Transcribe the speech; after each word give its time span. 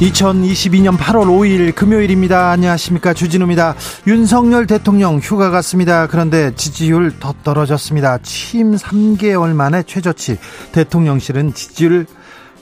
2022년 0.00 0.96
8월 0.98 1.26
5일 1.26 1.74
금요일입니다. 1.74 2.50
안녕하십니까. 2.50 3.14
주진우입니다. 3.14 3.76
윤석열 4.08 4.66
대통령 4.66 5.18
휴가 5.18 5.50
갔습니다. 5.50 6.08
그런데 6.08 6.52
지지율 6.56 7.18
더 7.20 7.32
떨어졌습니다. 7.44 8.18
취임 8.18 8.74
3개월 8.74 9.54
만에 9.54 9.84
최저치. 9.84 10.38
대통령실은 10.72 11.54
지지율 11.54 12.06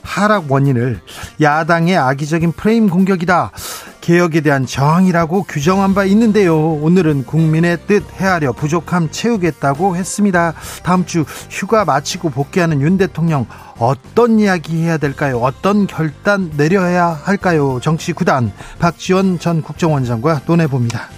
하락 0.02 0.52
원인을 0.52 1.00
야당의 1.40 1.96
악의적인 1.96 2.52
프레임 2.52 2.90
공격이다. 2.90 3.52
개혁에 4.02 4.40
대한 4.40 4.66
저항이라고 4.66 5.44
규정한 5.44 5.94
바 5.94 6.04
있는데요. 6.04 6.58
오늘은 6.58 7.24
국민의 7.24 7.78
뜻 7.86 8.04
헤아려 8.20 8.52
부족함 8.52 9.08
채우겠다고 9.10 9.96
했습니다. 9.96 10.52
다음 10.82 11.06
주 11.06 11.24
휴가 11.48 11.84
마치고 11.84 12.30
복귀하는 12.30 12.80
윤 12.82 12.98
대통령 12.98 13.46
어떤 13.82 14.38
이야기 14.38 14.80
해야 14.80 14.96
될까요? 14.96 15.40
어떤 15.42 15.88
결단 15.88 16.52
내려야 16.56 17.08
할까요? 17.08 17.80
정치 17.82 18.12
구단 18.12 18.52
박지원 18.78 19.40
전 19.40 19.60
국정원장과 19.60 20.42
논해봅니다. 20.46 21.08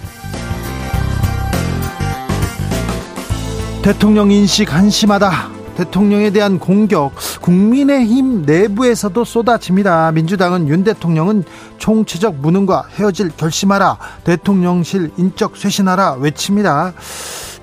대통령 3.83 4.31
인식 4.31 4.73
한심하다. 4.73 5.53
대통령에 5.77 6.31
대한 6.31 6.57
공격 6.57 7.11
국민의힘 7.41 8.47
내부에서도 8.47 9.23
쏟아집니다. 9.23 10.11
민주당은 10.13 10.67
윤 10.67 10.83
대통령은 10.83 11.43
총체적 11.77 12.37
무능과 12.37 12.87
헤어질 12.95 13.29
결심하라 13.37 13.99
대통령실 14.23 15.11
인적 15.17 15.55
쇄신하라 15.55 16.13
외칩니다. 16.13 16.93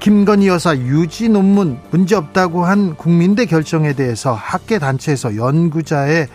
김건희 0.02 0.48
여사 0.48 0.76
유지 0.76 1.28
논문 1.28 1.78
문제 1.92 2.16
없다고 2.16 2.64
한 2.64 2.96
국민대 2.96 3.46
결정에 3.46 3.92
대해서 3.92 4.32
학계 4.34 4.80
단체에서 4.80 5.36
연구자의 5.36 6.26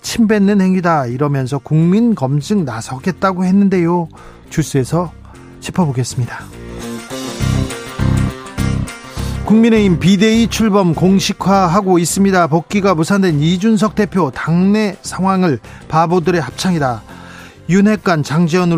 침뱉는 0.00 0.60
행위다 0.60 1.06
이러면서 1.06 1.58
국민 1.58 2.16
검증 2.16 2.64
나서겠다고 2.64 3.44
했는데요. 3.44 4.08
주스에서 4.50 5.12
짚어보겠습니다. 5.60 6.40
국민의힘 9.44 10.00
비대위 10.00 10.48
출범 10.48 10.92
공식화하고 10.92 12.00
있습니다. 12.00 12.48
복귀가 12.48 12.96
무산된 12.96 13.38
이준석 13.38 13.94
대표 13.94 14.32
당내 14.32 14.96
상황을 15.02 15.60
바보들의 15.86 16.40
합창이다. 16.40 17.02
윤핵관 17.72 18.22
장재원 18.22 18.70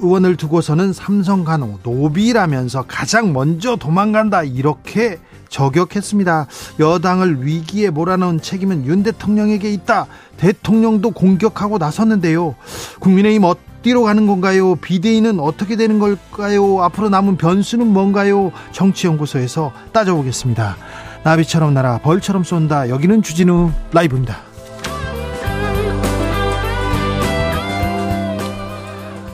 의원을 0.00 0.36
두고서는 0.36 0.92
삼성 0.92 1.44
간호 1.44 1.78
노비라면서 1.84 2.86
가장 2.88 3.32
먼저 3.32 3.76
도망간다 3.76 4.42
이렇게 4.42 5.20
저격했습니다. 5.48 6.48
여당을 6.80 7.46
위기에 7.46 7.90
몰아넣은 7.90 8.40
책임은 8.40 8.84
윤 8.86 9.04
대통령에게 9.04 9.72
있다. 9.72 10.06
대통령도 10.38 11.12
공격하고 11.12 11.78
나섰는데요. 11.78 12.56
국민의힘 12.98 13.44
어디로 13.44 14.02
가는 14.02 14.26
건가요? 14.26 14.74
비대위는 14.74 15.38
어떻게 15.38 15.76
되는 15.76 16.00
걸까요? 16.00 16.82
앞으로 16.82 17.10
남은 17.10 17.36
변수는 17.36 17.86
뭔가요? 17.86 18.50
정치연구소에서 18.72 19.72
따져보겠습니다. 19.92 20.76
나비처럼 21.22 21.74
날아 21.74 21.98
벌처럼 21.98 22.42
쏜다. 22.42 22.88
여기는 22.88 23.22
주진우 23.22 23.70
라이브입니다. 23.92 24.51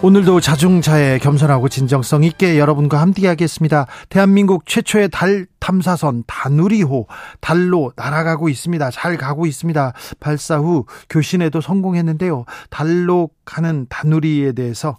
오늘도 0.00 0.41
자중자애 0.41 1.19
겸손하고 1.19 1.69
진정성 1.69 2.22
있게 2.22 2.56
여러분과 2.56 3.00
함께하겠습니다. 3.00 3.86
대한민국 4.09 4.64
최초의 4.64 5.09
달 5.10 5.47
탐사선 5.60 6.24
다누리호 6.26 7.06
달로 7.41 7.92
날아가고 7.96 8.48
있습니다. 8.48 8.91
잘 8.91 9.16
가고 9.16 9.46
있습니다. 9.46 9.92
발사 10.20 10.58
후 10.58 10.84
교신에도 11.10 11.60
성공했는데요. 11.60 12.44
달로 12.70 13.30
가는 13.44 13.86
다누리에 13.88 14.52
대해서 14.52 14.98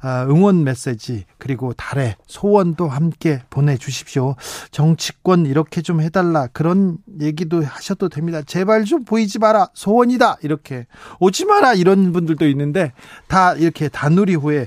아, 0.00 0.26
응원 0.28 0.64
메시지 0.64 1.24
그리고 1.38 1.72
달의 1.72 2.16
소원도 2.26 2.88
함께 2.88 3.42
보내주십시오. 3.50 4.34
정치권 4.70 5.46
이렇게 5.46 5.80
좀 5.80 6.00
해달라 6.00 6.46
그런 6.48 6.98
얘기도 7.20 7.64
하셔도 7.64 8.08
됩니다. 8.08 8.42
제발 8.42 8.84
좀 8.84 9.04
보이지 9.04 9.38
마라 9.38 9.68
소원이다 9.74 10.38
이렇게 10.42 10.86
오지 11.20 11.46
마라 11.46 11.74
이런 11.74 12.12
분들도 12.12 12.46
있는데 12.48 12.92
다 13.28 13.54
이렇게 13.54 13.88
다누리호에 13.88 14.66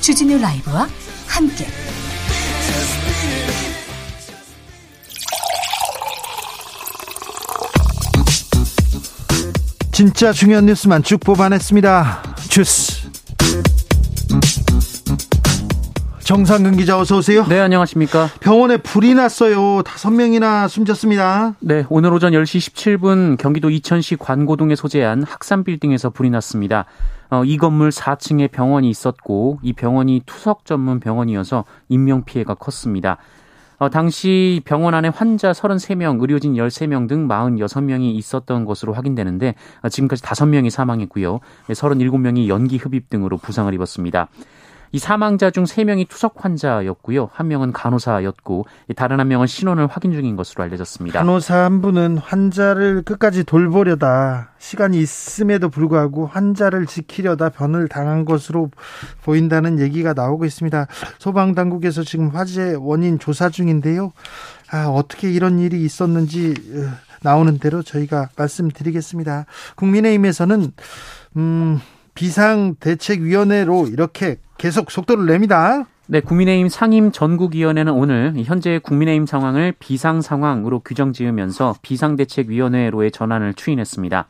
주진우 0.00 0.38
라이브와 0.38 0.88
함께. 1.26 1.66
진짜 9.92 10.32
중요한 10.32 10.66
뉴스만 10.66 11.02
쭉 11.02 11.18
뽑아냈습니다. 11.18 12.22
주스. 12.48 13.08
정상근 16.22 16.76
기자 16.76 16.98
어서 16.98 17.16
오세요. 17.16 17.46
네, 17.48 17.58
안녕하십니까. 17.58 18.28
병원에 18.40 18.76
불이 18.76 19.14
났어요. 19.14 19.82
다섯 19.82 20.10
명이나 20.10 20.68
숨졌습니다. 20.68 21.54
네, 21.58 21.86
오늘 21.88 22.12
오전 22.12 22.32
10시 22.32 22.70
17분 23.00 23.38
경기도 23.38 23.70
이천시 23.70 24.16
관고동에 24.16 24.76
소재한 24.76 25.22
학산 25.22 25.64
빌딩에서 25.64 26.10
불이 26.10 26.28
났습니다. 26.30 26.84
어, 27.30 27.44
이 27.44 27.56
건물 27.56 27.90
4층에 27.90 28.50
병원이 28.50 28.88
있었고 28.88 29.58
이 29.62 29.72
병원이 29.72 30.22
투석 30.26 30.64
전문 30.64 31.00
병원이어서 31.00 31.64
인명 31.88 32.24
피해가 32.24 32.54
컸습니다. 32.54 33.18
어, 33.78 33.88
당시 33.88 34.60
병원 34.64 34.94
안에 34.94 35.08
환자 35.08 35.52
33명, 35.52 36.20
의료진 36.20 36.54
13명 36.54 37.08
등 37.08 37.28
46명이 37.28 38.14
있었던 38.16 38.64
것으로 38.64 38.92
확인되는데 38.92 39.54
어, 39.82 39.88
지금까지 39.88 40.22
5명이 40.22 40.70
사망했고요. 40.70 41.40
37명이 41.68 42.48
연기 42.48 42.76
흡입 42.76 43.08
등으로 43.08 43.36
부상을 43.36 43.72
입었습니다. 43.72 44.28
이 44.92 44.98
사망자 44.98 45.50
중 45.50 45.64
3명이 45.64 46.08
투석 46.08 46.44
환자였고요. 46.44 47.30
한 47.32 47.48
명은 47.48 47.72
간호사였고 47.72 48.66
다른 48.96 49.20
한 49.20 49.28
명은 49.28 49.46
신원을 49.46 49.86
확인 49.86 50.12
중인 50.12 50.36
것으로 50.36 50.64
알려졌습니다. 50.64 51.18
간호사 51.18 51.64
한 51.64 51.82
분은 51.82 52.18
환자를 52.18 53.02
끝까지 53.02 53.44
돌보려다 53.44 54.52
시간이 54.58 54.98
있음에도 55.00 55.68
불구하고 55.68 56.26
환자를 56.26 56.86
지키려다 56.86 57.50
변을 57.50 57.88
당한 57.88 58.24
것으로 58.24 58.70
보인다는 59.24 59.78
얘기가 59.78 60.14
나오고 60.14 60.44
있습니다. 60.44 60.86
소방 61.18 61.54
당국에서 61.54 62.02
지금 62.02 62.28
화재 62.28 62.74
원인 62.78 63.18
조사 63.18 63.48
중인데요. 63.48 64.12
아, 64.70 64.86
어떻게 64.86 65.30
이런 65.30 65.58
일이 65.58 65.82
있었는지 65.82 66.54
어, 66.74 67.08
나오는 67.22 67.58
대로 67.58 67.82
저희가 67.82 68.28
말씀드리겠습니다. 68.36 69.46
국민의힘에서는 69.76 70.72
음 71.36 71.80
비상대책위원회로 72.14 73.88
이렇게 73.88 74.38
계속 74.58 74.90
속도를 74.90 75.26
냅니다. 75.26 75.86
네, 76.08 76.20
국민의힘 76.20 76.68
상임 76.68 77.12
전국위원회는 77.12 77.92
오늘 77.92 78.32
현재 78.44 78.80
국민의힘 78.82 79.24
상황을 79.24 79.72
비상 79.78 80.20
상황으로 80.20 80.80
규정 80.80 81.12
지으면서 81.12 81.76
비상대책위원회로의 81.82 83.12
전환을 83.12 83.54
추인했습니다. 83.54 84.26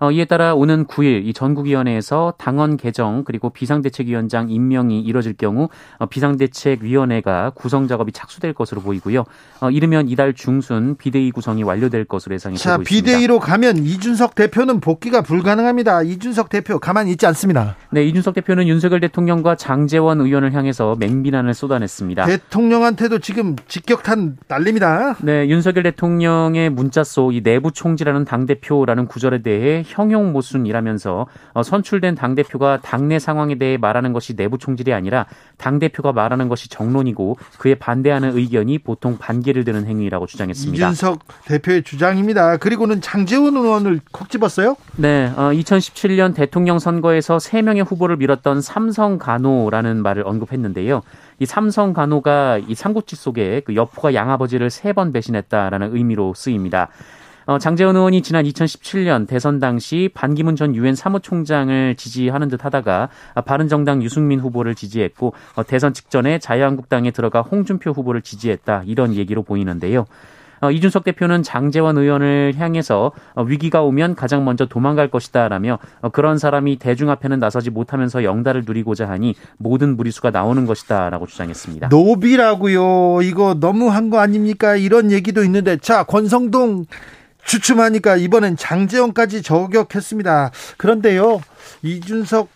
어, 0.00 0.10
이에 0.10 0.24
따라 0.24 0.54
오는 0.54 0.84
9일 0.86 1.24
이 1.26 1.32
전국위원회에서 1.32 2.34
당원 2.36 2.76
개정 2.76 3.24
그리고 3.24 3.50
비상대책위원장 3.50 4.50
임명이 4.50 5.00
이뤄질 5.00 5.34
경우 5.36 5.68
어, 5.98 6.06
비상대책위원회가 6.06 7.52
구성 7.54 7.88
작업이 7.88 8.12
착수될 8.12 8.52
것으로 8.54 8.80
보이고요. 8.80 9.24
어, 9.60 9.70
이르면 9.70 10.08
이달 10.08 10.34
중순 10.34 10.96
비대위 10.96 11.30
구성이 11.30 11.62
완료될 11.62 12.04
것으로 12.04 12.34
예상이 12.34 12.56
자, 12.56 12.72
되고 12.72 12.82
있습니다. 12.82 13.06
비대위로 13.06 13.38
가면 13.38 13.78
이준석 13.78 14.34
대표는 14.34 14.80
복귀가 14.80 15.22
불가능합니다. 15.22 16.02
이준석 16.02 16.48
대표 16.48 16.78
가만히 16.78 17.12
있지 17.12 17.26
않습니다. 17.26 17.76
네, 17.90 18.04
이준석 18.04 18.34
대표는 18.34 18.66
윤석열 18.68 19.00
대통령과 19.00 19.54
장재원 19.54 20.20
의원을 20.20 20.52
향해서 20.52 20.96
맹비난을 20.98 21.54
쏟아냈습니다. 21.54 22.26
대통령한테도 22.26 23.20
지금 23.20 23.56
직격탄 23.68 24.38
날립니다. 24.48 25.16
네, 25.22 25.48
윤석열 25.48 25.84
대통령의 25.84 26.70
문자 26.70 27.04
속 27.04 27.28
이 27.32 27.42
내부 27.42 27.70
총지라는 27.72 28.24
당 28.24 28.46
대표라는 28.46 29.06
구절에 29.06 29.42
대해 29.42 29.84
형용 29.88 30.32
모순이라면서 30.32 31.26
어, 31.54 31.62
선출된 31.62 32.14
당 32.14 32.34
대표가 32.34 32.80
당내 32.82 33.18
상황에 33.18 33.56
대해 33.56 33.76
말하는 33.76 34.12
것이 34.12 34.36
내부 34.36 34.58
총질이 34.58 34.92
아니라 34.92 35.26
당 35.56 35.78
대표가 35.78 36.12
말하는 36.12 36.48
것이 36.48 36.68
정론이고 36.68 37.36
그에 37.58 37.74
반대하는 37.74 38.36
의견이 38.36 38.78
보통 38.78 39.18
반기를 39.18 39.64
드는 39.64 39.86
행위라고 39.86 40.26
주장했습니다. 40.26 40.86
이준석 40.86 41.20
대표의 41.46 41.82
주장입니다. 41.82 42.58
그리고는 42.58 43.00
장재원 43.00 43.56
의원을 43.56 44.00
콕 44.12 44.28
집었어요? 44.30 44.76
네, 44.96 45.32
어, 45.36 45.50
2017년 45.52 46.34
대통령 46.34 46.78
선거에서 46.78 47.38
3명의 47.38 47.84
후보를 47.88 48.16
밀었던 48.16 48.60
삼성 48.60 49.18
간호라는 49.18 50.02
말을 50.02 50.22
언급했는데요. 50.26 51.02
이 51.40 51.46
삼성 51.46 51.92
간호가 51.92 52.58
이 52.66 52.74
삼국지 52.74 53.14
속에 53.16 53.62
그 53.64 53.74
여포가 53.76 54.12
양아버지를 54.14 54.70
세 54.70 54.88
번 54.92 55.12
배신했다라는 55.12 55.94
의미로 55.94 56.34
쓰입니다. 56.34 56.88
어, 57.48 57.58
장재원 57.58 57.96
의원이 57.96 58.20
지난 58.20 58.44
2017년 58.44 59.26
대선 59.26 59.58
당시 59.58 60.10
반기문 60.12 60.54
전 60.54 60.76
유엔 60.76 60.94
사무총장을 60.94 61.94
지지하는 61.96 62.48
듯 62.48 62.62
하다가 62.62 63.08
바른정당 63.46 64.02
유승민 64.02 64.38
후보를 64.38 64.74
지지했고 64.74 65.32
어, 65.54 65.64
대선 65.64 65.94
직전에 65.94 66.40
자유한국당에 66.40 67.10
들어가 67.10 67.40
홍준표 67.40 67.92
후보를 67.92 68.20
지지했다 68.20 68.82
이런 68.84 69.14
얘기로 69.14 69.44
보이는데요. 69.44 70.04
어, 70.60 70.70
이준석 70.70 71.04
대표는 71.04 71.42
장재원 71.42 71.96
의원을 71.96 72.52
향해서 72.58 73.12
어, 73.34 73.42
위기가 73.42 73.80
오면 73.82 74.14
가장 74.14 74.44
먼저 74.44 74.66
도망갈 74.66 75.08
것이다라며 75.08 75.78
어, 76.02 76.08
그런 76.10 76.36
사람이 76.36 76.76
대중 76.76 77.08
앞에는 77.08 77.38
나서지 77.38 77.70
못하면서 77.70 78.24
영달을 78.24 78.64
누리고자 78.66 79.08
하니 79.08 79.34
모든 79.56 79.96
무리수가 79.96 80.32
나오는 80.32 80.66
것이다라고 80.66 81.26
주장했습니다. 81.26 81.88
노비라고요. 81.88 83.22
이거 83.22 83.56
너무한 83.58 84.10
거 84.10 84.18
아닙니까? 84.18 84.76
이런 84.76 85.12
얘기도 85.12 85.44
있는데 85.44 85.78
자 85.78 86.02
권성동 86.02 86.84
주춤하니까 87.48 88.16
이번엔 88.16 88.56
장재원까지 88.56 89.42
저격했습니다. 89.42 90.50
그런데요, 90.76 91.40
이준석 91.82 92.50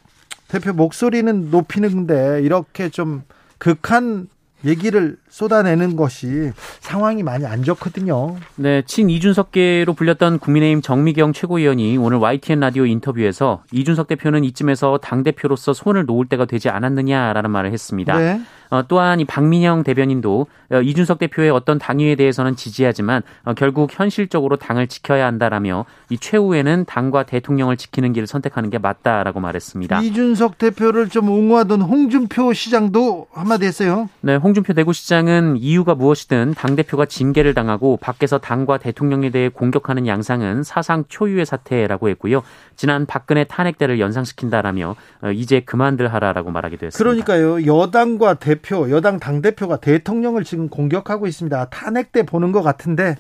대표 0.49 0.75
목소리는 0.75 1.51
높이는데 1.51 2.43
이렇게 2.43 2.91
좀 2.91 3.23
극한 3.57 4.29
얘기를 4.67 5.17
쏟아내는 5.33 5.97
것이 5.97 6.53
상황이 6.81 7.23
많이 7.23 7.47
안 7.47 7.65
좋거든요. 7.65 8.37
네, 8.57 8.83
친 8.83 9.09
이준석계로 9.09 9.95
불렸던 9.95 10.39
국민의힘 10.39 10.83
정미경 10.83 11.33
최고위원이 11.33 11.97
오늘 11.97 12.19
YTN 12.19 12.61
라디오 12.61 12.85
인터뷰에서 12.85 13.63
이준석 13.73 14.09
대표는 14.09 14.45
이쯤에서 14.45 14.99
당 14.99 15.23
대표로서 15.23 15.73
손을 15.73 16.05
놓을 16.05 16.27
때가 16.27 16.45
되지 16.45 16.69
않았느냐라는 16.69 17.51
말을 17.51 17.73
했습니다. 17.73 18.19
네. 18.19 18.41
어, 18.73 18.83
또한 18.89 19.21
이 19.21 19.27
박민영 19.27 19.85
대변인도 19.85 20.47
어, 20.71 20.81
이준석 20.81 21.19
대표의 21.19 21.51
어떤 21.51 21.79
당위에 21.79 22.15
대해서는 22.15 22.57
지지하지만 22.57 23.23
어, 23.45 23.53
결국 23.53 23.91
현실적으로 23.93 24.57
당을 24.57 24.87
지켜야 24.87 25.27
한다라며 25.27 25.85
이 26.09 26.17
최후에는 26.17 26.87
당과 26.87 27.25
대통령을 27.25 27.77
지키는 27.77 28.15
길을 28.15 28.27
선택하는 28.27 28.71
게 28.71 28.79
맞다라고 28.79 29.41
말했습니다. 29.41 30.01
이준석 30.01 30.57
대표를 30.57 31.11
좀 31.11 31.29
옹호하던 31.29 31.83
홍준표 31.83 32.55
시장도 32.55 33.27
한마디 33.33 33.67
했어요. 33.67 34.09
네, 34.23 34.37
홍준표 34.37 34.73
대구시장 34.73 35.22
은 35.27 35.57
이유가 35.57 35.95
무엇이든 35.97 36.55
당 36.57 36.77
대표가 36.77 37.07
징계를 37.07 37.55
당하고 37.55 37.97
밖에서 37.97 38.39
당과 38.39 38.79
대통령에 38.79 39.31
대해 39.31 39.49
공격하는 39.49 40.07
양상은 40.07 40.63
사상 40.63 41.05
초유의 41.09 41.47
사태라고 41.47 42.09
했고요. 42.11 42.43
지난 42.77 43.07
박근혜 43.07 43.45
탄핵 43.45 43.77
때를 43.77 43.99
연상시킨다라며 43.99 44.95
이제 45.35 45.61
그만들 45.61 46.13
하라라고 46.15 46.51
말하기도 46.51 46.87
했습니다. 46.87 46.99
그러니까요. 47.03 47.67
여당과 47.67 48.35
대 48.35 48.53
대표, 48.53 48.91
여당 48.91 49.19
당대표가 49.19 49.79
대통령을 49.79 50.45
지금 50.45 50.69
공격하고 50.69 51.27
있습니다. 51.27 51.71
탄핵 51.71 52.13
때 52.13 52.23
보는 52.25 52.53
것 52.53 52.63
같은데, 52.63 53.17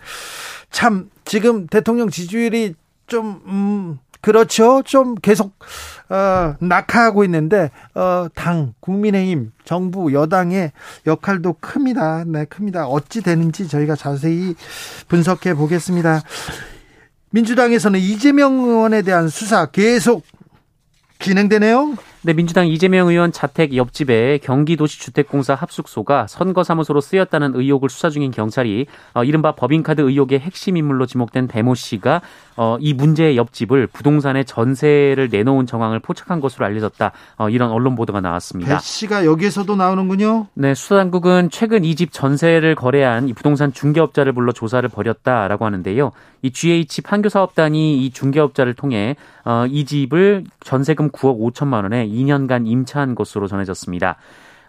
참, 0.71 1.09
지금 1.25 1.67
대통령 1.67 2.11
지지율이 2.11 2.75
좀, 3.07 3.41
음, 3.47 3.99
그렇죠. 4.21 4.83
좀 4.85 5.15
계속, 5.17 5.59
어, 6.09 6.55
낙하하고 6.61 7.25
있는데, 7.25 7.71
어, 7.95 8.29
당, 8.35 8.75
국민의힘, 8.81 9.53
정부, 9.65 10.13
여당의 10.13 10.73
역할도 11.07 11.57
큽니다. 11.61 12.25
네, 12.27 12.45
큽니다. 12.45 12.87
어찌 12.87 13.21
되는지 13.21 13.69
저희가 13.69 13.97
자세히 13.97 14.55
분석해 15.09 15.55
보겠습니다. 15.55 16.23
민주당에서는 17.31 17.99
이재명 17.99 18.61
의원에 18.61 19.03
대한 19.03 19.29
수사 19.29 19.67
계속 19.67 20.23
진행되네요. 21.19 21.97
네, 22.25 22.35
민주당 22.35 22.69
이재명 22.69 23.09
의원 23.09 23.33
자택 23.33 23.75
옆집에 23.75 24.39
경기도시주택공사 24.39 25.55
합숙소가 25.57 26.29
선거사무소로 26.29 27.01
쓰였다는 27.01 27.57
의혹을 27.57 27.89
수사 27.89 28.11
중인 28.11 28.31
경찰이 28.31 28.87
어, 29.15 29.25
이른바 29.25 29.57
법인카드 29.57 30.03
의혹의 30.03 30.39
핵심 30.39 30.77
인물로 30.77 31.07
지목된 31.07 31.49
배모 31.49 31.75
씨가 31.75 32.23
어, 32.57 32.77
이 32.79 32.95
문제의 32.95 33.37
옆집을 33.37 33.89
부동산에 33.89 34.45
전세를 34.45 35.31
내놓은 35.33 35.67
정황을 35.67 35.99
포착한 35.99 36.41
것으로 36.41 36.65
알려졌다. 36.65 37.11
어, 37.39 37.49
이런 37.49 37.73
언론 37.73 37.97
보도가 37.97 38.21
나왔습니다. 38.21 38.77
배 38.77 38.81
씨가 38.81 39.25
여기에서도 39.25 39.75
나오는군요. 39.75 40.47
네, 40.55 40.75
수사당국은 40.75 41.51
최근 41.51 41.85
이 41.85 41.97
집 41.97 42.13
전세를 42.13 42.75
거래한 42.75 43.29
이 43.29 43.33
부동산 43.33 43.73
중개업자를 43.73 44.33
불러 44.33 44.53
조사를 44.53 44.89
벌였다라고 44.89 45.65
하는데요. 45.67 46.13
이 46.43 46.51
GH 46.51 47.03
판교사업단이 47.03 48.05
이 48.05 48.11
중개업자를 48.11 48.75
통해 48.75 49.17
어, 49.45 49.65
이 49.69 49.85
집을 49.85 50.45
전세금 50.61 51.11
9억 51.11 51.55
5천만 51.55 51.85
원에 51.85 52.07
2년간 52.07 52.67
임차한 52.67 53.15
것으로 53.15 53.47
전해졌습니다. 53.47 54.17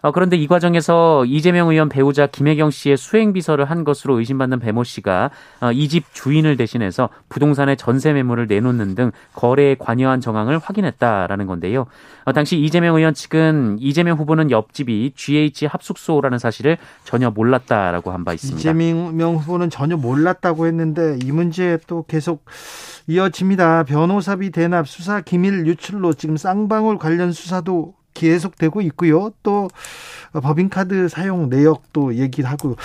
어, 0.04 0.12
그런데 0.12 0.36
이 0.36 0.46
과정에서 0.46 1.24
이재명 1.24 1.70
의원 1.70 1.88
배우자 1.88 2.26
김혜경 2.26 2.70
씨의 2.70 2.98
수행 2.98 3.32
비서를 3.32 3.64
한 3.64 3.84
것으로 3.84 4.18
의심받는 4.18 4.58
배모 4.58 4.84
씨가 4.84 5.30
어, 5.62 5.72
이집 5.72 6.04
주인을 6.12 6.58
대신해서 6.58 7.08
부동산의 7.30 7.78
전세 7.78 8.12
매물을 8.12 8.46
내놓는 8.46 8.96
등 8.96 9.12
거래에 9.32 9.76
관여한 9.78 10.20
정황을 10.20 10.58
확인했다라는 10.58 11.46
건데요. 11.46 11.86
어, 12.26 12.32
당시 12.34 12.58
이재명 12.60 12.96
의원 12.96 13.14
측은 13.14 13.78
이재명 13.80 14.18
후보는 14.18 14.50
옆집이 14.50 15.14
GH 15.16 15.64
합숙소라는 15.66 16.38
사실을 16.38 16.76
전혀 17.04 17.30
몰랐다라고 17.30 18.10
한 18.12 18.24
바 18.24 18.34
있습니다. 18.34 18.58
이재명 18.58 19.36
후보는 19.36 19.70
전혀 19.70 19.96
몰랐다고 19.96 20.66
했는데 20.66 21.18
이 21.24 21.32
문제 21.32 21.78
또 21.86 22.04
계속 22.06 22.44
이어집니다. 23.06 23.84
변호사비 23.84 24.50
대납 24.50 24.86
수사 24.86 25.22
기밀 25.22 25.66
유출로 25.66 26.12
지금 26.12 26.36
쌍방울 26.36 26.98
관련 26.98 27.32
수사도 27.32 27.94
계속되고 28.14 28.80
있고요. 28.82 29.30
또 29.42 29.68
법인카드 30.32 31.08
사용 31.08 31.48
내역도 31.48 32.14
얘기하고 32.16 32.76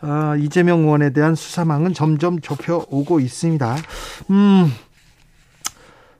아, 0.00 0.36
이재명 0.38 0.80
의원에 0.80 1.10
대한 1.10 1.34
수사망은 1.34 1.94
점점 1.94 2.40
좁혀오고 2.40 3.20
있습니다. 3.20 3.76
음. 4.30 4.72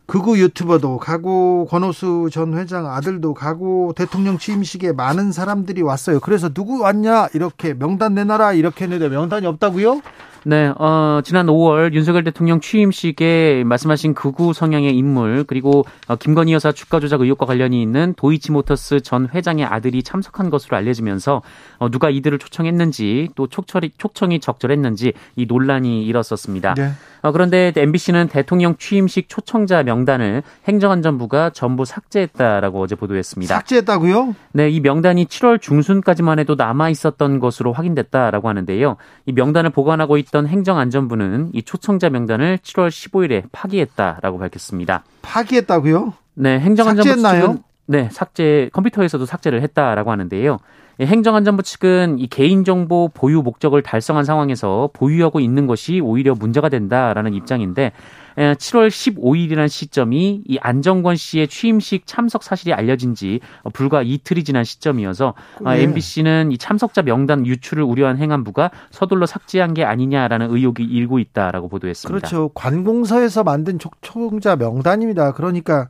극우 0.06 0.38
유튜버도 0.38 0.99
가고 0.99 1.66
권오수 1.68 2.28
전 2.30 2.56
회장 2.56 2.87
아들도 2.87 3.35
가고 3.35 3.92
대통령 3.96 4.38
취임식에 4.38 4.92
많은 4.92 5.32
사람들이 5.32 5.82
왔어요. 5.82 6.20
그래서 6.20 6.49
누구 6.49 6.80
왔냐 6.80 7.28
이렇게 7.35 7.75
명단 7.75 8.14
내놔라 8.14 8.52
이렇게 8.52 8.85
했는데 8.85 9.08
명단이 9.08 9.46
없다고요? 9.49 10.00
네, 10.48 10.72
어, 10.78 11.22
지난 11.24 11.46
5월 11.46 11.92
윤석열 11.92 12.22
대통령 12.22 12.60
취임식에 12.60 13.64
말씀하신 13.66 14.14
극우 14.14 14.52
성향의 14.52 14.96
인물 14.96 15.42
그리고 15.42 15.84
어, 16.06 16.14
김건희 16.14 16.52
여사 16.52 16.70
주가 16.70 17.00
조작 17.00 17.20
의혹과 17.20 17.46
관련이 17.46 17.82
있는 17.82 18.14
도이치모터스 18.16 19.00
전 19.00 19.28
회장의 19.34 19.64
아들이 19.64 20.04
참석한 20.04 20.48
것으로 20.48 20.76
알려지면서 20.76 21.42
어, 21.78 21.90
누가 21.90 22.10
이들을 22.10 22.38
초청했는지 22.38 23.30
또 23.34 23.48
촉철이, 23.48 23.94
초청이 23.98 24.38
적절했는지 24.38 25.14
이 25.34 25.46
논란이 25.46 26.04
일었었습니다. 26.04 26.74
네. 26.74 26.92
어, 27.23 27.32
그런데 27.32 27.73
MBC는 27.76 28.28
대통령 28.28 28.76
취임식 28.76 29.28
초청자 29.28 29.82
명단을 29.82 30.42
행정안전부가 30.66 31.50
전부 31.50 31.85
삭제했다라고 31.85 32.82
어제 32.82 32.94
보도했습니다. 32.94 33.54
삭제했다고요? 33.54 34.35
네, 34.52 34.70
이 34.70 34.80
명단이 34.80 35.26
7월 35.26 35.61
중순까지만 35.61 36.38
해도 36.38 36.54
남아 36.54 36.90
있었던 36.90 37.40
것으로 37.40 37.73
확인됐다라고 37.73 38.49
하는데요. 38.49 38.96
이 39.26 39.32
명단을 39.32 39.70
보관하고 39.70 40.16
있던 40.18 40.46
행정안전부는 40.46 41.50
이 41.52 41.62
초청자 41.62 42.08
명단을 42.11 42.58
7월 42.58 42.88
15일에 42.88 43.44
파기했다라고 43.52 44.38
밝혔습니다. 44.38 45.04
파기했다고요? 45.23 46.14
네, 46.35 46.58
행정안전부 46.61 47.08
삭제했나요? 47.08 47.58
네, 47.87 48.09
삭제 48.11 48.69
컴퓨터에서도 48.73 49.25
삭제를 49.25 49.62
했다라고 49.62 50.11
하는데요. 50.11 50.59
예, 50.99 51.05
행정안전부 51.05 51.62
측은 51.62 52.19
이 52.19 52.26
개인정보 52.26 53.11
보유 53.12 53.43
목적을 53.43 53.83
달성한 53.83 54.25
상황에서 54.25 54.88
보유하고 54.95 55.40
있는 55.40 55.66
것이 55.66 56.00
오히려 56.00 56.35
문제가 56.35 56.71
된다라는 56.71 57.35
입장인데 57.35 57.93
7월 58.37 58.88
15일이라는 58.88 59.69
시점이 59.69 60.43
이 60.47 60.59
안정권 60.59 61.16
씨의 61.16 61.49
취임식 61.49 62.07
참석 62.07 62.43
사실이 62.43 62.73
알려진 62.73 63.14
지 63.14 63.40
불과 63.75 64.02
이틀이 64.02 64.45
지난 64.45 64.64
시점이어서 64.64 65.35
네. 65.64 65.83
MBC는 65.83 66.52
이 66.52 66.59
참석자 66.59 67.02
명단 67.02 67.47
유출을 67.47 67.83
우려한 67.83 68.16
행안부가 68.16 68.71
서둘러 68.90 69.26
삭제한 69.26 69.75
게 69.75 69.85
아니냐라는 69.85 70.50
의혹이 70.50 70.83
일고 70.83 71.19
있다라고 71.19 71.69
보도했습니다. 71.69 72.19
그렇죠. 72.19 72.50
관공서에서 72.55 73.45
만든 73.45 73.78
촉청자 73.78 74.57
명단입니다. 74.57 75.33
그러니까 75.33 75.88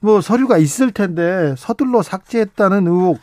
뭐 0.00 0.20
서류가 0.20 0.58
있을 0.58 0.92
텐데 0.92 1.54
서둘러 1.56 2.02
삭제했다는 2.02 2.86
의혹 2.86 3.20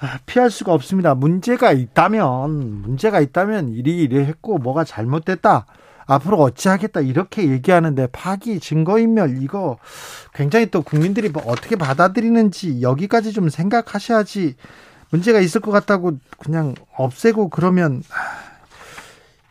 아, 0.00 0.18
피할 0.26 0.50
수가 0.50 0.72
없습니다. 0.72 1.14
문제가 1.14 1.72
있다면 1.72 2.82
문제가 2.82 3.20
있다면 3.20 3.70
이리 3.70 4.02
이리 4.02 4.18
했고 4.18 4.58
뭐가 4.58 4.84
잘못됐다. 4.84 5.66
앞으로 6.06 6.38
어찌하겠다 6.38 7.00
이렇게 7.02 7.50
얘기하는데 7.50 8.06
파기 8.12 8.60
증거인멸 8.60 9.42
이거 9.42 9.76
굉장히 10.32 10.66
또 10.70 10.80
국민들이 10.82 11.28
뭐 11.28 11.42
어떻게 11.46 11.76
받아들이는지 11.76 12.80
여기까지 12.80 13.32
좀 13.32 13.50
생각하셔야지 13.50 14.56
문제가 15.10 15.40
있을 15.40 15.60
것 15.60 15.70
같다고 15.70 16.12
그냥 16.38 16.74
없애고 16.96 17.50
그러면 17.50 18.02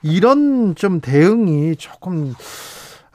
이런 0.01 0.73
좀 0.73 0.99
대응이 0.99 1.75
조금 1.75 2.33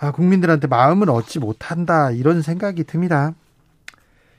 아, 0.03 0.11
국민들한테 0.11 0.67
마음을 0.67 1.09
얻지 1.11 1.39
못한다 1.39 2.11
이런 2.11 2.43
생각이 2.43 2.83
듭니다. 2.83 3.35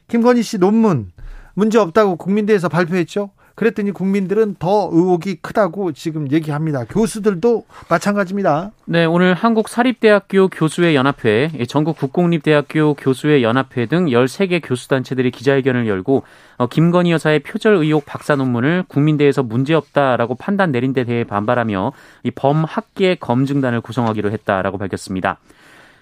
김건희 0.10 0.44
씨 0.44 0.58
논문 0.58 1.14
문제 1.54 1.78
없다고 1.78 2.18
국민대에서 2.18 2.68
발표했죠. 2.68 3.30
그랬더니 3.56 3.92
국민들은 3.92 4.56
더 4.58 4.90
의혹이 4.92 5.36
크다고 5.42 5.92
지금 5.92 6.32
얘기합니다. 6.32 6.86
교수들도 6.86 7.66
마찬가지입니다. 7.90 8.72
네, 8.86 9.06
오늘 9.06 9.34
한국사립대학교 9.34 10.48
교수회 10.48 10.96
연합회, 10.96 11.52
전국 11.68 11.98
국공립대학교 11.98 12.96
교수회 12.96 13.44
연합회 13.44 13.86
등 13.86 14.06
13개 14.08 14.62
교수단체들이 14.64 15.32
기자회견을 15.32 15.88
열고 15.88 16.24
어, 16.58 16.68
김건희 16.68 17.12
여사의 17.12 17.40
표절 17.40 17.76
의혹 17.76 18.06
박사 18.06 18.36
논문을 18.36 18.86
국민대에서 18.88 19.44
문제없다라고 19.44 20.36
판단 20.36 20.72
내린 20.72 20.94
데 20.94 21.04
대해 21.04 21.24
반발하며 21.24 21.92
이 22.24 22.32
범학계 22.32 23.16
검증단을 23.16 23.82
구성하기로 23.82 24.32
했다라고 24.32 24.78
밝혔습니다. 24.78 25.40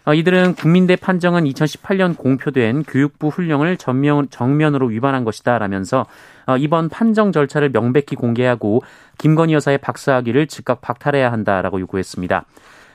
어, 0.04 0.16
이들은 0.16 0.56
국민대 0.56 0.96
판정은 0.96 1.44
2018년 1.44 2.18
공표된 2.18 2.84
교육부 2.84 3.28
훈령을 3.28 3.78
전면, 3.78 4.28
정면 4.32 4.74
으로 4.74 4.88
위반한 4.88 5.24
것이다 5.24 5.60
라면서 5.60 6.08
어, 6.48 6.58
이번 6.58 6.90
판정 6.90 7.32
절차를 7.32 7.72
명백히 7.72 8.16
공개하고 8.16 8.82
김건희 9.20 9.54
여사의 9.54 9.78
박사학위를 9.78 10.48
즉각 10.48 10.82
박탈해야 10.82 11.32
한다라고 11.32 11.80
요구했습니다. 11.82 12.46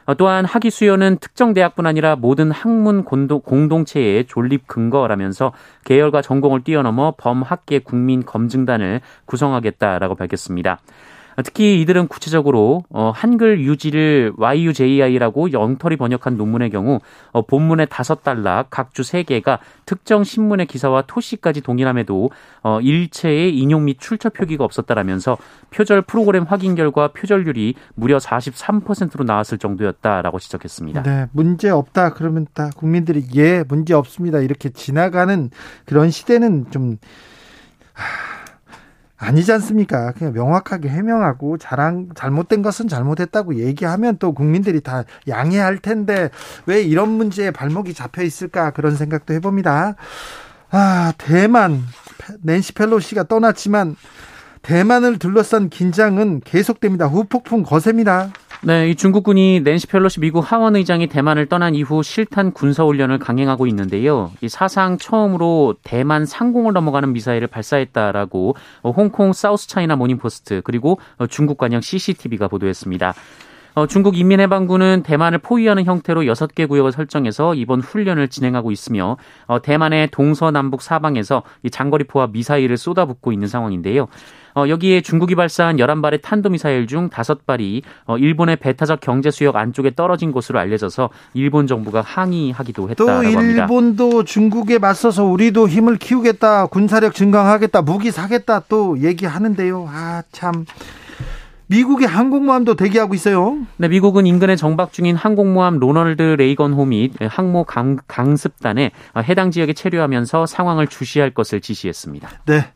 어, 0.06 0.14
또한 0.14 0.44
학위 0.44 0.70
수요는 0.70 1.18
특정 1.20 1.52
대학뿐 1.52 1.86
아니라 1.86 2.16
모든 2.16 2.50
학문 2.50 3.04
공동체의 3.04 4.26
존립 4.26 4.66
근거라면서 4.66 5.52
계열과 5.84 6.22
전공을 6.22 6.64
뛰어넘어 6.64 7.14
범학계 7.16 7.80
국민 7.80 8.24
검증단을 8.24 9.00
구성하겠다라고 9.26 10.16
밝혔습니다. 10.16 10.80
특히 11.42 11.80
이들은 11.82 12.08
구체적으로 12.08 12.82
어, 12.88 13.12
한글 13.14 13.60
유지를 13.60 14.32
YUJI라고 14.38 15.52
영털이 15.52 15.96
번역한 15.96 16.36
논문의 16.36 16.70
경우 16.70 17.00
어, 17.32 17.42
본문의 17.42 17.88
다섯 17.90 18.22
단락 18.22 18.70
각주 18.70 19.02
세 19.02 19.22
개가 19.22 19.58
특정 19.84 20.24
신문의 20.24 20.66
기사와 20.66 21.02
토시까지 21.06 21.60
동일함에도 21.60 22.30
어, 22.62 22.80
일체의 22.80 23.56
인용 23.56 23.84
및 23.84 23.98
출처 24.00 24.30
표기가 24.30 24.64
없었다라면서 24.64 25.36
표절 25.70 26.02
프로그램 26.02 26.44
확인 26.44 26.74
결과 26.74 27.08
표절률이 27.08 27.74
무려 27.94 28.18
43%로 28.18 29.24
나왔을 29.24 29.58
정도였다라고 29.58 30.38
지적했습니다. 30.38 31.02
네, 31.02 31.26
문제 31.32 31.68
없다 31.68 32.14
그러면 32.14 32.46
다 32.54 32.70
국민들이 32.74 33.24
예 33.34 33.64
문제 33.68 33.94
없습니다 33.94 34.38
이렇게 34.38 34.70
지나가는 34.70 35.50
그런 35.84 36.10
시대는 36.10 36.70
좀. 36.70 36.98
하... 37.92 38.35
아니지 39.18 39.50
않습니까? 39.52 40.12
그냥 40.12 40.32
명확하게 40.34 40.88
해명하고 40.88 41.58
자랑 41.58 42.08
잘못된 42.14 42.62
것은 42.62 42.88
잘못했다고 42.88 43.56
얘기하면 43.56 44.18
또 44.18 44.32
국민들이 44.32 44.80
다 44.80 45.04
양해할 45.26 45.78
텐데 45.78 46.30
왜 46.66 46.82
이런 46.82 47.10
문제에 47.10 47.50
발목이 47.50 47.94
잡혀 47.94 48.22
있을까 48.22 48.70
그런 48.70 48.96
생각도 48.96 49.32
해봅니다. 49.34 49.96
아 50.70 51.12
대만 51.16 51.82
낸시 52.42 52.72
펠로시가 52.72 53.24
떠났지만 53.24 53.96
대만을 54.62 55.18
둘러싼 55.18 55.68
긴장은 55.70 56.40
계속됩니다. 56.44 57.06
후폭풍 57.06 57.62
거셉니다. 57.62 58.32
네, 58.62 58.88
이 58.88 58.94
중국군이 58.96 59.60
낸시 59.60 59.86
펠로시 59.86 60.18
미국 60.20 60.40
하원 60.40 60.76
의장이 60.76 61.06
대만을 61.06 61.46
떠난 61.46 61.74
이후 61.74 62.02
실탄 62.02 62.52
군사 62.52 62.84
훈련을 62.84 63.18
강행하고 63.18 63.66
있는데요. 63.68 64.32
이 64.40 64.48
사상 64.48 64.98
처음으로 64.98 65.76
대만 65.84 66.26
상공을 66.26 66.72
넘어가는 66.72 67.12
미사일을 67.12 67.46
발사했다라고 67.48 68.56
홍콩 68.82 69.32
사우스 69.32 69.68
차이나 69.68 69.94
모닝 69.94 70.18
포스트 70.18 70.62
그리고 70.64 70.98
중국 71.28 71.58
관영 71.58 71.80
CCTV가 71.80 72.48
보도했습니다. 72.48 73.14
어, 73.76 73.86
중국 73.86 74.16
인민해방군은 74.16 75.02
대만을 75.04 75.38
포위하는 75.38 75.84
형태로 75.84 76.22
6개 76.22 76.66
구역을 76.66 76.92
설정해서 76.92 77.54
이번 77.54 77.82
훈련을 77.82 78.28
진행하고 78.28 78.70
있으며 78.70 79.18
어, 79.46 79.60
대만의 79.60 80.08
동서남북 80.12 80.80
사방에서 80.80 81.42
이 81.62 81.68
장거리포와 81.68 82.28
미사일을 82.28 82.78
쏟아붓고 82.78 83.32
있는 83.32 83.48
상황인데요. 83.48 84.08
어, 84.54 84.66
여기에 84.66 85.02
중국이 85.02 85.34
발사한 85.34 85.76
11발의 85.76 86.22
탄도미사일 86.22 86.86
중 86.86 87.10
5발이 87.10 87.82
어, 88.06 88.16
일본의 88.16 88.56
배타적 88.56 89.00
경제 89.02 89.30
수역 89.30 89.56
안쪽에 89.56 89.94
떨어진 89.94 90.32
것으로 90.32 90.58
알려져서 90.58 91.10
일본 91.34 91.66
정부가 91.66 92.00
항의하기도 92.00 92.88
했다고 92.88 93.10
합니다. 93.10 93.38
또 93.38 93.44
일본도 93.44 94.24
중국에 94.24 94.78
맞서서 94.78 95.24
우리도 95.24 95.68
힘을 95.68 95.98
키우겠다, 95.98 96.68
군사력 96.68 97.14
증강하겠다, 97.14 97.82
무기 97.82 98.10
사겠다 98.10 98.62
또 98.70 98.98
얘기하는데요. 99.02 99.86
아, 99.86 100.22
참. 100.32 100.64
미국의 101.68 102.06
항공모함도 102.06 102.74
대기하고 102.74 103.14
있어요. 103.14 103.58
네, 103.76 103.88
미국은 103.88 104.24
인근에 104.24 104.54
정박 104.54 104.92
중인 104.92 105.16
항공모함 105.16 105.78
로널드 105.78 106.22
레이건 106.22 106.72
호및 106.72 107.14
항모 107.20 107.64
강, 107.64 107.98
강습단에 108.06 108.92
해당 109.28 109.50
지역에 109.50 109.72
체류하면서 109.72 110.46
상황을 110.46 110.86
주시할 110.86 111.30
것을 111.30 111.60
지시했습니다. 111.60 112.28
네, 112.46 112.66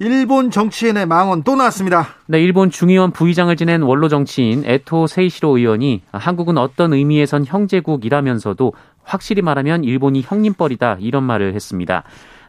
일본 0.00 0.50
정치인의 0.50 1.06
망언 1.06 1.44
또 1.44 1.54
나왔습니다. 1.54 2.08
네, 2.26 2.42
일본 2.42 2.70
중의원 2.70 3.12
부의장을 3.12 3.54
지낸 3.54 3.82
원로 3.82 4.08
정치인 4.08 4.64
에토 4.66 5.06
세이시로 5.06 5.58
의원이 5.58 6.02
한국은 6.10 6.58
어떤 6.58 6.92
의미에선 6.92 7.44
형제국이라면서도 7.46 8.72
확실히 9.04 9.42
말하면 9.42 9.84
일본이 9.84 10.22
형님뻘이다 10.22 10.98
이런 11.00 11.22
말을 11.24 11.54
했습니다. 11.54 12.02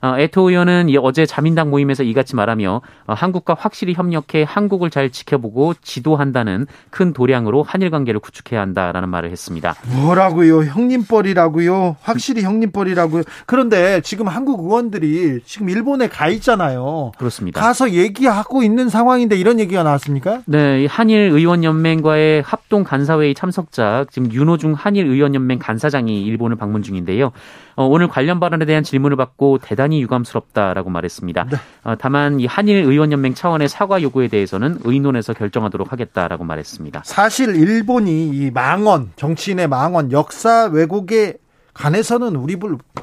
어, 0.04 0.20
에토 0.20 0.50
의원은 0.50 0.90
어제 1.02 1.26
자민당 1.26 1.70
모임에서 1.70 2.04
이같이 2.04 2.36
말하며 2.36 2.82
어, 3.08 3.14
한국과 3.14 3.56
확실히 3.58 3.94
협력해 3.94 4.44
한국을 4.46 4.90
잘 4.90 5.10
지켜보고 5.10 5.76
지도한다는 5.82 6.68
큰 6.90 7.14
도량으로 7.14 7.64
한일 7.64 7.90
관계를 7.90 8.20
구축해야 8.20 8.60
한다라는 8.60 9.08
말을 9.08 9.32
했습니다. 9.32 9.76
뭐라고요? 9.96 10.66
형님뻘이라고요? 10.66 11.96
확실히 12.02 12.42
형님뻘이라고요? 12.42 13.24
그런데 13.46 14.02
지금 14.02 14.28
한국 14.28 14.66
의원들이 14.66 15.40
지금 15.46 15.70
일본에 15.70 16.10
가 16.10 16.28
있잖아요. 16.28 17.14
그렇습니다. 17.18 17.62
가서 17.62 17.92
얘기하고 17.92 18.62
있는 18.62 18.90
상황인데 18.90 19.38
이런 19.38 19.58
얘기가 19.58 19.84
나왔습니까? 19.84 20.42
네, 20.48 20.86
한일 20.86 21.32
의원 21.32 21.64
연맹과의 21.64 22.42
합동 22.42 22.84
간사회의 22.84 23.36
참석자 23.36 24.06
지금 24.12 24.34
윤호중 24.34 24.74
한일 24.74 25.06
의원 25.08 25.34
연맹 25.34 25.60
간사장이 25.60 26.24
일본을 26.24 26.58
방문 26.58 26.84
중인데요. 26.84 27.32
어, 27.76 27.86
오늘 27.86 28.08
관련 28.08 28.40
발언에 28.40 28.66
대한 28.66 28.84
질문을 28.84 29.18
받고 29.18 29.60
대단히 29.60 30.02
유감스럽다라고 30.02 30.90
말했습니다. 30.90 31.48
네. 31.50 31.58
어, 31.84 31.96
다만 31.98 32.40
이 32.40 32.46
한일 32.46 32.84
의원연맹 32.84 33.34
차원의 33.34 33.70
사과 33.70 34.02
요구에 34.02 34.28
대해서는 34.28 34.80
의논해서 34.84 35.34
결정하도록 35.34 35.92
하겠다라고 35.92 36.44
말했습니다. 36.44 37.02
사실 37.06 37.56
일본이 37.56 38.30
이 38.30 38.52
망언 38.52 39.12
정치인의 39.16 39.68
망언 39.68 40.12
역사 40.12 40.66
왜곡에 40.66 41.36
관해서는 41.74 42.36
우리 42.36 42.58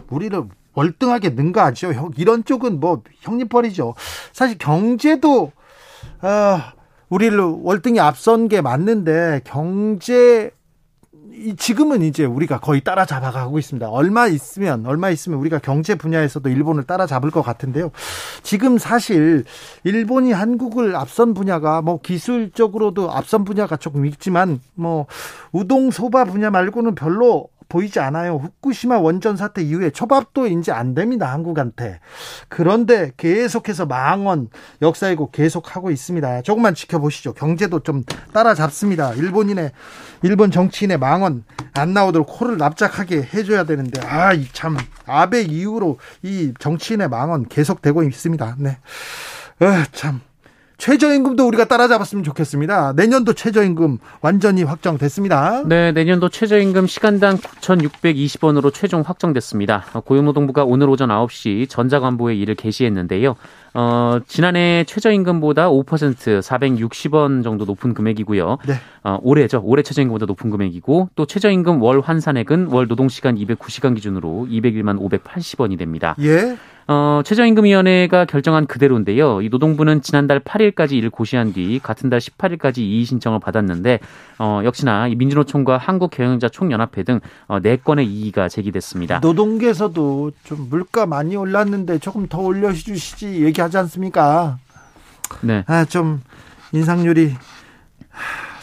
우리를 0.08 0.42
월등하게 0.74 1.30
능가하죠. 1.30 1.92
이런 2.16 2.44
쪽은 2.44 2.78
뭐 2.78 3.02
형님벌이죠. 3.20 3.94
사실 4.32 4.56
경제도 4.58 5.52
어, 6.22 6.58
우리를 7.08 7.38
월등히 7.38 7.98
앞선 7.98 8.48
게 8.48 8.60
맞는데 8.60 9.40
경제 9.44 10.52
지금은 11.56 12.02
이제 12.02 12.24
우리가 12.24 12.60
거의 12.60 12.80
따라잡아가고 12.80 13.58
있습니다. 13.58 13.88
얼마 13.88 14.26
있으면 14.26 14.86
얼마 14.86 15.10
있으면 15.10 15.38
우리가 15.38 15.58
경제 15.58 15.94
분야에서도 15.94 16.48
일본을 16.48 16.84
따라잡을 16.84 17.30
것 17.30 17.42
같은데요. 17.42 17.90
지금 18.42 18.78
사실 18.78 19.44
일본이 19.84 20.32
한국을 20.32 20.96
앞선 20.96 21.34
분야가 21.34 21.82
뭐 21.82 22.00
기술적으로도 22.00 23.10
앞선 23.10 23.44
분야가 23.44 23.76
조금 23.76 24.06
있지만 24.06 24.60
뭐 24.74 25.06
우동 25.52 25.90
소바 25.90 26.24
분야 26.24 26.50
말고는 26.50 26.94
별로 26.94 27.48
보이지 27.70 28.00
않아요. 28.00 28.36
후쿠시마 28.36 28.98
원전 28.98 29.38
사태 29.38 29.62
이후에 29.62 29.88
초밥도 29.88 30.48
이제 30.48 30.72
안 30.72 30.94
됩니다. 30.94 31.32
한국한테. 31.32 32.00
그런데 32.48 33.12
계속해서 33.16 33.86
망언 33.86 34.48
역사이고 34.82 35.30
계속하고 35.30 35.90
있습니다. 35.90 36.42
조금만 36.42 36.74
지켜보시죠. 36.74 37.32
경제도 37.32 37.80
좀 37.80 38.04
따라잡습니다. 38.34 39.14
일본인의 39.14 39.72
일본 40.22 40.50
정치인의 40.50 40.98
망언 40.98 41.44
안 41.72 41.94
나오도록 41.94 42.28
코를 42.28 42.58
납작하게 42.58 43.28
해줘야 43.32 43.64
되는데 43.64 44.04
아이참 44.04 44.76
아베 45.06 45.42
이후로 45.42 45.98
이 46.22 46.52
정치인의 46.58 47.08
망언 47.08 47.48
계속되고 47.48 48.02
있습니다. 48.02 48.56
네. 48.58 48.78
어, 49.60 49.84
참 49.92 50.20
최저임금도 50.80 51.46
우리가 51.46 51.66
따라잡았으면 51.66 52.24
좋겠습니다. 52.24 52.94
내년도 52.96 53.34
최저임금 53.34 53.98
완전히 54.22 54.62
확정됐습니다. 54.62 55.62
네, 55.66 55.92
내년도 55.92 56.30
최저임금 56.30 56.86
시간당 56.86 57.36
9,620원으로 57.36 58.72
최종 58.72 59.02
확정됐습니다. 59.02 59.84
고용노동부가 60.06 60.64
오늘 60.64 60.88
오전 60.88 61.10
9시 61.10 61.68
전자관보에 61.68 62.34
이를 62.34 62.54
게시했는데요. 62.54 63.36
어, 63.74 64.18
지난해 64.26 64.84
최저임금보다 64.84 65.68
5% 65.68 66.40
460원 66.40 67.44
정도 67.44 67.66
높은 67.66 67.92
금액이고요. 67.92 68.58
네. 68.66 68.74
어, 69.04 69.18
올해죠. 69.22 69.60
올해 69.62 69.82
최저임금보다 69.82 70.24
높은 70.24 70.48
금액이고 70.48 71.10
또 71.14 71.26
최저임금 71.26 71.82
월 71.82 72.00
환산액은 72.00 72.68
월 72.68 72.88
노동시간 72.88 73.36
209시간 73.36 73.94
기준으로 73.94 74.48
201만 74.50 74.98
580원이 74.98 75.78
됩니다. 75.78 76.16
예. 76.20 76.56
어, 76.92 77.22
최저임금위원회가 77.24 78.24
결정한 78.24 78.66
그대로인데요. 78.66 79.42
이 79.42 79.48
노동부는 79.48 80.02
지난달 80.02 80.40
8일까지 80.40 80.94
이를 80.94 81.08
고시한 81.08 81.52
뒤 81.52 81.78
같은 81.80 82.10
달 82.10 82.18
18일까지 82.18 82.78
이의 82.78 83.04
신청을 83.04 83.38
받았는데 83.38 84.00
어, 84.40 84.62
역시나 84.64 85.06
이 85.06 85.14
민주노총과 85.14 85.78
한국경영자 85.78 86.48
총연합회 86.48 87.04
등 87.04 87.20
어, 87.46 87.60
4건의 87.60 88.08
이의가 88.08 88.48
제기됐습니다. 88.48 89.20
노동계에서도 89.20 90.32
좀 90.42 90.66
물가 90.68 91.06
많이 91.06 91.36
올랐는데 91.36 92.00
조금 92.00 92.26
더 92.26 92.40
올려주시지 92.40 93.44
얘기하지 93.44 93.78
않습니까? 93.78 94.58
네. 95.42 95.62
아, 95.68 95.84
좀 95.84 96.20
인상률이 96.72 97.36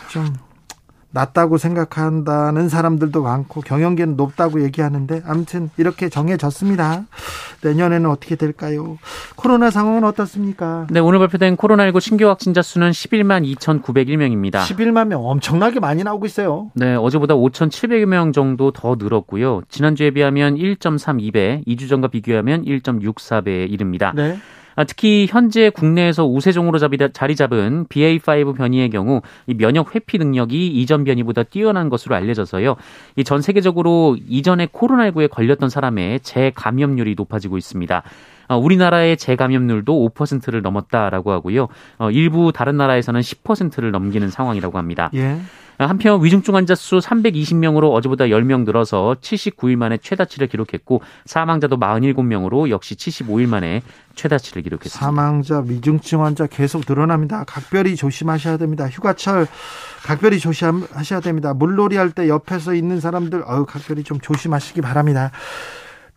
좀 0.10 0.26
낮다고 1.12 1.58
생각한다는 1.58 2.70
사람들도 2.70 3.24
많고 3.24 3.62
경영계는 3.62 4.16
높다고 4.16 4.64
얘기하는데 4.64 5.22
아무튼 5.26 5.70
이렇게 5.78 6.10
정해졌습니다. 6.10 7.06
내년에는 7.64 8.10
어떻게 8.10 8.36
될까요? 8.36 8.98
코로나 9.36 9.72
상황은 9.72 10.04
어떻습니까? 10.04 10.86
네, 10.90 11.00
오늘 11.00 11.20
발표된 11.20 11.58
코로나19 11.58 12.00
신규 12.02 12.28
확진자 12.28 12.62
수는 12.62 12.92
11만 12.92 13.46
2,901명입니다. 13.56 14.60
11만 14.60 15.08
명 15.08 15.26
엄청나게 15.26 15.80
많이 15.80 16.04
나오고 16.04 16.26
있어요. 16.26 16.72
네, 16.74 16.96
어제보다 16.96 17.36
5,700명 17.36 18.34
정도 18.34 18.72
더 18.72 18.96
늘었고요. 19.00 19.62
지난주에 19.70 20.12
비하면 20.12 20.56
1.32배, 20.56 21.66
2주 21.66 21.90
전과 21.90 22.10
비교하면 22.10 22.66
1.64배에 22.66 23.72
이릅니다. 23.72 24.14
네. 24.16 24.38
아, 24.78 24.84
특히 24.84 25.26
현재 25.28 25.72
국내에서 25.72 26.24
우세종으로 26.28 26.78
자리 27.12 27.36
잡은 27.36 27.88
BA5 27.88 28.56
변이의 28.56 28.92
경우 28.92 29.22
이 29.48 29.56
면역 29.56 29.96
회피 29.96 30.20
능력이 30.20 30.68
이전 30.68 31.04
변이보다 31.04 31.42
뛰어난 31.44 31.90
것으로 31.90 32.16
알려져서요. 32.16 32.76
이전 33.16 33.42
세계적으로 33.42 34.18
이전에 34.30 34.68
코로나19에 34.68 35.32
걸렸던 35.32 35.70
사람의 35.70 36.20
재감염률이 36.20 37.16
높아지고 37.18 37.58
있습니다. 37.58 38.04
어, 38.48 38.58
우리나라의 38.58 39.18
재감염률도 39.18 40.10
5%를 40.10 40.62
넘었다라고 40.62 41.32
하고요. 41.32 41.68
어, 41.98 42.12
일부 42.12 42.52
다른 42.54 42.78
나라에서는 42.78 43.20
10%를 43.22 43.92
넘기는 43.92 44.30
상황이라고 44.30 44.78
합니다. 44.78 45.10
예. 45.16 45.38
한편 45.80 46.24
위중증 46.24 46.56
환자 46.56 46.74
수 46.74 46.98
320명으로 46.98 47.94
어제보다 47.94 48.26
10명 48.26 48.66
늘어서 48.66 49.16
79일 49.22 49.76
만에 49.76 49.98
최다치를 49.98 50.48
기록했고 50.48 51.04
사망자도 51.26 51.78
47명으로 51.78 52.70
역시 52.70 52.96
75일 52.96 53.48
만에 53.48 53.84
최다치를 54.16 54.64
기록했습니다. 54.64 55.00
사망자 55.06 55.60
위중증 55.60 56.24
환자 56.24 56.48
계속 56.48 56.82
늘어납니다. 56.90 57.44
각별히 57.44 57.96
조심하셔야 57.96 58.58
됩니다. 58.58 58.88
휴가철 58.90 59.46
각별히 60.04 60.40
조심하셔야 60.40 61.20
됩니다. 61.20 61.54
물놀이 61.54 61.96
할 61.98 62.10
때 62.10 62.28
옆에서 62.28 62.74
있는 62.74 63.00
사람들 63.00 63.44
어우 63.46 63.68
각별히 63.68 64.02
좀 64.04 64.20
조심하시기 64.20 64.82
바랍니다. 64.82 65.30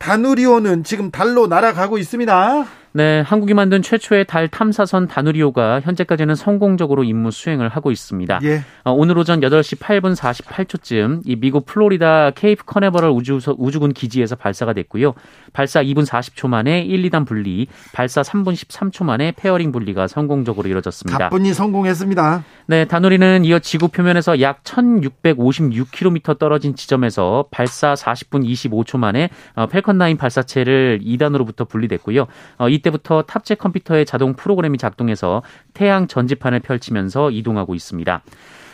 다누리호는 0.01 0.83
지금 0.83 1.11
달로 1.11 1.47
날아가고 1.47 1.99
있습니다. 1.99 2.80
네, 2.93 3.21
한국이 3.21 3.55
만든 3.55 3.83
최초의 3.83 4.25
달 4.27 4.49
탐사선 4.49 5.07
다누리호가 5.07 5.81
현재까지는 5.81 6.35
성공적으로 6.35 7.05
임무 7.05 7.31
수행을 7.31 7.69
하고 7.69 7.93
있습니다. 7.93 8.41
예. 8.43 8.63
어, 8.83 8.93
오늘 8.93 9.17
오전 9.17 9.41
8시 9.41 9.79
8분 9.79 10.17
48초쯤 10.17 11.23
이 11.25 11.37
미국 11.37 11.67
플로리다 11.67 12.33
케이프 12.33 12.65
커네버럴 12.65 13.11
우주, 13.11 13.39
우주군 13.59 13.93
기지에서 13.93 14.35
발사가 14.35 14.73
됐고요. 14.73 15.15
발사 15.53 15.85
2분 15.85 16.05
40초 16.05 16.49
만에 16.49 16.83
1, 16.83 17.09
2단 17.11 17.25
분리, 17.27 17.69
발사 17.93 18.23
3분 18.23 18.55
13초 18.55 19.05
만에 19.05 19.33
페어링 19.37 19.71
분리가 19.71 20.09
성공적으로 20.09 20.69
이루어졌습니다. 20.69 21.19
가뿐히 21.19 21.55
성공했습니다. 21.55 22.45
네, 22.67 22.85
다누리는 22.87 23.45
이어 23.45 23.61
지구 23.61 23.89
표면에서 23.89 24.41
약 24.41 24.65
1656km 24.65 26.39
떨어진 26.41 26.75
지점에서 26.75 27.47
발사 27.53 27.95
40분 27.95 28.45
25초 28.45 28.99
만에 28.99 29.31
어, 29.55 29.67
펠컨 29.67 29.99
9 29.99 30.17
발사체를 30.17 31.01
2단으로부터 31.05 31.69
분리됐고요. 31.69 32.27
어, 32.59 32.69
이 32.69 32.80
이때부터 32.81 33.23
탑재 33.23 33.55
컴퓨터의 33.55 34.07
자동 34.07 34.35
프로그램이 34.35 34.79
작동해서 34.79 35.43
태양 35.75 36.07
전지판을 36.07 36.61
펼치면서 36.61 37.31
이동하고 37.31 37.75
있습니다. 37.75 38.23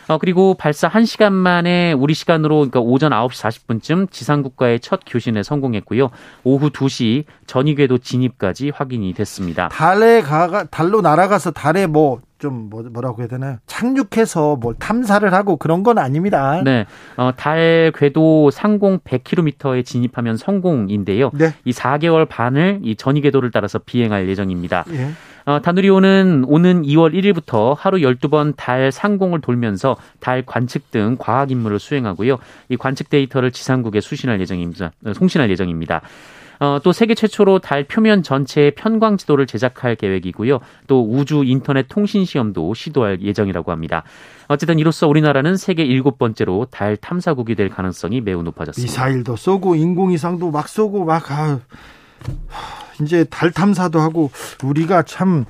어, 0.09 0.17
그리고 0.17 0.53
발사 0.53 0.89
1시간 0.89 1.33
만에 1.33 1.91
우리 1.91 2.13
시간으로 2.13 2.55
그러니까 2.57 2.79
오전 2.79 3.11
9시 3.11 3.67
40분쯤 3.67 4.09
지상국가의 4.09 4.79
첫 4.79 5.01
교신에 5.05 5.43
성공했고요. 5.43 6.09
오후 6.45 6.69
2시 6.69 7.25
전위궤도 7.45 7.97
진입까지 7.97 8.71
확인이 8.73 9.13
됐습니다. 9.13 9.67
달에 9.67 10.21
가 10.21 10.63
달로 10.65 11.01
날아가서 11.01 11.51
달에 11.51 11.87
뭐 11.87 12.21
좀 12.39 12.69
뭐, 12.69 12.83
뭐라고 12.83 13.21
해야 13.21 13.27
되나요? 13.27 13.57
착륙해서 13.65 14.55
뭘 14.57 14.75
탐사를 14.77 15.31
하고 15.33 15.57
그런 15.57 15.83
건 15.83 15.97
아닙니다. 15.97 16.61
네. 16.63 16.85
어, 17.15 17.31
달 17.35 17.91
궤도 17.95 18.51
상공 18.51 18.99
100km에 18.99 19.85
진입하면 19.85 20.37
성공인데요. 20.37 21.31
네. 21.33 21.53
이 21.65 21.71
4개월 21.71 22.27
반을 22.27 22.81
이 22.83 22.95
전위 22.95 23.21
궤도를 23.21 23.51
따라서 23.51 23.79
비행할 23.79 24.27
예정입니다. 24.29 24.85
예. 24.91 25.11
어, 25.47 25.61
다누리호는 25.61 26.43
오는 26.45 26.81
2월 26.81 27.13
1일부터 27.13 27.73
하루 27.77 27.99
12번 27.99 28.53
달 28.57 28.91
상공을 28.91 29.39
돌면서 29.39 29.95
달 30.19 30.45
관측 30.45 30.91
등 30.91 31.15
과학 31.17 31.51
임무를 31.51 31.79
수행하고요. 31.79 32.37
이 32.67 32.75
관측 32.75 33.09
데이터를 33.09 33.51
지상국에 33.51 34.01
수신할 34.01 34.41
예정입니다. 34.41 34.91
어, 35.05 35.13
송신할 35.13 35.49
예정입니다. 35.49 36.01
어, 36.59 36.79
또 36.83 36.91
세계 36.91 37.13
최초로 37.15 37.59
달 37.59 37.83
표면 37.83 38.23
전체의 38.23 38.71
편광 38.71 39.17
지도를 39.17 39.47
제작할 39.47 39.95
계획이고요. 39.95 40.59
또 40.87 41.07
우주 41.09 41.43
인터넷 41.45 41.87
통신 41.87 42.25
시험도 42.25 42.73
시도할 42.73 43.21
예정이라고 43.21 43.71
합니다. 43.71 44.03
어쨌든 44.47 44.79
이로써 44.79 45.07
우리나라는 45.07 45.57
세계 45.57 45.83
일곱 45.83 46.17
번째로 46.17 46.67
달 46.71 46.97
탐사국이 46.97 47.55
될 47.55 47.69
가능성이 47.69 48.21
매우 48.21 48.43
높아졌습니다. 48.43 48.91
미사일도 48.91 49.35
쏘고 49.35 49.75
인공위성도 49.75 50.51
막 50.51 50.67
쏘고 50.67 51.05
막 51.05 51.31
아, 51.31 51.59
이제 53.01 53.25
달 53.25 53.51
탐사도 53.51 53.99
하고 53.99 54.31
우리가 54.63 55.03
참 55.03 55.45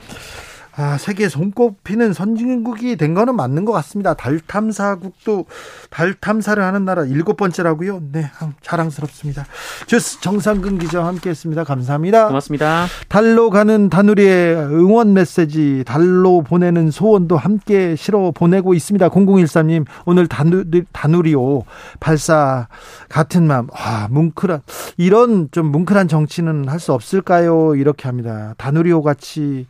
아, 0.80 0.96
세계 1.00 1.28
손꼽히는 1.28 2.13
선진국이 2.13 2.98
된 2.98 3.16
거는 3.16 3.36
맞는 3.36 3.66
것 3.66 3.72
같습니다. 3.74 4.13
달 4.13 4.40
탐사국도 4.40 5.46
달 5.90 6.13
탐사를 6.13 6.62
하는 6.63 6.86
나라 6.86 7.04
일곱 7.04 7.36
번째라고요. 7.38 8.04
네, 8.12 8.30
자랑스럽습니다. 8.62 9.46
주스 9.88 10.22
정상근 10.22 10.78
기자와 10.78 11.08
함께했습니다. 11.08 11.63
감사합니다. 11.63 12.28
고맙습니다. 12.28 12.86
달로 13.10 13.50
가는 13.50 13.90
다누리의 13.90 14.56
응원 14.56 15.13
메시지, 15.13 15.84
달로 15.88 16.44
보내는 16.44 16.92
소원도 16.92 17.38
함께 17.38 17.96
실어 17.96 18.32
보내고 18.32 18.76
있습니다. 18.76 19.10
0013님 19.10 19.86
오늘 20.06 20.28
다누리, 20.28 20.84
다누리오 20.92 21.63
발사 22.00 22.68
같은 23.10 23.48
마음. 23.48 23.68
와, 23.74 24.08
뭉클한 24.12 24.62
이런 24.98 25.50
좀 25.52 25.72
뭉클한 25.72 26.08
정치는 26.08 26.68
할 26.70 26.78
수 26.78 26.94
없을까요? 26.94 27.74
이렇게 27.74 28.08
합니다. 28.08 28.54
다누리오 28.60 29.02
같이 29.02 29.66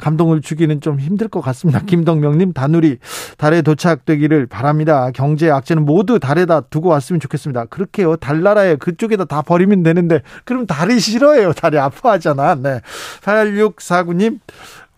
감동을 0.00 0.40
주기는 0.40 0.80
좀 0.80 0.98
힘들 0.98 1.28
것 1.28 1.40
같습니다. 1.40 1.80
김덕명님 1.86 2.52
다누리 2.52 2.98
달에 3.36 3.62
도착되기를 3.62 4.46
바랍니다. 4.46 5.10
경제 5.14 5.50
악재는 5.50 5.84
모두 5.84 6.18
달에다 6.18 6.62
두고 6.62 6.88
왔으면 6.88 7.20
좋겠습니다. 7.20 7.66
그렇게요. 7.66 8.16
달나라에 8.16 8.76
그쪽에다 8.76 9.26
다 9.26 9.42
버리면 9.42 9.82
되는데 9.82 10.22
그럼 10.44 10.66
달이 10.66 10.98
싫어요. 10.98 11.52
달이 11.52 11.78
아파하잖아. 11.78 12.56
네. 12.56 12.80
8649님 13.22 14.38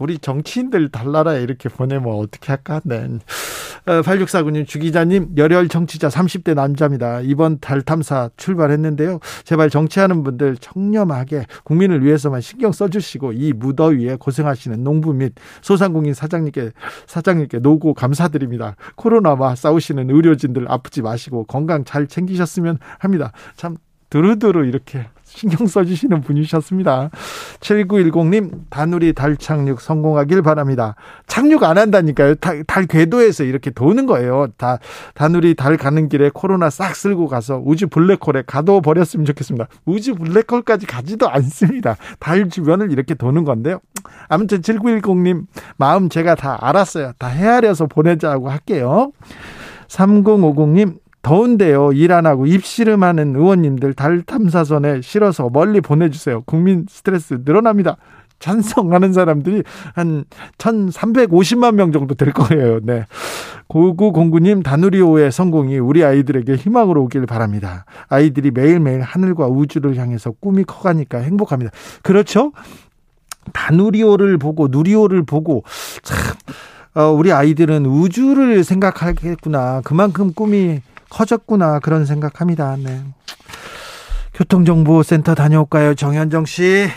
우리 0.02 0.18
정치인들 0.18 0.88
달나라에 0.88 1.44
이렇게 1.44 1.68
보내면 1.68 2.12
어떻게 2.14 2.48
할까? 2.48 2.80
네. 2.82 3.06
8649님, 3.86 4.66
주기자님, 4.66 5.34
열혈 5.36 5.68
정치자 5.68 6.08
30대 6.08 6.54
남자입니다. 6.54 7.20
이번 7.20 7.60
달 7.60 7.82
탐사 7.82 8.28
출발했는데요. 8.36 9.20
제발 9.44 9.70
정치하는 9.70 10.24
분들 10.24 10.56
청렴하게 10.56 11.46
국민을 11.62 12.04
위해서만 12.04 12.40
신경 12.40 12.72
써주시고 12.72 13.34
이 13.34 13.52
무더위에 13.52 14.16
고생하시는 14.16 14.82
농부 14.82 15.12
및 15.12 15.34
소상공인 15.60 16.14
사장님께, 16.14 16.72
사장님께 17.06 17.60
노고 17.60 17.94
감사드립니다. 17.94 18.74
코로나와 18.96 19.54
싸우시는 19.54 20.10
의료진들 20.10 20.66
아프지 20.68 21.02
마시고 21.02 21.44
건강 21.44 21.84
잘 21.84 22.08
챙기셨으면 22.08 22.78
합니다. 22.98 23.30
참, 23.54 23.76
두루두루 24.10 24.66
이렇게 24.66 25.06
신경 25.34 25.66
써주시는 25.66 26.20
분이셨습니다. 26.20 27.10
7910님, 27.60 28.64
다누리 28.70 29.12
달 29.14 29.36
착륙 29.36 29.80
성공하길 29.80 30.42
바랍니다. 30.42 30.94
착륙 31.26 31.64
안 31.64 31.78
한다니까요. 31.78 32.34
달, 32.36 32.64
달 32.64 32.86
궤도에서 32.86 33.44
이렇게 33.44 33.70
도는 33.70 34.06
거예요. 34.06 34.48
다, 34.56 34.78
다누리 35.14 35.54
달 35.54 35.76
가는 35.76 36.08
길에 36.08 36.30
코로나 36.32 36.68
싹 36.70 36.94
쓸고 36.94 37.28
가서 37.28 37.62
우주 37.64 37.88
블랙홀에 37.88 38.44
가둬버렸으면 38.46 39.24
좋겠습니다. 39.26 39.68
우주 39.86 40.14
블랙홀까지 40.14 40.86
가지도 40.86 41.28
않습니다. 41.30 41.96
달 42.18 42.48
주변을 42.48 42.92
이렇게 42.92 43.14
도는 43.14 43.44
건데요. 43.44 43.80
아무튼 44.28 44.60
7910님, 44.60 45.46
마음 45.76 46.08
제가 46.08 46.34
다 46.34 46.58
알았어요. 46.60 47.12
다 47.18 47.28
헤아려서 47.28 47.86
보내자고 47.86 48.50
할게요. 48.50 49.12
3050님, 49.88 50.98
더운데요. 51.22 51.92
일 51.92 52.12
안 52.12 52.26
하고 52.26 52.46
입씨름하는 52.46 53.34
의원님들 53.36 53.94
달 53.94 54.22
탐사선에 54.22 55.00
실어서 55.02 55.48
멀리 55.50 55.80
보내주세요. 55.80 56.42
국민 56.42 56.86
스트레스 56.88 57.38
늘어납니다. 57.44 57.96
찬성하는 58.38 59.12
사람들이 59.12 59.62
한 59.94 60.24
1,350만 60.58 61.76
명 61.76 61.92
정도 61.92 62.14
될 62.14 62.32
거예요. 62.32 62.80
네. 62.82 63.06
고구공구님 63.68 64.62
다누리호의 64.64 65.30
성공이 65.30 65.78
우리 65.78 66.04
아이들에게 66.04 66.56
희망으로 66.56 67.04
오길 67.04 67.24
바랍니다. 67.26 67.84
아이들이 68.08 68.50
매일매일 68.50 69.00
하늘과 69.00 69.46
우주를 69.46 69.96
향해서 69.96 70.32
꿈이 70.32 70.64
커가니까 70.64 71.18
행복합니다. 71.18 71.70
그렇죠? 72.02 72.52
다누리호를 73.52 74.38
보고 74.38 74.68
누리호를 74.68 75.24
보고 75.24 75.62
참 76.02 76.18
어, 76.94 77.10
우리 77.10 77.32
아이들은 77.32 77.86
우주를 77.86 78.64
생각하겠구나. 78.64 79.80
그만큼 79.84 80.32
꿈이 80.34 80.82
커졌구나 81.12 81.78
그런 81.80 82.06
생각합니다. 82.06 82.76
네. 82.78 83.02
교통정보센터 84.32 85.34
다녀올까요, 85.34 85.94
정현정 85.94 86.46
씨? 86.46 86.88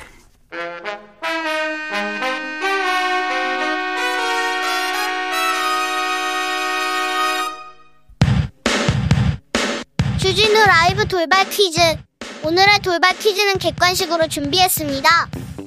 주진우 10.17 10.65
라이브 10.65 11.05
돌발 11.07 11.47
퀴즈. 11.49 11.79
오늘의 12.43 12.79
돌발 12.83 13.17
퀴즈는 13.17 13.57
객관식으로 13.57 14.27
준비했습니다. 14.27 15.09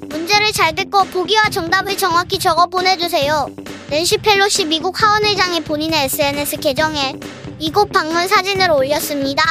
문제를 0.08 0.52
잘 0.52 0.74
듣고 0.74 1.04
보기와 1.04 1.50
정답을 1.50 1.98
정확히 1.98 2.38
적어 2.38 2.66
보내주세요. 2.66 3.46
낸시 3.90 4.16
펠로시 4.18 4.64
미국 4.64 5.02
하원의장이 5.02 5.64
본인의 5.64 6.04
SNS 6.04 6.56
계정에 6.58 7.14
이곳 7.60 7.90
방문 7.90 8.28
사진을 8.28 8.70
올렸습니다. 8.70 9.42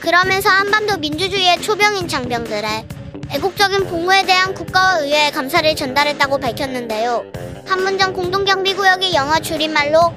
그러면서 0.00 0.50
한반도 0.50 0.98
민주주의의 0.98 1.60
초병인 1.62 2.06
장병들의 2.06 2.84
애국적인 3.30 3.86
복무에 3.86 4.24
대한 4.24 4.54
국가와 4.54 4.98
의회의 4.98 5.32
감사를 5.32 5.74
전달했다고 5.74 6.38
밝혔는데요. 6.38 7.24
판문점 7.66 8.12
공동경비구역의 8.12 9.14
영어 9.14 9.38
줄임말로 9.38 10.14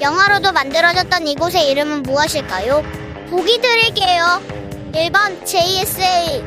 영어로도 0.00 0.52
만들어졌던 0.52 1.26
이곳의 1.26 1.70
이름은 1.70 2.02
무엇일까요? 2.02 2.82
보기 3.30 3.60
드릴게요. 3.60 4.42
1번 4.92 5.44
JSA, 5.46 6.42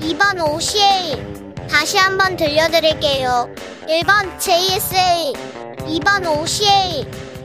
2번 0.00 0.40
OCA. 0.48 1.22
다시 1.68 1.98
한번 1.98 2.36
들려드릴게요. 2.36 3.48
1번 3.86 4.38
JSA, 4.38 5.32
2번 5.80 6.26
OCA. 6.26 7.31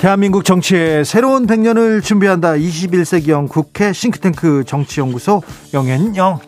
대한민국 0.00 0.46
정치의 0.46 1.04
새로운 1.04 1.46
100년을 1.46 2.02
준비한다. 2.02 2.52
21세기형 2.54 3.50
국회 3.50 3.92
싱크탱크 3.92 4.64
정치연구소 4.66 5.42
영앤영. 5.74 6.38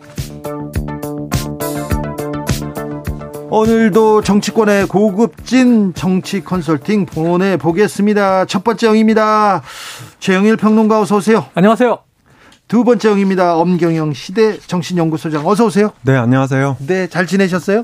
오늘도 3.51 4.23
정치권의 4.23 4.87
고급진 4.87 5.93
정치 5.93 6.43
컨설팅 6.43 7.05
보내보겠습니다. 7.05 8.45
첫 8.45 8.63
번째 8.63 8.87
영입니다. 8.87 9.61
최영일 10.19 10.57
평론가 10.57 10.99
어서 10.99 11.17
오세요. 11.17 11.45
안녕하세요. 11.53 11.99
두 12.67 12.83
번째 12.83 13.09
영입니다. 13.09 13.55
엄경영 13.55 14.13
시대 14.13 14.57
정신연구소장 14.57 15.45
어서 15.45 15.65
오세요. 15.65 15.91
네, 16.01 16.15
안녕하세요. 16.15 16.77
네, 16.87 17.05
잘 17.05 17.27
지내셨어요? 17.27 17.83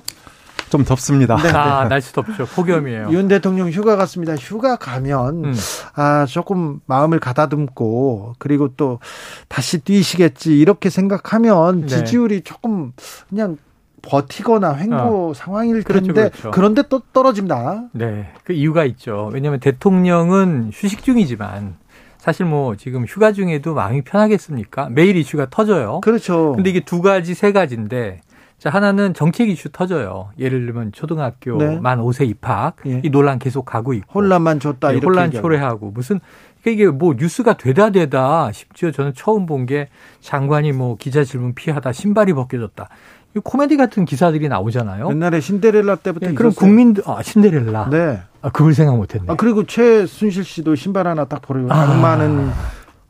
좀 0.69 0.83
덥습니다. 0.83 1.35
네. 1.37 1.49
아, 1.49 1.87
날씨 1.87 2.13
덥죠. 2.13 2.45
폭염이에요. 2.45 3.09
윤 3.11 3.27
대통령 3.27 3.69
휴가 3.69 3.95
갔습니다. 3.95 4.35
휴가 4.35 4.75
가면 4.75 5.45
음. 5.45 5.53
아 5.95 6.25
조금 6.27 6.79
마음을 6.85 7.19
가다듬고 7.19 8.35
그리고 8.39 8.69
또 8.77 8.99
다시 9.47 9.79
뛰시겠지 9.79 10.57
이렇게 10.57 10.89
생각하면 10.89 11.81
네. 11.81 11.87
지지율이 11.87 12.41
조금 12.41 12.93
그냥 13.29 13.57
버티거나 14.01 14.75
횡보 14.75 15.29
어. 15.29 15.33
상황일 15.33 15.83
그렇죠, 15.83 16.05
텐데 16.05 16.21
그렇죠, 16.21 16.41
그렇죠. 16.41 16.51
그런데 16.51 16.83
또 16.87 17.01
떨어집니다. 17.11 17.89
네, 17.91 18.31
그 18.43 18.53
이유가 18.53 18.85
있죠. 18.85 19.29
왜냐하면 19.33 19.59
대통령은 19.59 20.71
휴식 20.73 21.03
중이지만 21.03 21.75
사실 22.17 22.45
뭐 22.45 22.75
지금 22.75 23.05
휴가 23.05 23.31
중에도 23.31 23.73
마음이 23.73 24.01
편하겠습니까? 24.03 24.89
매일 24.89 25.15
이슈가 25.17 25.47
터져요. 25.49 26.01
그렇죠. 26.01 26.53
근데 26.55 26.69
이게 26.69 26.79
두 26.81 27.01
가지, 27.01 27.33
세 27.33 27.51
가지인데 27.51 28.21
자, 28.59 28.69
하나는 28.69 29.13
정책 29.13 29.49
이슈 29.49 29.69
터져요. 29.71 30.29
예를 30.37 30.65
들면 30.65 30.91
초등학교 30.91 31.57
네. 31.57 31.79
만 31.79 31.99
5세 31.99 32.27
입학 32.27 32.75
예. 32.85 33.01
이 33.03 33.09
논란 33.09 33.39
계속 33.39 33.63
가고 33.65 33.93
있고 33.93 34.19
혼란만 34.19 34.59
줬다 34.59 34.91
네, 34.91 34.99
혼란 34.99 35.31
초래하고 35.31 35.91
무슨 35.91 36.19
그러니까 36.61 36.83
이게 36.83 36.91
뭐 36.91 37.15
뉴스가 37.17 37.55
되다 37.57 37.89
되다 37.91 38.51
심지어 38.51 38.91
저는 38.91 39.13
처음 39.15 39.45
본 39.45 39.65
게 39.65 39.87
장관이 40.19 40.73
뭐 40.73 40.97
기자 40.97 41.23
질문 41.23 41.53
피하다 41.55 41.91
신발이 41.93 42.33
벗겨졌다. 42.33 42.89
이 43.35 43.39
코미디 43.43 43.77
같은 43.77 44.05
기사들이 44.05 44.49
나오잖아요. 44.49 45.07
옛날에 45.09 45.39
신데렐라 45.39 45.97
때부터 45.97 46.27
네, 46.27 46.33
그럼 46.33 46.51
국민들 46.53 47.03
아 47.05 47.21
신데렐라. 47.21 47.89
네. 47.91 48.19
아 48.41 48.49
그걸 48.49 48.73
생각 48.73 48.97
못했네. 48.97 49.25
아 49.31 49.35
그리고 49.35 49.63
최순실 49.65 50.43
씨도 50.43 50.75
신발 50.75 51.07
하나 51.07 51.25
딱 51.25 51.41
버리고 51.41 51.71
아. 51.71 51.81
악마 51.83 52.11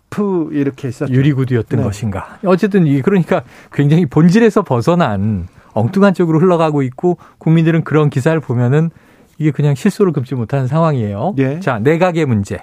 는프 0.10 0.50
이렇게 0.52 0.88
있었죠. 0.90 1.14
유리구두였던 1.14 1.80
네. 1.80 1.86
것인가. 1.86 2.40
어쨌든 2.46 2.88
이 2.88 3.02
그러니까 3.02 3.44
굉장히 3.72 4.06
본질에서 4.06 4.64
벗어난 4.64 5.48
엉뚱한 5.74 6.14
쪽으로 6.14 6.40
흘러가고 6.40 6.82
있고 6.84 7.18
국민들은 7.38 7.84
그런 7.84 8.10
기사를 8.10 8.40
보면은 8.40 8.90
이게 9.38 9.52
그냥 9.52 9.76
실수를 9.76 10.12
금치 10.12 10.36
못하는 10.36 10.68
상황이에요. 10.68 11.36
예. 11.38 11.60
자, 11.60 11.80
내각의 11.80 12.26
문제. 12.26 12.58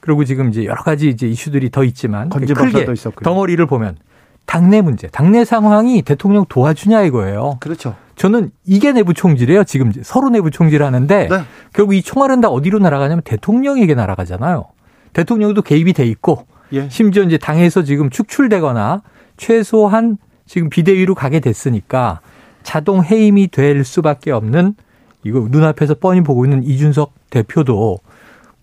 그리고 0.00 0.24
지금 0.24 0.50
이제 0.50 0.66
여러 0.66 0.82
가지 0.82 1.08
이제 1.08 1.26
이슈들이 1.26 1.70
더 1.70 1.82
있지만 1.84 2.28
크게 2.28 2.52
덩어리를 3.22 3.64
보면 3.66 3.96
당내 4.44 4.82
문제, 4.82 5.06
당내 5.08 5.46
상황이 5.46 6.02
대통령 6.02 6.44
도와주냐 6.46 7.04
이거예요. 7.04 7.56
그렇죠. 7.60 7.94
저는 8.16 8.50
이게 8.66 8.92
내부 8.92 9.14
총질이에요. 9.14 9.64
지금 9.64 9.90
서로 10.02 10.28
내부 10.28 10.50
총질하는데 10.50 11.28
네. 11.28 11.40
결국 11.72 11.94
이 11.94 12.02
총알은 12.02 12.42
다 12.42 12.48
어디로 12.48 12.80
날아가냐면 12.80 13.22
대통령에게 13.22 13.94
날아가잖아요. 13.94 14.66
대통령도 15.14 15.62
개입이 15.62 15.94
돼 15.94 16.04
있고 16.04 16.46
예. 16.72 16.88
심지어 16.88 17.22
이제 17.22 17.38
당에서 17.38 17.82
지금 17.82 18.10
축출되거나 18.10 19.02
최소한 19.36 20.18
지금 20.46 20.68
비대위로 20.68 21.14
가게 21.14 21.40
됐으니까 21.40 22.20
자동 22.62 23.04
해임이 23.04 23.48
될 23.48 23.84
수밖에 23.84 24.30
없는 24.30 24.74
이거 25.24 25.46
눈앞에서 25.50 25.94
뻔히 25.94 26.22
보고 26.22 26.44
있는 26.44 26.62
이준석 26.62 27.12
대표도 27.30 27.98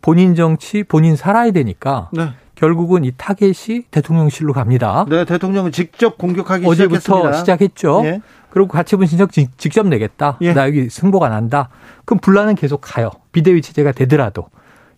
본인 0.02 0.36
정치 0.36 0.84
본인 0.84 1.16
살아야 1.16 1.52
되니까 1.52 2.10
네. 2.14 2.30
결국은 2.56 3.04
이 3.04 3.12
타겟이 3.18 3.86
대통령실로 3.90 4.54
갑니다. 4.54 5.06
네, 5.10 5.26
대통령은 5.26 5.72
직접 5.72 6.18
공격하기 6.18 6.66
어제부터 6.68 7.00
시작했습니다. 7.00 7.38
시작했죠. 7.40 8.02
예. 8.06 8.22
그리고 8.52 8.68
가처분 8.68 9.08
신청 9.08 9.28
직접 9.58 9.88
내겠다. 9.88 10.38
예. 10.42 10.54
나 10.54 10.68
여기 10.68 10.90
승보가 10.90 11.30
난다. 11.30 11.70
그럼 12.06 12.20
분란은 12.20 12.56
계속 12.56 12.82
가요. 12.82 13.10
비대위 13.32 13.62
체제가 13.62 13.94
되더라도. 13.94 14.48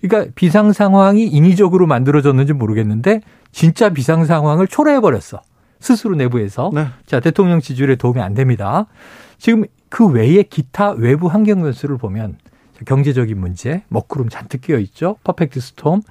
그러니까 0.03 0.31
비상 0.35 0.73
상황이 0.73 1.25
인위적으로 1.25 1.87
만들어졌는지 1.87 2.51
모르겠는데 2.51 3.21
진짜 3.51 3.89
비상 3.89 4.25
상황을 4.25 4.67
초래해 4.67 4.99
버렸어. 4.99 5.41
스스로 5.79 6.15
내부에서. 6.15 6.71
네. 6.73 6.87
자, 7.05 7.19
대통령 7.19 7.61
지지율에 7.61 7.95
도움이 7.95 8.21
안 8.21 8.33
됩니다. 8.33 8.87
지금 9.37 9.63
그 9.89 10.07
외에 10.07 10.43
기타 10.43 10.91
외부 10.91 11.27
환경 11.27 11.61
변수를 11.61 11.97
보면 11.97 12.37
경제적인 12.85 13.39
문제, 13.39 13.83
먹구름 13.87 14.29
잔뜩 14.29 14.61
끼어 14.61 14.77
있죠. 14.79 15.17
퍼펙트 15.23 15.59
스톰. 15.59 16.01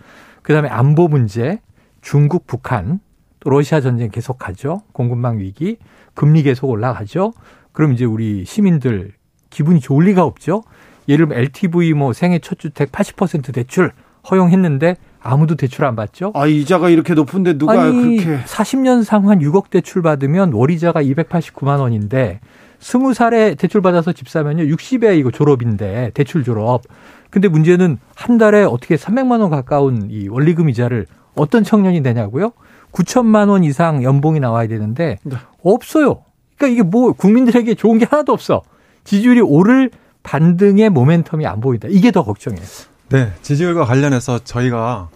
그다음에 0.42 0.68
안보 0.68 1.08
문제, 1.08 1.60
중국, 2.00 2.46
북한, 2.46 3.00
또 3.40 3.50
러시아 3.50 3.80
전쟁 3.80 4.10
계속하죠. 4.10 4.82
공급망 4.92 5.38
위기, 5.38 5.76
금리 6.14 6.42
계속 6.42 6.68
올라가죠. 6.68 7.32
그럼 7.72 7.92
이제 7.92 8.04
우리 8.04 8.44
시민들 8.44 9.12
기분이 9.50 9.80
좋을 9.80 10.06
리가 10.06 10.24
없죠. 10.24 10.62
예를 11.08 11.26
들면 11.26 11.42
LTV 11.42 11.94
뭐 11.94 12.12
생애 12.12 12.38
첫 12.38 12.58
주택 12.58 12.92
80% 12.92 13.52
대출 13.52 13.92
허용했는데 14.30 14.96
아무도 15.20 15.54
대출 15.54 15.84
안 15.84 15.96
받죠? 15.96 16.32
아, 16.34 16.46
이자가 16.46 16.88
이렇게 16.90 17.14
높은데 17.14 17.58
누가 17.58 17.72
아니, 17.82 18.18
그렇게 18.18 18.44
40년 18.44 19.04
상환 19.04 19.38
6억 19.40 19.70
대출 19.70 20.02
받으면 20.02 20.52
월이자가 20.52 21.02
289만 21.02 21.80
원인데 21.80 22.40
20살에 22.80 23.56
대출 23.56 23.80
받아서 23.80 24.12
집 24.12 24.28
사면요. 24.28 24.64
60에 24.64 25.16
이거 25.18 25.30
졸업인데 25.30 26.10
대출 26.14 26.42
졸업. 26.42 26.82
근데 27.30 27.48
문제는 27.48 27.98
한 28.14 28.38
달에 28.38 28.64
어떻게 28.64 28.96
300만 28.96 29.40
원 29.40 29.50
가까운 29.50 30.08
이 30.10 30.28
원리금 30.28 30.68
이자를 30.68 31.06
어떤 31.34 31.62
청년이 31.64 32.00
내냐고요? 32.00 32.52
9천만 32.92 33.48
원 33.48 33.64
이상 33.64 34.02
연봉이 34.02 34.38
나와야 34.40 34.66
되는데 34.68 35.18
네. 35.22 35.36
없어요. 35.62 36.24
그러니까 36.56 36.74
이게 36.74 36.82
뭐 36.82 37.12
국민들에게 37.12 37.74
좋은 37.74 37.98
게 37.98 38.04
하나도 38.04 38.32
없어. 38.32 38.62
지지율이 39.04 39.40
오를 39.40 39.90
반등의 40.22 40.90
모멘텀이 40.90 41.44
안 41.46 41.60
보인다. 41.60 41.88
이게 41.90 42.10
더 42.10 42.24
걱정이에요. 42.24 42.64
네, 43.10 43.32
지지율과 43.42 43.84
관련해서 43.84 44.40
저희가 44.44 45.08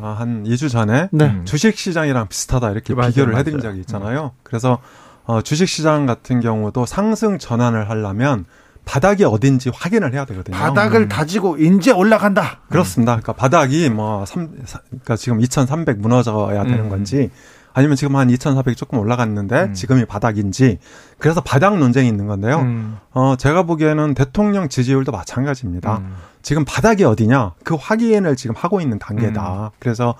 한 0.00 0.44
2주 0.44 0.70
전에 0.70 1.08
네. 1.12 1.40
주식 1.44 1.76
시장이랑 1.76 2.28
비슷하다 2.28 2.70
이렇게 2.70 2.94
맞아요, 2.94 3.10
비교를 3.10 3.36
해드린 3.36 3.60
적이 3.60 3.80
있잖아요. 3.80 4.32
그래서 4.42 4.78
어, 5.24 5.40
주식 5.42 5.68
시장 5.68 6.06
같은 6.06 6.40
경우도 6.40 6.86
상승 6.86 7.38
전환을 7.38 7.88
하려면 7.88 8.44
바닥이 8.84 9.24
어딘지 9.24 9.70
확인을 9.72 10.12
해야 10.12 10.26
되거든요. 10.26 10.56
바닥을 10.56 11.02
음. 11.02 11.08
다지고 11.08 11.56
이제 11.56 11.90
올라간다. 11.90 12.60
그렇습니다. 12.68 13.12
그러니까 13.12 13.32
바닥이 13.32 13.88
뭐 13.88 14.26
3, 14.26 14.50
그러니까 14.90 15.16
지금 15.16 15.40
2,300 15.40 15.98
무너져야 15.98 16.64
되는 16.64 16.80
음. 16.80 16.88
건지 16.90 17.30
아니면 17.74 17.96
지금 17.96 18.16
한 18.16 18.28
2,400이 18.28 18.76
조금 18.76 18.98
올라갔는데 19.00 19.62
음. 19.64 19.74
지금이 19.74 20.06
바닥인지 20.06 20.78
그래서 21.18 21.40
바닥 21.40 21.76
논쟁이 21.76 22.08
있는 22.08 22.26
건데요. 22.26 22.60
음. 22.60 22.98
어 23.12 23.34
제가 23.36 23.64
보기에는 23.64 24.14
대통령 24.14 24.68
지지율도 24.68 25.12
마찬가지입니다. 25.12 25.98
음. 25.98 26.14
지금 26.40 26.64
바닥이 26.64 27.04
어디냐 27.04 27.52
그 27.64 27.74
확인을 27.74 28.36
지금 28.36 28.54
하고 28.56 28.80
있는 28.80 28.98
단계다. 28.98 29.64
음. 29.64 29.68
그래서 29.80 30.14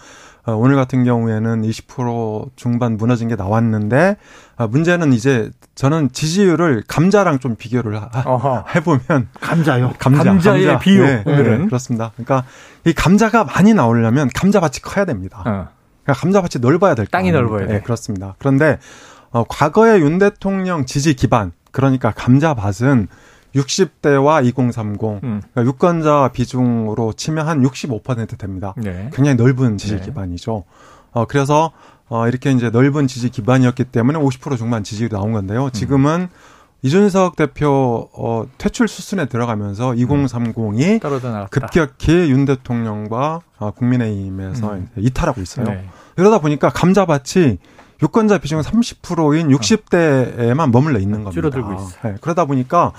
어, 0.46 0.52
오늘 0.52 0.76
같은 0.76 1.04
경우에는 1.04 1.62
20% 1.62 2.50
중반 2.56 2.96
무너진 2.96 3.28
게 3.28 3.36
나왔는데 3.36 4.16
어, 4.56 4.66
문제는 4.66 5.12
이제 5.12 5.50
저는 5.74 6.10
지지율을 6.12 6.84
감자랑 6.86 7.38
좀 7.38 7.56
비교를 7.56 8.00
하, 8.02 8.64
해보면 8.74 9.28
감자요. 9.40 9.94
감자, 9.98 10.24
감자의 10.24 10.66
감자. 10.66 10.78
비율 10.80 11.22
네, 11.24 11.42
네, 11.42 11.64
그렇습니다. 11.66 12.12
그러니까 12.16 12.44
이 12.84 12.92
감자가 12.92 13.44
많이 13.44 13.72
나오려면 13.74 14.28
감자밭이 14.34 14.80
커야 14.82 15.04
됩니다. 15.04 15.42
어. 15.46 15.68
그러니까 16.04 16.20
감자밭이 16.20 16.60
넓어야 16.60 16.94
될 16.94 17.06
땅이 17.06 17.32
넓어야 17.32 17.66
돼. 17.66 17.74
네, 17.74 17.80
그렇습니다. 17.80 18.34
그런데 18.38 18.78
어, 19.30 19.44
과거의 19.48 20.00
윤 20.00 20.18
대통령 20.18 20.86
지지 20.86 21.14
기반 21.14 21.52
그러니까 21.72 22.12
감자밭은 22.12 23.08
60대와 23.54 24.44
2030 24.46 25.02
음. 25.24 25.42
그러니까 25.52 25.64
유권자 25.64 26.30
비중으로 26.32 27.12
치면 27.12 27.46
한 27.46 27.62
65% 27.62 28.38
됩니다. 28.38 28.74
네. 28.76 29.10
굉장히 29.12 29.36
넓은 29.36 29.78
지지 29.78 29.96
네. 29.96 30.02
기반이죠. 30.02 30.64
어 31.12 31.24
그래서 31.26 31.72
어 32.08 32.28
이렇게 32.28 32.50
이제 32.52 32.70
넓은 32.70 33.06
지지 33.06 33.30
기반이었기 33.30 33.84
때문에 33.84 34.18
50% 34.18 34.58
중반 34.58 34.82
지지율이 34.82 35.12
나온 35.12 35.32
건데요. 35.32 35.66
음. 35.66 35.70
지금은 35.70 36.20
음. 36.22 36.28
이준석 36.88 37.36
대표 37.36 38.10
어 38.12 38.44
퇴출 38.58 38.88
수순에 38.88 39.24
들어가면서 39.24 39.92
2030이 39.92 41.02
음. 41.02 41.46
급격히 41.50 42.12
윤 42.30 42.44
대통령과 42.44 43.40
어, 43.58 43.70
국민의힘에서 43.70 44.74
음. 44.74 44.88
이탈하고 44.98 45.40
있어요. 45.40 45.64
네. 45.66 45.88
이러다 46.18 46.40
보니까 46.40 46.68
감자밭이 46.68 47.56
유권자 48.02 48.36
비중은 48.36 48.62
30%인 48.62 49.48
60대에만 49.48 50.70
머물러 50.72 50.98
있는 50.98 51.24
겁니다. 51.24 51.30
줄어들고 51.30 51.72
있어요. 51.72 51.88
네. 52.02 52.14
그러다 52.20 52.44
보니까 52.44 52.92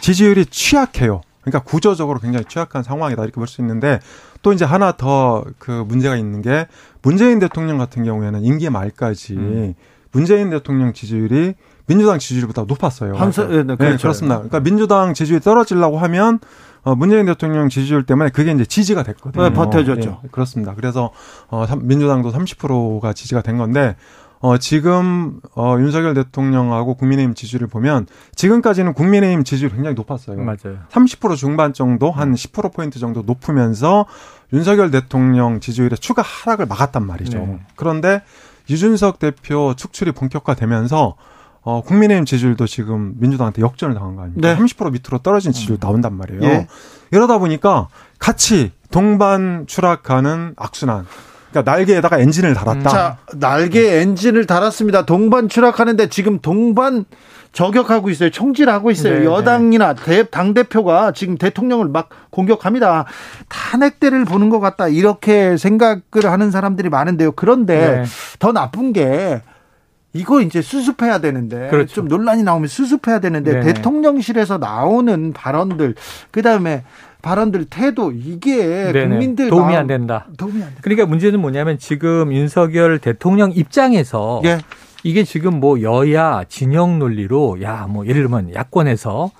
지지율이 0.00 0.46
취약해요. 0.46 1.20
그러니까 1.40 1.64
구조적으로 1.68 2.20
굉장히 2.20 2.44
취약한 2.44 2.84
상황이다 2.84 3.24
이렇게 3.24 3.34
볼 3.34 3.48
수 3.48 3.60
있는데 3.60 3.98
또 4.42 4.52
이제 4.52 4.64
하나 4.64 4.92
더 4.92 5.44
그 5.58 5.84
문제가 5.88 6.14
있는 6.16 6.42
게 6.42 6.68
문재인 7.02 7.40
대통령 7.40 7.76
같은 7.78 8.04
경우에는 8.04 8.44
임기 8.44 8.70
말까지 8.70 9.34
음. 9.34 9.74
문재인 10.12 10.50
대통령 10.50 10.92
지지율이 10.92 11.54
민주당 11.86 12.18
지지율보다 12.18 12.64
높았어요. 12.66 13.14
한서, 13.14 13.46
네, 13.46 13.62
네, 13.62 13.76
네, 13.76 13.96
그렇습니다. 13.96 14.36
그러니까 14.36 14.60
민주당 14.60 15.14
지지율이 15.14 15.42
떨어지려고 15.42 15.98
하면 15.98 16.40
어, 16.84 16.94
문재인 16.96 17.26
대통령 17.26 17.68
지지율 17.68 18.04
때문에 18.04 18.30
그게 18.30 18.50
이제 18.50 18.64
지지가 18.64 19.02
됐거든요. 19.04 19.48
네, 19.48 19.52
버텨줬죠. 19.54 20.20
네, 20.22 20.28
그렇습니다. 20.32 20.74
그래서 20.74 21.10
어, 21.48 21.64
민주당도 21.76 22.32
30%가 22.32 23.12
지지가 23.12 23.42
된 23.42 23.56
건데 23.56 23.96
어, 24.42 24.58
지금, 24.58 25.38
어, 25.54 25.76
윤석열 25.78 26.14
대통령하고 26.14 26.96
국민의힘 26.96 27.34
지지율을 27.34 27.68
보면 27.68 28.08
지금까지는 28.34 28.92
국민의힘 28.92 29.44
지지율이 29.44 29.72
굉장히 29.72 29.94
높았어요. 29.94 30.36
맞아요. 30.36 30.78
30% 30.90 31.36
중반 31.36 31.72
정도, 31.72 32.10
한 32.10 32.34
10%포인트 32.34 32.98
정도 32.98 33.22
높으면서 33.22 34.04
윤석열 34.52 34.90
대통령 34.90 35.60
지지율의 35.60 35.98
추가 35.98 36.22
하락을 36.22 36.66
막았단 36.66 37.06
말이죠. 37.06 37.38
네. 37.38 37.60
그런데 37.76 38.22
유준석 38.68 39.20
대표 39.20 39.74
축출이 39.76 40.10
본격화되면서 40.10 41.14
어, 41.64 41.82
국민의힘 41.82 42.24
지지율도 42.24 42.66
지금 42.66 43.14
민주당한테 43.18 43.62
역전을 43.62 43.94
당한 43.94 44.16
거 44.16 44.22
아닙니까? 44.22 44.54
네. 44.54 44.60
30% 44.60 44.92
밑으로 44.92 45.18
떨어진 45.18 45.52
지지율 45.52 45.78
나온단 45.80 46.14
말이에요. 46.14 46.42
예. 46.42 46.66
이러다 47.12 47.38
보니까 47.38 47.88
같이 48.18 48.72
동반 48.90 49.64
추락하는 49.66 50.54
악순환. 50.56 51.06
그러니까 51.50 51.70
날개에다가 51.70 52.18
엔진을 52.18 52.54
달았다. 52.54 52.88
자, 52.88 53.18
날개 53.34 54.00
엔진을 54.00 54.46
달았습니다. 54.46 55.04
동반 55.04 55.48
추락하는데 55.48 56.08
지금 56.08 56.38
동반 56.40 57.04
저격하고 57.52 58.08
있어요. 58.08 58.30
총질하고 58.30 58.90
있어요. 58.90 59.14
네, 59.14 59.20
네. 59.20 59.24
여당이나 59.26 59.94
대, 59.94 60.24
당 60.24 60.54
대표가 60.54 61.12
지금 61.12 61.36
대통령을 61.36 61.88
막 61.88 62.08
공격합니다. 62.30 63.04
탄핵대를 63.48 64.24
보는 64.24 64.48
것 64.48 64.58
같다. 64.58 64.88
이렇게 64.88 65.58
생각을 65.58 66.24
하는 66.24 66.50
사람들이 66.50 66.88
많은데요. 66.88 67.32
그런데 67.32 67.98
네. 67.98 68.04
더 68.38 68.52
나쁜 68.52 68.94
게 68.94 69.42
이거 70.14 70.40
이제 70.42 70.60
수습해야 70.60 71.18
되는데 71.20 71.68
그렇죠. 71.68 71.94
좀 71.94 72.08
논란이 72.08 72.42
나오면 72.42 72.68
수습해야 72.68 73.20
되는데 73.20 73.60
네 73.60 73.72
대통령실에서 73.72 74.58
나오는 74.58 75.32
발언들 75.32 75.94
그다음에 76.30 76.84
발언들 77.22 77.66
태도 77.66 78.12
이게 78.12 78.56
네네. 78.92 79.08
국민들 79.08 79.48
도움이 79.48 79.74
안 79.76 79.86
된다. 79.86 80.26
도움이 80.36 80.54
안 80.54 80.68
된다. 80.68 80.80
그러니까 80.82 81.06
문제는 81.06 81.40
뭐냐면 81.40 81.78
지금 81.78 82.32
윤석열 82.32 82.98
대통령 82.98 83.52
입장에서 83.52 84.42
예. 84.44 84.58
이게 85.04 85.24
지금 85.24 85.60
뭐 85.60 85.80
여야 85.82 86.44
진영 86.48 86.98
논리로 86.98 87.62
야 87.62 87.86
뭐 87.88 88.06
예를 88.06 88.22
들면 88.22 88.54
야권에서 88.54 89.30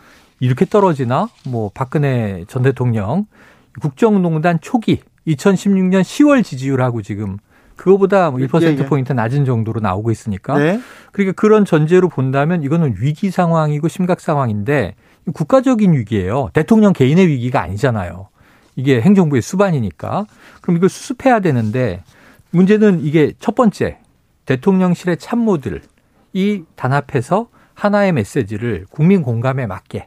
이렇게 0.40 0.64
떨어지나 0.64 1.28
뭐 1.48 1.70
박근혜 1.74 2.44
전 2.48 2.62
대통령 2.62 3.26
국정농단 3.80 4.58
초기 4.60 5.00
2016년 5.26 6.02
10월 6.02 6.42
지지율하고 6.44 7.02
지금 7.02 7.38
그거보다 7.82 8.30
뭐 8.30 8.38
1%포인트 8.38 9.10
예, 9.10 9.12
예. 9.12 9.14
낮은 9.14 9.44
정도로 9.44 9.80
나오고 9.80 10.12
있으니까. 10.12 10.56
네. 10.56 10.80
그러니까 11.10 11.34
그런 11.40 11.64
전제로 11.64 12.08
본다면 12.08 12.62
이거는 12.62 12.94
위기 13.00 13.32
상황이고 13.32 13.88
심각 13.88 14.20
상황인데 14.20 14.94
국가적인 15.34 15.92
위기예요. 15.92 16.50
대통령 16.52 16.92
개인의 16.92 17.26
위기가 17.26 17.60
아니잖아요. 17.60 18.28
이게 18.76 19.00
행정부의 19.00 19.42
수반이니까. 19.42 20.26
그럼 20.60 20.76
이걸 20.76 20.88
수습해야 20.88 21.40
되는데 21.40 22.04
문제는 22.50 23.00
이게 23.00 23.32
첫 23.40 23.56
번째 23.56 23.98
대통령실의 24.46 25.16
참모들이 25.16 26.64
단합해서 26.76 27.48
하나의 27.74 28.12
메시지를 28.12 28.86
국민 28.90 29.22
공감에 29.22 29.66
맞게 29.66 30.06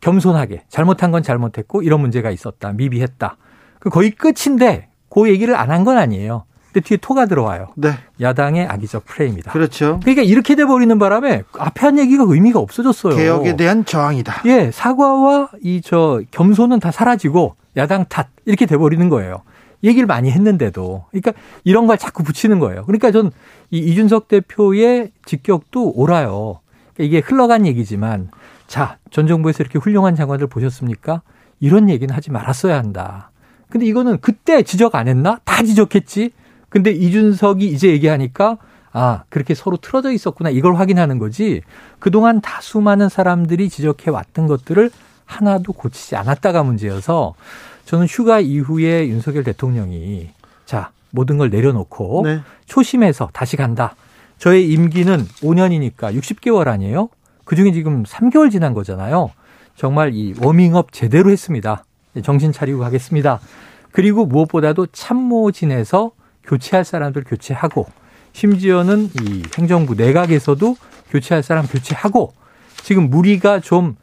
겸손하게 0.00 0.62
잘못한 0.70 1.10
건 1.10 1.22
잘못했고 1.22 1.82
이런 1.82 2.00
문제가 2.00 2.30
있었다. 2.30 2.72
미비했다. 2.72 3.36
그 3.78 3.90
거의 3.90 4.10
끝인데 4.10 4.88
그 5.10 5.28
얘기를 5.28 5.54
안 5.54 5.70
한 5.70 5.84
건 5.84 5.98
아니에요. 5.98 6.44
근데 6.74 6.88
뒤에 6.88 6.96
토가 7.00 7.26
들어와요. 7.26 7.68
네. 7.76 7.92
야당의 8.20 8.66
악의적 8.66 9.04
프레임이다. 9.04 9.52
그렇죠. 9.52 10.00
그러니까 10.00 10.22
이렇게 10.22 10.56
돼 10.56 10.64
버리는 10.64 10.98
바람에 10.98 11.44
앞에 11.56 11.80
한 11.86 11.98
얘기가 12.00 12.24
의미가 12.26 12.58
없어졌어요. 12.58 13.14
개혁에 13.14 13.54
대한 13.56 13.84
저항이다. 13.84 14.42
예, 14.46 14.72
사과와 14.72 15.50
이 15.62 15.80
저 15.84 16.20
겸손은 16.32 16.80
다 16.80 16.90
사라지고 16.90 17.54
야당 17.76 18.06
탓 18.08 18.28
이렇게 18.44 18.66
돼 18.66 18.76
버리는 18.76 19.08
거예요. 19.08 19.42
얘기를 19.84 20.06
많이 20.06 20.30
했는데도. 20.32 21.04
그러니까 21.10 21.32
이런 21.62 21.86
걸 21.86 21.96
자꾸 21.98 22.24
붙이는 22.24 22.58
거예요. 22.58 22.84
그러니까 22.86 23.10
전 23.12 23.30
이 23.70 23.78
이준석 23.78 24.28
대표의 24.28 25.10
직격도 25.26 25.92
옳아요. 25.96 26.60
그러니까 26.94 27.02
이게 27.16 27.18
흘러간 27.24 27.66
얘기지만 27.66 28.30
자, 28.66 28.98
전 29.10 29.26
정부에서 29.26 29.62
이렇게 29.62 29.78
훌륭한 29.78 30.14
장관들 30.16 30.46
보셨습니까? 30.48 31.22
이런 31.60 31.88
얘기는 31.88 32.12
하지 32.14 32.30
말았어야 32.30 32.76
한다. 32.76 33.30
근데 33.70 33.86
이거는 33.86 34.18
그때 34.20 34.62
지적 34.62 34.94
안 34.94 35.08
했나? 35.08 35.38
다 35.44 35.62
지적했지. 35.64 36.30
근데 36.74 36.90
이준석이 36.90 37.68
이제 37.68 37.86
얘기하니까 37.86 38.58
아, 38.92 39.22
그렇게 39.28 39.54
서로 39.54 39.76
틀어져 39.76 40.10
있었구나. 40.10 40.50
이걸 40.50 40.74
확인하는 40.74 41.20
거지. 41.20 41.62
그동안 42.00 42.40
다수 42.40 42.80
많은 42.80 43.08
사람들이 43.08 43.68
지적해 43.68 44.10
왔던 44.10 44.48
것들을 44.48 44.90
하나도 45.24 45.72
고치지 45.72 46.16
않았다가 46.16 46.64
문제여서 46.64 47.34
저는 47.84 48.06
휴가 48.06 48.40
이후에 48.40 49.06
윤석열 49.06 49.44
대통령이 49.44 50.30
자, 50.66 50.90
모든 51.12 51.38
걸 51.38 51.48
내려놓고 51.48 52.22
네. 52.24 52.40
초심에서 52.66 53.28
다시 53.32 53.56
간다. 53.56 53.94
저의 54.38 54.68
임기는 54.72 55.26
5년이니까 55.42 56.12
60개월 56.18 56.66
아니에요? 56.66 57.08
그 57.44 57.54
중에 57.54 57.70
지금 57.70 58.02
3개월 58.02 58.50
지난 58.50 58.74
거잖아요. 58.74 59.30
정말 59.76 60.12
이 60.12 60.34
워밍업 60.42 60.90
제대로 60.90 61.30
했습니다. 61.30 61.84
정신 62.24 62.50
차리고 62.50 62.80
가겠습니다. 62.80 63.38
그리고 63.92 64.26
무엇보다도 64.26 64.88
참모 64.88 65.52
진에서 65.52 66.10
교체할 66.46 66.84
사람들 66.84 67.24
교체하고 67.24 67.86
심지어는 68.32 69.10
이 69.22 69.42
행정부 69.56 69.94
내각에서도 69.94 70.76
교체할 71.10 71.42
사람 71.42 71.66
교체하고 71.66 72.32
지금 72.82 73.08
무리가 73.08 73.60
좀 73.60 73.96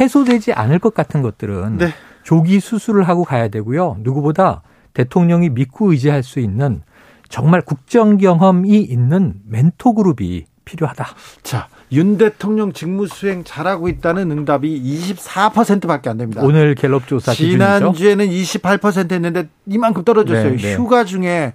해소되지 0.00 0.52
않을 0.52 0.78
것 0.78 0.94
같은 0.94 1.22
것들은 1.22 1.78
네. 1.78 1.88
조기 2.22 2.58
수술을 2.60 3.04
하고 3.04 3.24
가야 3.24 3.48
되고요. 3.48 3.98
누구보다 4.00 4.62
대통령이 4.94 5.50
믿고 5.50 5.92
의지할 5.92 6.22
수 6.22 6.40
있는 6.40 6.82
정말 7.28 7.60
국정 7.60 8.16
경험이 8.16 8.80
있는 8.80 9.34
멘토 9.46 9.94
그룹이 9.94 10.46
필요하다. 10.64 11.06
자, 11.42 11.68
윤 11.92 12.16
대통령 12.16 12.72
직무 12.72 13.06
수행 13.06 13.44
잘하고 13.44 13.88
있다는 13.88 14.30
응답이 14.30 14.82
24%밖에 15.14 16.08
안 16.08 16.16
됩니다. 16.16 16.42
오늘 16.42 16.74
갤럽 16.74 17.06
조사 17.06 17.32
지난주에는 17.32 18.26
28% 18.26 19.12
했는데 19.12 19.48
이만큼 19.66 20.04
떨어졌어요. 20.04 20.56
네, 20.56 20.56
네. 20.56 20.74
휴가 20.74 21.04
중에 21.04 21.52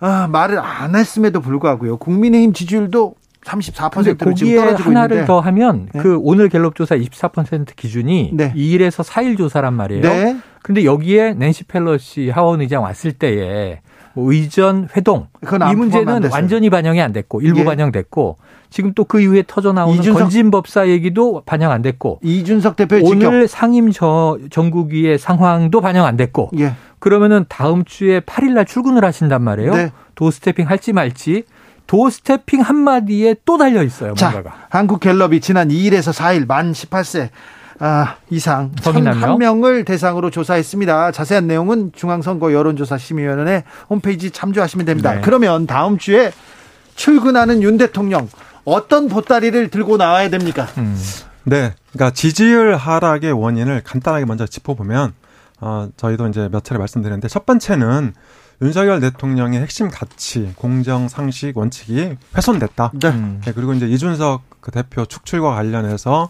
아, 0.00 0.26
말을 0.28 0.58
안 0.58 0.96
했음에도 0.96 1.40
불구하고요. 1.40 1.98
국민의힘 1.98 2.52
지지율도 2.52 3.14
34%로 3.44 4.34
지금 4.34 4.56
떨어지고 4.56 4.90
하나를 4.90 5.16
있는데. 5.16 5.26
더 5.26 5.40
하면 5.40 5.88
네. 5.92 6.00
그 6.00 6.18
오늘 6.20 6.48
갤럽 6.48 6.74
조사 6.74 6.96
24% 6.96 7.74
기준이 7.74 8.32
네. 8.34 8.52
2일에서 8.54 9.04
4일 9.04 9.38
조사란 9.38 9.74
말이에요. 9.74 10.02
네. 10.02 10.36
근데 10.62 10.84
여기에 10.84 11.34
낸시 11.34 11.64
펠러시 11.64 12.28
하원 12.30 12.60
의장 12.60 12.82
왔을 12.82 13.12
때에 13.12 13.68
뭐 13.70 13.80
의전 14.16 14.88
회동 14.96 15.28
이 15.42 15.74
문제는 15.74 16.30
완전히 16.30 16.68
반영이 16.70 17.00
안 17.00 17.12
됐고 17.12 17.40
일부 17.40 17.60
예. 17.60 17.64
반영됐고 17.64 18.38
지금 18.70 18.92
또 18.94 19.04
그 19.04 19.20
이후에 19.20 19.42
터져 19.46 19.72
나오는 19.72 19.98
이준석, 19.98 20.22
건진법사 20.22 20.88
얘기도 20.88 21.42
반영 21.44 21.72
안 21.72 21.82
됐고 21.82 22.20
이준석 22.22 22.76
대표 22.76 22.96
오늘 23.02 23.46
직접. 23.46 23.58
상임 23.58 23.90
저 23.90 24.38
전국위의 24.50 25.18
상황도 25.18 25.80
반영 25.80 26.06
안 26.06 26.16
됐고 26.16 26.50
예. 26.58 26.74
그러면은 26.98 27.46
다음 27.48 27.84
주에 27.84 28.20
8일 28.20 28.52
날 28.52 28.66
출근을 28.66 29.04
하신단 29.04 29.42
말이에요. 29.42 29.74
네. 29.74 29.90
도스태핑 30.14 30.68
할지 30.68 30.92
말지 30.92 31.44
도스태핑 31.86 32.60
한마디에 32.60 33.36
또 33.44 33.58
달려 33.58 33.82
있어요. 33.82 34.14
뭔가가. 34.20 34.50
자, 34.50 34.56
한국 34.70 35.00
갤럽이 35.00 35.40
지난 35.40 35.68
2일에서 35.68 36.12
4일 36.16 36.46
만 36.46 36.72
18세 36.72 37.30
아, 37.82 38.16
이상 38.28 38.72
한 38.82 39.38
명을 39.38 39.86
대상으로 39.86 40.30
조사했습니다. 40.30 41.12
자세한 41.12 41.46
내용은 41.46 41.92
중앙선거 41.94 42.52
여론조사 42.52 42.98
심의위원회 42.98 43.64
홈페이지 43.88 44.30
참조하시면 44.30 44.84
됩니다. 44.84 45.14
네. 45.14 45.20
그러면 45.22 45.66
다음 45.66 45.96
주에 45.96 46.30
출근하는 46.94 47.62
윤 47.62 47.78
대통령 47.78 48.28
어떤 48.64 49.08
보따리를 49.08 49.68
들고 49.70 49.96
나와야 49.96 50.28
됩니까? 50.28 50.68
음. 50.76 50.94
네, 51.44 51.72
그러니까 51.92 52.12
지지율 52.12 52.76
하락의 52.76 53.32
원인을 53.32 53.80
간단하게 53.82 54.26
먼저 54.26 54.46
짚어보면 54.46 55.14
어, 55.62 55.88
저희도 55.96 56.28
이제 56.28 56.50
몇 56.52 56.62
차례 56.62 56.78
말씀드렸는데 56.78 57.28
첫 57.28 57.46
번째는 57.46 58.12
윤석열 58.60 59.00
대통령의 59.00 59.58
핵심 59.58 59.88
가치, 59.88 60.52
공정, 60.56 61.08
상식, 61.08 61.56
원칙이 61.56 62.16
훼손됐다. 62.36 62.92
네. 63.00 63.08
음. 63.08 63.40
네 63.42 63.52
그리고 63.54 63.72
이제 63.72 63.86
이준석 63.86 64.42
그 64.60 64.70
대표 64.70 65.06
축출과 65.06 65.54
관련해서 65.54 66.28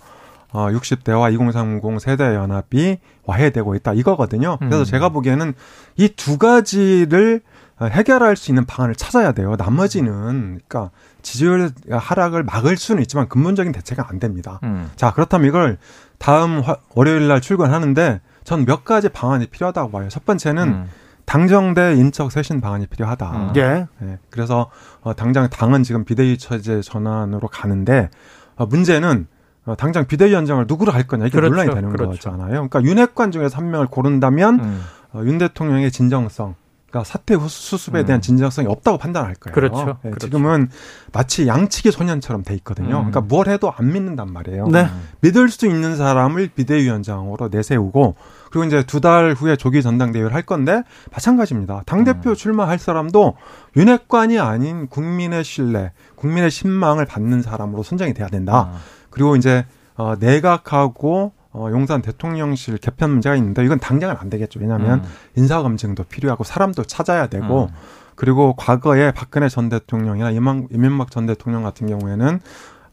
어, 0.53 0.69
60대와 0.69 1.33
2030 1.33 2.01
세대 2.01 2.35
연합이 2.35 2.99
와해되고 3.25 3.75
있다 3.77 3.93
이거거든요. 3.95 4.57
그래서 4.59 4.81
음. 4.81 4.85
제가 4.85 5.11
보기에는 5.11 5.55
이 5.97 6.09
두 6.17 6.39
가지를 6.39 7.41
해결할 7.83 8.37
수 8.37 8.51
있는 8.51 8.67
방안을 8.67 8.95
찾아야 8.95 9.33
돼요. 9.33 9.55
나머지는 9.57 10.61
그러니까 10.69 10.91
지지율 11.23 11.71
하락을 11.91 12.43
막을 12.43 12.77
수는 12.77 13.01
있지만 13.03 13.29
근본적인 13.29 13.73
대책은 13.73 14.05
안 14.07 14.19
됩니다. 14.19 14.61
음. 14.65 14.91
자 14.97 15.13
그렇다면 15.13 15.49
이걸 15.49 15.79
다음 16.19 16.61
화, 16.61 16.77
월요일 16.95 17.29
날 17.29 17.41
출근하는데 17.41 18.21
전 18.45 18.65
몇 18.67 18.85
가지 18.85 19.09
방안이 19.09 19.47
필요하다고 19.47 19.91
봐요. 19.93 20.09
첫 20.11 20.25
번째는 20.27 20.69
음. 20.69 20.91
당정대 21.25 21.95
인적 21.95 22.33
쇄신 22.33 22.61
방안이 22.61 22.87
필요하다. 22.87 23.31
음. 23.31 23.53
예. 23.57 23.87
네. 24.01 24.19
그래서 24.31 24.71
어, 25.01 25.15
당장 25.15 25.49
당은 25.49 25.83
지금 25.85 26.05
비대위 26.05 26.37
처제 26.39 26.81
전환으로 26.83 27.49
가는데 27.49 28.11
어, 28.57 28.67
문제는 28.67 29.27
어, 29.31 29.40
당장 29.79 30.07
비대위원장을 30.07 30.65
누구로 30.67 30.93
할 30.93 31.07
거냐 31.07 31.27
이게 31.27 31.37
그렇죠. 31.37 31.51
논란이 31.55 31.75
되는 31.75 31.91
그렇죠. 31.91 32.11
거잖아요. 32.31 32.69
그러니까 32.69 32.83
윤핵관 32.83 33.31
중에서 33.31 33.59
한 33.59 33.71
명을 33.71 33.87
고른다면 33.87 34.61
음. 34.61 34.83
어, 35.13 35.23
윤 35.25 35.39
대통령의 35.39 35.91
진정성, 35.91 36.55
그러니까 36.89 37.05
사퇴 37.05 37.37
수습에 37.49 38.05
대한 38.05 38.19
음. 38.19 38.21
진정성이 38.21 38.67
없다고 38.69 38.99
판단할 38.99 39.35
거예요. 39.35 39.55
그렇죠. 39.55 39.87
네, 40.03 40.11
그렇죠. 40.11 40.27
지금은 40.27 40.71
마치 41.13 41.47
양치기 41.47 41.91
소년처럼 41.93 42.43
돼 42.43 42.55
있거든요. 42.57 42.89
음. 42.97 43.11
그러니까 43.11 43.21
뭘 43.21 43.49
해도 43.49 43.73
안 43.77 43.93
믿는단 43.93 44.33
말이에요. 44.33 44.67
네. 44.69 44.89
믿을 45.21 45.49
수 45.51 45.67
있는 45.67 45.97
사람을 45.97 46.49
비대위원장으로 46.55 47.49
내세우고 47.53 48.17
그리고 48.51 48.65
이제 48.67 48.83
두 48.83 49.01
달 49.01 49.35
후에 49.35 49.55
조기 49.57 49.83
전당대회를 49.83 50.35
할 50.35 50.43
건데 50.43 50.83
마찬가지입니다. 51.13 51.83
당 51.87 52.03
대표 52.05 52.31
음. 52.31 52.35
출마할 52.35 52.79
사람도 52.79 53.37
윤핵관이 53.77 54.39
아닌 54.41 54.89
국민의 54.89 55.45
신뢰, 55.45 55.93
국민의 56.17 56.51
신망을 56.51 57.05
받는 57.07 57.43
사람으로 57.43 57.83
선정이 57.85 58.15
돼야 58.15 58.27
된다. 58.27 58.73
아. 59.11 59.13
그리고 59.13 59.37
이제 59.37 59.65
어, 59.97 60.15
내각하고 60.19 61.33
어, 61.53 61.69
용산 61.73 62.01
대통령실 62.01 62.79
개편 62.79 63.11
문제가 63.11 63.35
있는데 63.37 63.65
이건 63.65 63.81
당장은 63.81 64.17
안 64.19 64.31
되겠죠. 64.31 64.61
왜냐하면 64.61 65.01
음. 65.01 65.05
인사 65.37 65.63
검증도 65.63 66.05
필요하고 66.05 66.45
사람도 66.45 66.85
찾아야 66.85 67.27
되고 67.27 67.65
음. 67.65 67.69
그리고 68.15 68.55
과거에 68.55 69.13
박근혜 69.13 69.49
전 69.49 69.69
대통령이나 69.69 70.31
이만, 70.31 70.69
이명박 70.71 71.11
전 71.11 71.27
대통령 71.27 71.63
같은 71.63 71.87
경우에는 71.87 72.41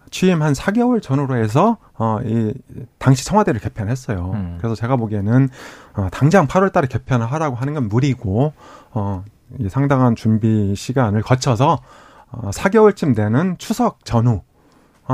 취임 0.09 0.41
한 0.41 0.53
4개월 0.53 1.01
전으로 1.01 1.35
해서 1.35 1.77
어, 1.97 2.19
이 2.23 2.53
당시 2.97 3.25
청와대를 3.25 3.59
개편했어요. 3.59 4.31
음. 4.33 4.57
그래서 4.57 4.73
제가 4.73 4.95
보기에는 4.95 5.49
어, 5.95 6.07
당장 6.11 6.47
8월 6.47 6.71
달에 6.71 6.87
개편을 6.87 7.25
하라고 7.31 7.55
하는 7.55 7.73
건 7.73 7.89
무리고 7.89 8.53
어, 8.91 9.23
이 9.59 9.69
상당한 9.69 10.15
준비 10.15 10.73
시간을 10.75 11.21
거쳐서 11.21 11.79
어, 12.31 12.49
4개월쯤 12.51 13.15
되는 13.15 13.57
추석 13.57 14.03
전후 14.05 14.41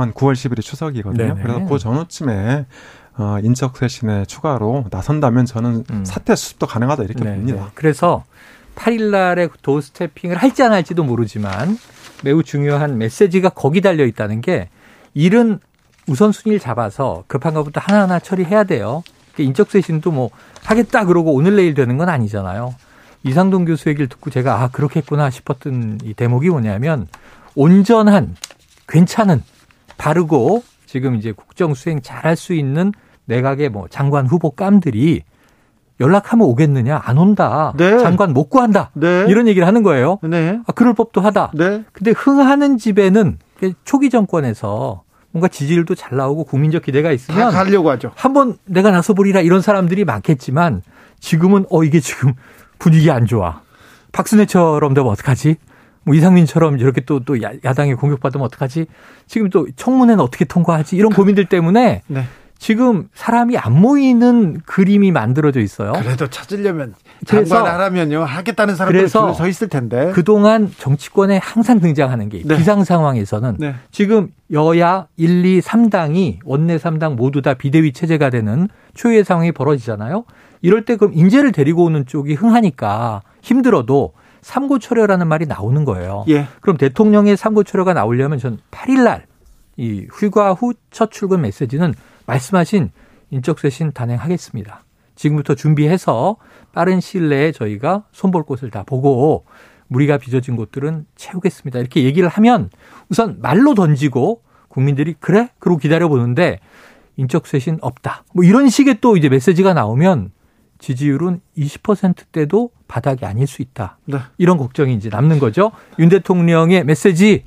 한 0.00 0.12
9월 0.12 0.32
10일이 0.32 0.60
추석이거든요. 0.60 1.34
네네. 1.34 1.42
그래서 1.42 1.64
그 1.64 1.78
전후쯤에 1.78 2.66
어, 3.16 3.38
인적 3.42 3.76
쇄신에 3.76 4.24
추가로 4.24 4.86
나선다면 4.90 5.46
저는 5.46 5.84
음. 5.90 6.04
사태 6.04 6.34
수습도 6.34 6.66
가능하다 6.66 7.04
이렇게 7.04 7.22
네네. 7.22 7.36
봅니다. 7.36 7.70
그래서 7.74 8.24
8일 8.74 9.10
날에 9.10 9.48
도스태핑을 9.62 10.36
할지 10.36 10.62
안 10.64 10.72
할지도 10.72 11.04
모르지만 11.04 11.78
매우 12.24 12.42
중요한 12.42 12.98
메시지가 12.98 13.50
거기 13.50 13.80
달려 13.80 14.04
있다는 14.04 14.40
게 14.40 14.68
일은 15.14 15.60
우선순위를 16.08 16.58
잡아서 16.58 17.24
급한 17.28 17.54
것부터 17.54 17.80
하나하나 17.80 18.18
처리해야 18.18 18.64
돼요. 18.64 19.02
인적 19.38 19.70
쇄신도 19.70 20.10
뭐 20.10 20.30
하겠다 20.64 21.04
그러고 21.04 21.32
오늘 21.32 21.56
내일 21.56 21.74
되는 21.74 21.96
건 21.96 22.08
아니잖아요. 22.08 22.74
이상동 23.22 23.64
교수 23.64 23.88
얘기를 23.88 24.08
듣고 24.08 24.30
제가 24.30 24.62
아 24.62 24.68
그렇겠구나 24.68 25.30
싶었던 25.30 26.00
이 26.02 26.14
대목이 26.14 26.50
뭐냐면 26.50 27.08
온전한 27.54 28.36
괜찮은 28.86 29.42
바르고 29.96 30.62
지금 30.86 31.16
이제 31.16 31.32
국정 31.32 31.74
수행 31.74 32.00
잘할 32.02 32.36
수 32.36 32.52
있는 32.54 32.92
내각의 33.26 33.68
뭐 33.68 33.86
장관 33.88 34.26
후보 34.26 34.50
깜들이 34.50 35.22
연락하면 36.00 36.46
오겠느냐 36.46 37.00
안 37.04 37.18
온다 37.18 37.72
네. 37.76 37.98
장관 37.98 38.32
못 38.32 38.48
구한다 38.48 38.90
네. 38.94 39.26
이런 39.28 39.46
얘기를 39.48 39.66
하는 39.66 39.82
거예요. 39.82 40.18
네. 40.22 40.60
아 40.66 40.72
그럴 40.72 40.92
법도 40.94 41.20
하다. 41.20 41.52
네. 41.54 41.84
근데 41.92 42.10
흥하는 42.10 42.78
집에는 42.78 43.38
초기 43.84 44.10
정권에서 44.10 45.02
뭔가 45.30 45.48
지지율도 45.48 45.94
잘 45.94 46.16
나오고 46.16 46.44
국민적 46.44 46.82
기대가 46.82 47.10
있으면 47.12 47.50
가려고 47.50 47.90
하죠. 47.90 48.12
한번 48.14 48.56
내가 48.66 48.90
나서 48.90 49.14
보리라 49.14 49.40
이런 49.40 49.62
사람들이 49.62 50.04
많겠지만 50.04 50.82
지금은 51.18 51.64
어 51.70 51.82
이게 51.82 52.00
지금 52.00 52.34
분위기 52.78 53.10
안 53.10 53.26
좋아. 53.26 53.62
박순애처럼 54.12 54.94
되면 54.94 55.10
어떡하지? 55.10 55.56
뭐 56.04 56.14
이상민처럼 56.14 56.78
이렇게 56.78 57.00
또, 57.00 57.20
또 57.20 57.40
야당에 57.42 57.94
공격받으면 57.94 58.44
어떡하지? 58.46 58.86
지금 59.26 59.50
또 59.50 59.66
청문회는 59.76 60.22
어떻게 60.22 60.44
통과하지? 60.44 60.96
이런 60.96 61.10
고민들 61.14 61.46
때문에 61.46 62.02
네. 62.06 62.24
지금 62.58 63.08
사람이 63.14 63.58
안 63.58 63.78
모이는 63.78 64.60
그림이 64.64 65.10
만들어져 65.10 65.60
있어요. 65.60 65.92
그래도 65.92 66.28
찾으려면 66.28 66.94
장관 67.26 67.66
하라면요 67.66 68.24
하겠다는 68.24 68.76
사람들 68.76 69.08
서 69.08 69.48
있을 69.48 69.68
텐데 69.68 70.12
그동안 70.14 70.72
정치권에 70.78 71.38
항상 71.38 71.80
등장하는 71.80 72.28
게 72.28 72.42
네. 72.44 72.56
비상 72.56 72.84
상황에서는 72.84 73.56
네. 73.58 73.74
지금 73.90 74.28
여야 74.52 75.08
1, 75.16 75.44
2, 75.44 75.60
3당이 75.60 76.38
원내 76.44 76.78
3당 76.78 77.16
모두 77.16 77.42
다 77.42 77.54
비대위 77.54 77.92
체제가 77.92 78.30
되는 78.30 78.68
초유의 78.94 79.24
상황이 79.24 79.52
벌어지잖아요. 79.52 80.24
이럴 80.62 80.84
때 80.86 80.96
그럼 80.96 81.12
인재를 81.14 81.52
데리고 81.52 81.84
오는 81.84 82.06
쪽이 82.06 82.34
흥하니까 82.34 83.22
힘들어도 83.42 84.12
삼고초려라는 84.44 85.26
말이 85.26 85.46
나오는 85.46 85.84
거예요. 85.84 86.24
예. 86.28 86.46
그럼 86.60 86.76
대통령의 86.76 87.36
삼고초려가 87.36 87.94
나오려면 87.94 88.38
전 88.38 88.58
8일 88.70 89.02
날이 89.02 90.06
휴가 90.12 90.52
후 90.52 90.74
첫 90.90 91.10
출근 91.10 91.40
메시지는 91.40 91.94
말씀하신 92.26 92.90
인적쇄신 93.30 93.92
단행하겠습니다. 93.92 94.84
지금부터 95.16 95.54
준비해서 95.54 96.36
빠른 96.72 97.00
시일 97.00 97.30
내에 97.30 97.52
저희가 97.52 98.04
손볼 98.12 98.44
곳을 98.44 98.70
다 98.70 98.82
보고 98.84 99.44
무리가 99.88 100.18
빚어진 100.18 100.56
곳들은 100.56 101.06
채우겠습니다. 101.16 101.78
이렇게 101.78 102.04
얘기를 102.04 102.28
하면 102.28 102.70
우선 103.08 103.38
말로 103.40 103.74
던지고 103.74 104.42
국민들이 104.68 105.14
그래? 105.18 105.48
그러고 105.58 105.78
기다려 105.78 106.08
보는데 106.08 106.58
인적 107.16 107.46
쇄신 107.46 107.78
없다. 107.80 108.24
뭐 108.34 108.44
이런 108.44 108.68
식의 108.68 108.98
또 109.00 109.16
이제 109.16 109.28
메시지가 109.28 109.72
나오면 109.72 110.32
지지율은 110.84 111.40
20%대도 111.56 112.70
바닥이 112.88 113.24
아닐 113.24 113.46
수 113.46 113.62
있다. 113.62 113.96
네. 114.04 114.18
이런 114.36 114.58
걱정이 114.58 114.92
이제 114.94 115.08
남는 115.08 115.38
거죠. 115.38 115.72
윤 115.98 116.10
대통령의 116.10 116.84
메시지 116.84 117.44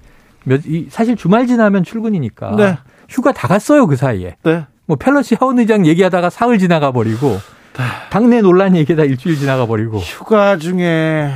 사실 0.90 1.16
주말 1.16 1.46
지나면 1.46 1.84
출근이니까 1.84 2.56
네. 2.56 2.78
휴가 3.08 3.32
다 3.32 3.48
갔어요 3.48 3.86
그 3.86 3.96
사이에. 3.96 4.38
네. 4.42 4.66
뭐 4.88 4.98
펠러시 4.98 5.36
하원 5.40 5.60
의장 5.60 5.86
얘기하다가 5.86 6.32
사흘 6.32 6.58
지나가 6.58 6.92
버리고 6.92 7.30
네. 7.30 7.84
당내 8.10 8.42
논란 8.42 8.76
얘기다 8.76 9.04
일주일 9.04 9.38
지나가 9.38 9.68
버리고 9.68 10.00
휴가 10.00 10.58
중에 10.58 11.30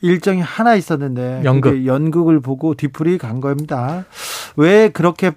일정이 0.00 0.40
하나 0.40 0.76
있었는데 0.76 1.42
연극 1.44 1.84
연극을 1.84 2.40
보고 2.40 2.74
뒤풀이 2.74 3.18
간 3.18 3.42
겁니다. 3.42 4.06
왜 4.56 4.88
그렇게 4.88 5.32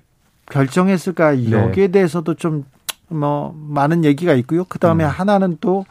결정했을까 0.49 1.31
네. 1.31 1.51
여기에 1.51 1.89
대해서도 1.89 2.35
좀 2.35 2.63
뭐 3.11 3.53
많은 3.55 4.03
얘기가 4.05 4.33
있고요. 4.33 4.63
그 4.65 4.79
다음에 4.79 5.03
음. 5.03 5.09
하나는 5.09 5.57
또 5.61 5.85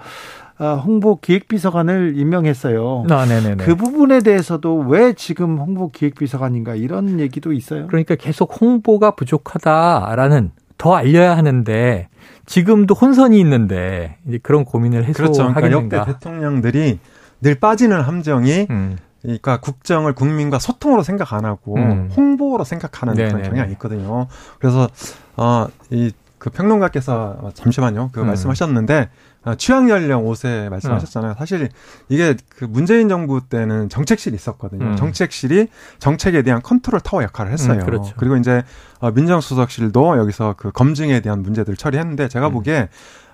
어, 0.58 0.74
홍보 0.76 1.16
기획비서관을 1.16 2.14
임명했어요. 2.16 3.06
아, 3.10 3.26
그 3.58 3.76
부분에 3.76 4.20
대해서도 4.20 4.80
왜 4.80 5.14
지금 5.14 5.56
홍보 5.56 5.90
기획비서관인가 5.90 6.74
이런 6.74 7.18
얘기도 7.18 7.52
있어요. 7.52 7.86
그러니까 7.86 8.14
계속 8.14 8.60
홍보가 8.60 9.12
부족하다라는 9.12 10.50
더 10.76 10.94
알려야 10.94 11.36
하는데 11.36 12.08
지금도 12.44 12.94
혼선이 12.94 13.40
있는데 13.40 14.18
이제 14.26 14.38
그런 14.42 14.66
고민을 14.66 15.04
해소 15.04 15.14
그렇죠. 15.14 15.54
그러니까 15.54 15.70
역대 15.70 16.12
대통령들이 16.12 16.98
늘 17.40 17.54
빠지는 17.54 18.00
함정이 18.02 18.66
음. 18.68 18.98
그러니까 19.22 19.60
국정을 19.60 20.14
국민과 20.14 20.58
소통으로 20.58 21.02
생각 21.02 21.32
안 21.32 21.44
하고 21.44 21.76
음. 21.76 22.10
홍보로 22.16 22.64
생각하는 22.64 23.14
네네네. 23.14 23.32
그런 23.32 23.50
경향이 23.50 23.72
있거든요. 23.72 24.26
그래서 24.58 24.88
어이 25.36 26.12
그 26.40 26.48
평론가께서 26.48 27.52
잠시만요. 27.54 28.10
그 28.12 28.22
음. 28.22 28.26
말씀하셨는데 28.26 29.10
어, 29.44 29.54
취향 29.54 29.88
연령 29.90 30.24
5세 30.24 30.70
말씀하셨잖아요. 30.70 31.32
어. 31.32 31.34
사실 31.38 31.68
이게 32.08 32.34
그 32.48 32.64
문재인 32.64 33.08
정부 33.08 33.42
때는 33.46 33.90
정책실이 33.90 34.34
있었거든요. 34.34 34.84
음. 34.84 34.96
정책실이 34.96 35.68
정책에 35.98 36.42
대한 36.42 36.62
컨트롤 36.62 37.00
타워 37.00 37.22
역할을 37.22 37.52
했어요. 37.52 37.80
음, 37.80 37.84
그렇죠. 37.84 38.14
그리고 38.16 38.36
이제 38.36 38.62
어, 39.00 39.10
민정수석실도 39.10 40.16
여기서 40.16 40.54
그 40.56 40.72
검증에 40.72 41.20
대한 41.20 41.42
문제들 41.42 41.76
처리했는데 41.76 42.28
제가 42.28 42.48
음. 42.48 42.52
보기에 42.54 42.88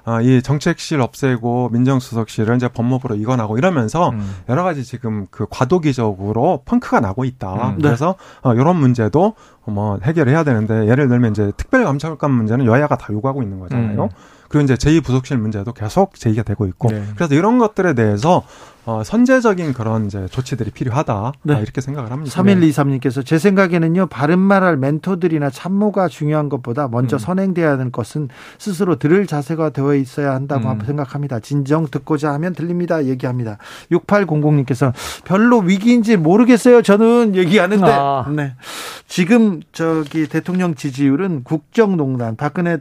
아, 0.08 0.20
이 0.20 0.40
정책실 0.40 1.00
없애고 1.00 1.70
민정수석실을 1.70 2.54
이제 2.56 2.68
법무부로 2.68 3.16
이관하고 3.16 3.58
이러면서 3.58 4.10
음. 4.10 4.36
여러 4.48 4.62
가지 4.62 4.84
지금 4.84 5.26
그 5.32 5.46
과도기적으로 5.50 6.62
펑크가 6.64 7.00
나고 7.00 7.24
있다. 7.24 7.70
음. 7.70 7.78
그래서 7.82 8.14
어, 8.42 8.54
이런 8.54 8.76
문제도 8.76 9.34
뭐 9.64 9.98
해결해야 10.00 10.44
되는데 10.44 10.86
예를 10.86 11.08
들면 11.08 11.32
이제 11.32 11.50
특별감찰관 11.56 12.30
문제는 12.30 12.66
여야가 12.66 12.96
다 12.96 13.08
요구하고 13.12 13.42
있는 13.42 13.58
거잖아요. 13.58 14.04
음. 14.04 14.08
그리고 14.48 14.62
이제 14.62 14.74
제2부속실 14.74 15.38
문제도 15.38 15.72
계속 15.72 16.14
제기가 16.14 16.44
되고 16.44 16.66
있고 16.68 16.88
네. 16.88 17.02
그래서 17.16 17.34
이런 17.34 17.58
것들에 17.58 17.94
대해서 17.94 18.44
어, 18.86 19.02
선제적인 19.02 19.72
그런 19.72 20.06
이제 20.06 20.26
조치들이 20.30 20.70
필요하다. 20.70 21.32
네. 21.42 21.54
아, 21.54 21.58
이렇게 21.58 21.80
생각을 21.80 22.12
합니다. 22.12 22.40
3123님께서 22.40 23.26
제 23.26 23.36
생각에는요, 23.36 24.06
바른 24.06 24.38
말할 24.38 24.76
멘토들이나 24.76 25.50
참모가 25.50 26.06
중요한 26.06 26.48
것보다 26.48 26.86
먼저 26.86 27.16
음. 27.16 27.18
선행돼야 27.18 27.72
하는 27.72 27.90
것은 27.90 28.28
스스로 28.58 28.94
들을 28.94 29.26
자세가 29.26 29.70
되어 29.70 29.96
있어야 29.96 30.34
한다고 30.34 30.70
음. 30.70 30.78
생각합니다. 30.86 31.40
진정 31.40 31.88
듣고자 31.88 32.32
하면 32.34 32.54
들립니다. 32.54 33.04
얘기합니다. 33.06 33.58
6800님께서 33.90 34.92
별로 35.24 35.58
위기인지 35.58 36.16
모르겠어요. 36.16 36.82
저는 36.82 37.34
얘기하는데. 37.34 37.90
아. 37.90 38.24
네. 38.30 38.54
지금 39.08 39.62
저기 39.72 40.28
대통령 40.28 40.76
지지율은 40.76 41.42
국정농단, 41.42 42.36
박근혜 42.36 42.78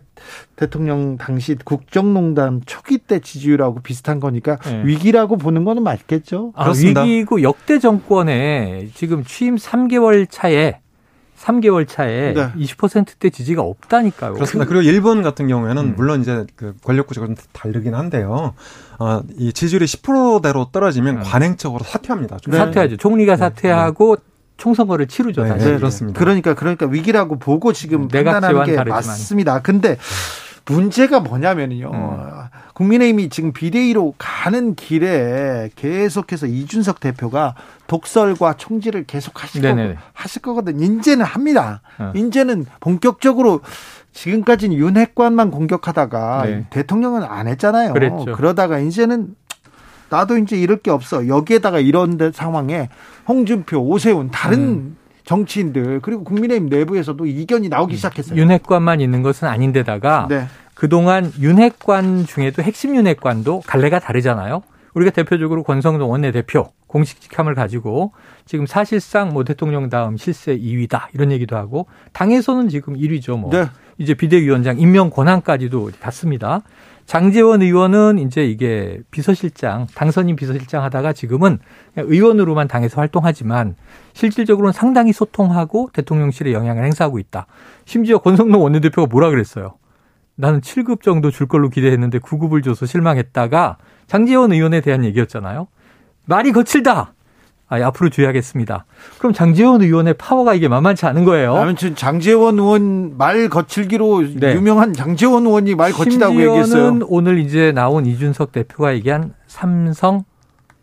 대통령 0.56 1.18
당시 1.18 1.56
국정농단 1.64 2.62
초기 2.66 2.98
때 2.98 3.20
지지율하고 3.20 3.82
비슷한 3.82 4.20
거니까 4.20 4.58
네. 4.58 4.84
위기라고 4.86 5.38
보는 5.38 5.66
거는 5.66 5.84
맞 5.84 5.95
맞겠죠. 5.98 6.54
아, 6.56 6.72
위기고 6.72 7.42
역대 7.42 7.80
정권에 7.80 8.90
지금 8.94 9.24
취임 9.24 9.56
3개월 9.56 10.28
차에 10.30 10.80
3개월 11.38 11.88
차에 11.88 12.34
네. 12.34 12.52
20%대 12.58 13.30
지지가 13.30 13.62
없다니까요. 13.62 14.34
그렇습니다. 14.34 14.68
그리고 14.68 14.82
일본 14.84 15.22
같은 15.22 15.48
경우에는 15.48 15.84
음. 15.84 15.94
물론 15.96 16.22
이제 16.22 16.46
그 16.56 16.74
권력 16.84 17.08
구조가 17.08 17.28
좀 17.28 17.36
다르긴 17.52 17.94
한데요. 17.94 18.54
어, 19.00 19.22
이 19.38 19.52
지지율이 19.54 19.86
10%대로 19.86 20.70
떨어지면 20.72 21.18
음. 21.18 21.24
관행적으로 21.24 21.84
사퇴합니다. 21.84 22.38
네. 22.48 22.58
사퇴하죠. 22.58 22.98
총리가 22.98 23.34
네. 23.34 23.38
사퇴하고 23.38 24.16
네. 24.16 24.22
총선거를 24.58 25.08
치르죠. 25.08 25.44
네, 25.44 25.58
네, 25.58 25.76
그렇습니다. 25.76 26.18
그러니까 26.18 26.54
그러니까 26.54 26.86
위기라고 26.86 27.38
보고 27.38 27.74
지금 27.74 28.08
판단하는 28.08 28.64
게 28.64 28.76
다르지만. 28.76 29.06
맞습니다. 29.06 29.62
근데 29.62 29.98
문제가 30.68 31.20
뭐냐면요. 31.20 31.92
음. 31.94 32.18
국민의힘이 32.74 33.30
지금 33.30 33.54
비대위로 33.54 34.16
가는 34.18 34.76
길에 34.76 35.70
계속해서 35.76 36.48
이준석 36.48 37.00
대표가 37.00 37.56
독설과 37.88 38.56
총질을 38.58 39.06
계속 39.06 39.42
하실, 39.42 39.62
거, 39.62 39.94
하실 40.14 40.42
거거든. 40.42 40.82
인제는 40.82 41.24
합니다. 41.24 41.82
어. 42.00 42.12
인제는 42.16 42.66
본격적으로 42.80 43.62
지금까지는 44.12 44.76
윤핵관만 44.76 45.52
공격하다가 45.52 46.46
네. 46.46 46.66
대통령은 46.70 47.24
안 47.24 47.48
했잖아요. 47.48 47.94
그랬죠. 47.94 48.34
그러다가 48.36 48.80
이제는 48.80 49.36
나도 50.10 50.38
이제 50.38 50.56
이럴 50.56 50.78
게 50.78 50.92
없어. 50.92 51.28
여기에다가 51.28 51.80
이런 51.80 52.18
상황에 52.34 52.90
홍준표, 53.28 53.78
오세훈 53.80 54.32
다른 54.32 54.60
음. 54.60 54.98
정치인들 55.26 56.00
그리고 56.02 56.24
국민의힘 56.24 56.70
내부에서도 56.70 57.26
이견이 57.26 57.70
나오기 57.70 57.96
시작했어요. 57.96 58.40
윤핵관만 58.40 59.02
있는 59.02 59.22
것은 59.22 59.48
아닌데다가 59.48 60.28
네. 60.30 60.46
그동안 60.74 61.32
윤핵관 61.40 62.26
중에도 62.26 62.62
핵심 62.62 62.96
윤핵관도 62.96 63.62
갈래가 63.66 64.00
다르잖아요. 64.00 64.62
우리가 64.94 65.12
대표적으로 65.12 65.64
권성동 65.64 66.10
원내대표 66.10 66.70
공식 66.88 67.20
직함을 67.20 67.56
가지고 67.56 68.14
지금 68.46 68.66
사실상 68.66 69.30
뭐 69.30 69.44
대통령 69.44 69.90
다음 69.90 70.16
실세 70.16 70.58
2위다 70.58 71.08
이런 71.14 71.32
얘기도 71.32 71.58
하고 71.58 71.88
당에서는 72.14 72.70
지금 72.70 72.96
1위죠. 72.96 73.38
뭐 73.38 73.50
네. 73.52 73.66
이제 73.98 74.14
비대위원장 74.14 74.80
임명 74.80 75.10
권한까지도 75.10 75.92
갔습니다. 76.00 76.62
장재원 77.06 77.62
의원은 77.62 78.18
이제 78.20 78.46
이게 78.46 79.00
비서실장, 79.12 79.88
당선인 79.96 80.36
비서실장 80.36 80.84
하다가 80.84 81.14
지금은 81.14 81.60
의원으로만 81.98 82.68
당에서 82.68 83.00
활동하지만 83.00 83.76
실질적으로는 84.14 84.74
상당히 84.74 85.14
소통하고 85.14 85.90
대통령실에 85.94 86.54
영향을 86.54 86.84
행사하고 86.84 87.20
있다. 87.20 87.46
심지어 87.86 88.18
권성동 88.18 88.64
원내대표가 88.64 89.08
뭐라 89.08 89.30
그랬어요? 89.30 89.76
나는 90.36 90.62
7급 90.62 91.02
정도 91.02 91.32
줄 91.32 91.48
걸로 91.48 91.70
기대했는데 91.70 92.20
9급을 92.20 92.64
줘서 92.64 92.86
실망했다가 92.86 93.78
장재원 94.08 94.52
의원에 94.52 94.82
대한 94.82 95.06
얘기였잖아요. 95.06 95.68
말이 96.26 96.52
거칠다. 96.52 97.15
아, 97.68 97.84
앞으로 97.84 98.10
주의하겠습니다. 98.10 98.86
그럼 99.18 99.34
장재원 99.34 99.82
의원의 99.82 100.16
파워가 100.16 100.54
이게 100.54 100.68
만만치 100.68 101.06
않은 101.08 101.26
거예요. 101.26 101.56
아무튼 101.56 101.96
장재원 101.96 102.60
의원 102.60 103.18
말 103.18 103.50
거칠기로 103.50 104.24
네. 104.36 104.54
유명한 104.54 104.94
장재원 104.94 105.46
의원이 105.46 105.76
말 105.76 105.92
거치다고 105.92 106.36
얘기했어요. 106.36 107.00
오늘 107.08 107.40
이제 107.40 107.72
나온 107.72 108.06
이준석 108.06 108.52
대표가 108.52 108.94
얘기한 108.94 109.34
삼성 109.48 110.24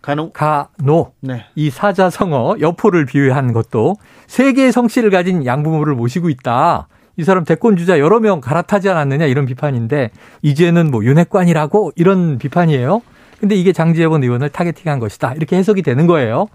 가노, 0.01 0.33
가노. 0.33 1.12
네. 1.20 1.45
이 1.55 1.70
사자성어 1.70 2.57
여포를 2.61 3.07
비유한 3.07 3.53
것도 3.53 3.95
세계의 4.26 4.72
성씨를 4.72 5.11
가진 5.11 5.47
양부모를 5.47 5.95
모시고 5.95 6.28
있다. 6.28 6.89
이 7.16 7.24
사람 7.24 7.45
대권 7.45 7.76
주자 7.76 8.01
여러 8.01 8.18
명 8.18 8.41
갈아타지 8.41 8.89
않았느냐 8.89 9.26
이런 9.26 9.47
비판인데 9.47 10.11
이제는 10.41 10.91
뭐 10.91 11.05
윤핵관이라고 11.05 11.93
이런 11.95 12.39
비판이에요. 12.39 13.03
근데 13.43 13.57
이게 13.57 13.72
장재원 13.72 14.22
의원을 14.22 14.51
타겟팅한 14.51 15.01
것이다. 15.01 15.32
이렇게 15.32 15.57
해석이 15.57 15.82
되는 15.82 16.07
거예요. 16.07 16.47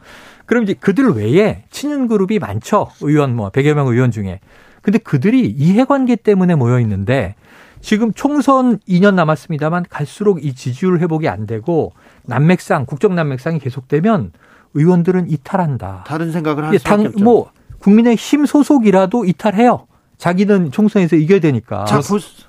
그럼 0.45 0.63
이제 0.63 0.73
그들 0.73 1.09
외에 1.09 1.65
친윤 1.69 2.07
그룹이 2.07 2.39
많죠. 2.39 2.88
의원 3.01 3.35
뭐 3.35 3.49
100여 3.49 3.73
명 3.73 3.88
의원 3.88 4.09
중에. 4.09 4.39
근데 4.81 4.97
그들이 4.97 5.47
이해관계 5.49 6.15
때문에 6.15 6.55
모여 6.55 6.79
있는데 6.79 7.35
지금 7.81 8.13
총선 8.13 8.79
2년 8.88 9.15
남았습니다만 9.15 9.88
갈수록 9.89 10.45
이 10.45 10.55
지지율 10.55 10.99
회복이 10.99 11.27
안 11.27 11.45
되고 11.45 11.91
난맥상 12.23 12.85
국정 12.85 13.15
난맥상이 13.15 13.59
계속되면 13.59 14.31
의원들은 14.73 15.29
이탈한다. 15.29 16.05
다른 16.07 16.31
생각을 16.31 16.67
할 16.67 16.79
수밖에 16.79 17.07
없죠. 17.07 17.21
뭐 17.21 17.51
국민의 17.79 18.15
힘 18.15 18.45
소속이라도 18.45 19.25
이탈해요. 19.25 19.88
자기는 20.17 20.71
총선에서 20.71 21.17
이겨야 21.17 21.41
되니까. 21.41 21.83
자, 21.83 21.99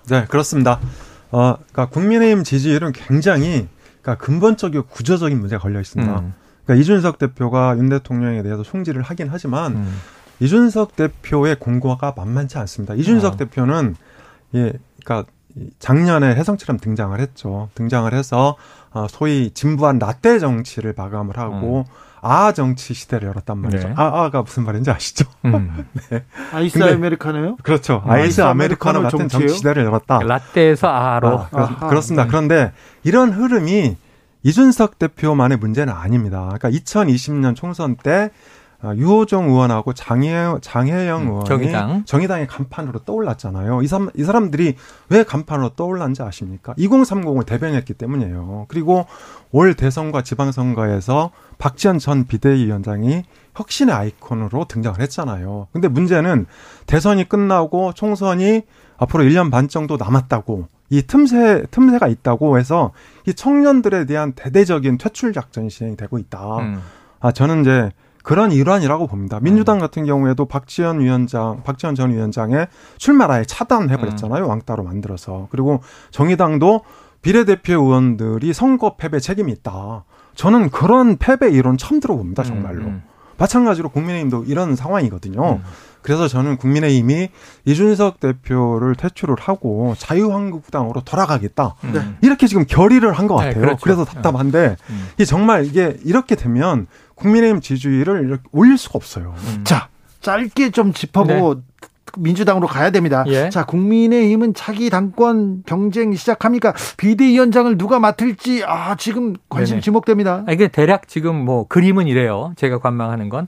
네, 0.09 0.26
그렇습니다. 0.28 0.78
어, 1.32 1.57
그러니까 1.57 1.86
국민의힘 1.86 2.45
지지율은 2.45 2.93
굉장히 2.93 3.66
그러니까 4.09 4.24
근본적이고 4.24 4.86
구조적인 4.86 5.38
문제가 5.38 5.62
걸려 5.62 5.80
있습니다. 5.80 6.20
음. 6.20 6.34
그러니까 6.64 6.82
이준석 6.82 7.18
대표가 7.18 7.76
윤 7.76 7.90
대통령에 7.90 8.42
대해서 8.42 8.62
총질을 8.62 9.02
하긴 9.02 9.28
하지만 9.30 9.72
음. 9.76 9.98
이준석 10.40 10.96
대표의 10.96 11.56
공고가 11.59 12.14
만만치 12.16 12.56
않습니다. 12.59 12.94
이준석 12.94 13.34
어. 13.34 13.36
대표는 13.36 13.96
예, 14.54 14.72
그러니까 15.04 15.30
작년에 15.78 16.34
해성처럼 16.36 16.78
등장을 16.78 17.18
했죠. 17.20 17.68
등장을 17.74 18.12
해서 18.14 18.56
어, 18.92 19.06
소위 19.11 19.50
진부한 19.50 19.98
라떼 19.98 20.38
정치를 20.38 20.94
마감을 20.96 21.36
하고 21.36 21.84
음. 21.86 21.92
아 22.21 22.53
정치 22.53 22.95
시대를 22.95 23.29
열었단 23.29 23.59
말이죠. 23.59 23.89
네. 23.89 23.95
아아가 23.97 24.43
무슨 24.43 24.64
말인지 24.64 24.91
아시죠? 24.91 25.25
음. 25.45 25.87
네. 26.11 26.25
아이스 26.53 26.83
아메리카노요? 26.83 27.57
그렇죠. 27.62 28.03
음. 28.05 28.11
아이스 28.11 28.41
아메리카노, 28.41 29.03
같은 29.03 29.19
정치예요? 29.19 29.41
정치 29.49 29.57
시대를 29.57 29.85
열었다. 29.85 30.21
라떼에서 30.21 30.89
아로. 30.89 31.47
아, 31.53 31.89
그렇, 31.89 32.01
습니다 32.01 32.25
네. 32.25 32.29
그런데 32.29 32.73
이런 33.05 33.33
흐름이 33.33 33.97
이준석 34.43 34.99
대표만의 34.99 35.59
문제는 35.59 35.93
아닙니다. 35.93 36.49
그러니까 36.59 36.71
2020년 36.71 37.57
총선 37.57 37.97
때 37.97 38.31
아, 38.31 38.31
유호정 38.85 39.49
의원하고 39.49 39.93
장혜, 39.93 40.55
장혜영 40.61 41.22
음, 41.22 41.26
의원이 41.29 41.45
정의당. 41.47 42.05
정의당의 42.05 42.47
간판으로 42.47 43.01
떠올랐잖아요. 43.01 43.83
이, 43.83 43.87
사람, 43.89 44.11
이 44.14 44.22
사람들이 44.22 44.76
왜 45.09 45.22
간판으로 45.24 45.70
떠올랐는지 45.70 46.22
아십니까? 46.22 46.74
2030을 46.74 47.45
대변했기 47.45 47.95
때문이에요. 47.95 48.66
그리고 48.68 49.07
올 49.51 49.74
대선과 49.74 50.22
지방선거에서 50.22 51.31
박지원 51.59 51.99
전 51.99 52.26
비대위원장이 52.26 53.24
혁신의 53.57 53.95
아이콘으로 53.95 54.66
등장을 54.66 55.01
했잖아요. 55.01 55.66
근데 55.72 55.89
문제는 55.89 56.47
대선이 56.87 57.29
끝나고 57.29 57.95
총선이 57.95 58.62
앞으로 58.97 59.24
1년 59.24 59.51
반 59.51 59.66
정도 59.66 59.97
남았다고 59.97 60.68
이 60.91 61.03
틈새 61.03 61.64
틈새가 61.72 62.07
있다고 62.07 62.59
해서 62.59 62.93
이 63.26 63.35
청년들에 63.35 64.07
대한 64.07 64.33
대대적인 64.33 64.99
퇴출 64.99 65.33
작전이 65.33 65.68
진행이 65.68 65.97
되고 65.97 66.18
있다. 66.18 66.59
음. 66.59 66.81
아 67.20 67.33
저는 67.33 67.62
이제 67.62 67.91
그런 68.29 68.53
일환이라고 68.53 69.07
봅니다. 69.07 69.41
민주당 69.41 69.79
같은 69.79 70.05
경우에도 70.05 70.45
박지원 70.45 71.01
위원장, 71.01 71.62
박지원 71.64 71.95
전 71.95 72.12
위원장의 72.12 72.68
출마를 72.99 73.35
아예 73.37 73.45
차단해버렸잖아요. 73.45 74.45
음. 74.45 74.51
왕따로 74.51 74.85
만들어서. 74.85 75.49
그리고 75.51 75.81
정의당도 76.11 76.83
비례대표 77.22 77.72
의원들이 77.72 78.53
선거 78.53 78.97
패배 78.97 79.18
책임이 79.18 79.51
있다. 79.53 80.05
저는 80.35 80.68
그런 80.68 81.16
패배 81.16 81.49
이론 81.49 81.79
처음 81.79 82.01
들어봅니다. 82.01 82.43
정말로. 82.43 82.83
음. 82.83 82.87
음. 82.87 83.03
마찬가지로 83.39 83.89
국민의힘도 83.89 84.45
이런 84.45 84.76
상황이거든요. 84.76 85.55
음. 85.55 85.62
그래서 86.03 86.29
저는 86.29 86.59
국민의힘이 86.59 87.29
이준석 87.64 88.20
대표를 88.20 88.95
퇴출을 88.95 89.37
하고 89.39 89.95
자유한국당으로 89.99 91.01
돌아가겠다. 91.03 91.76
음. 91.85 92.18
이렇게 92.20 92.47
지금 92.47 92.66
결의를 92.66 93.12
한것 93.12 93.41
네, 93.41 93.47
같아요. 93.47 93.61
네, 93.61 93.66
그렇죠. 93.66 93.81
그래서 93.83 94.05
답답한데 94.05 94.76
음. 94.91 95.09
이게 95.14 95.24
정말 95.24 95.64
이게 95.64 95.97
이렇게 96.05 96.35
되면 96.35 96.87
국민의힘 97.19 97.61
지지율을 97.61 98.39
올릴 98.53 98.79
수가 98.79 98.93
없어요. 98.97 99.35
음. 99.37 99.64
자, 99.64 99.89
짧게 100.21 100.71
좀 100.71 100.93
짚어보고 100.93 101.55
네. 101.57 101.61
민주당으로 102.16 102.66
가야 102.66 102.91
됩니다. 102.91 103.25
예. 103.29 103.51
자, 103.51 103.64
국민의힘은 103.66 104.55
차기 104.55 104.89
당권 104.91 105.62
경쟁 105.66 106.14
시작합니까? 106.14 106.73
비대위원장을 106.97 107.77
누가 107.77 107.99
맡을지 108.01 108.64
아 108.66 108.97
지금 108.97 109.35
관심 109.49 109.75
네네. 109.75 109.83
지목됩니다. 109.83 110.45
아, 110.47 110.53
이게 110.53 110.69
대략 110.69 111.07
지금 111.07 111.37
뭐 111.37 111.66
그림은 111.69 112.07
이래요. 112.09 112.53
제가 112.57 112.79
관망하는 112.79 113.29
건 113.29 113.47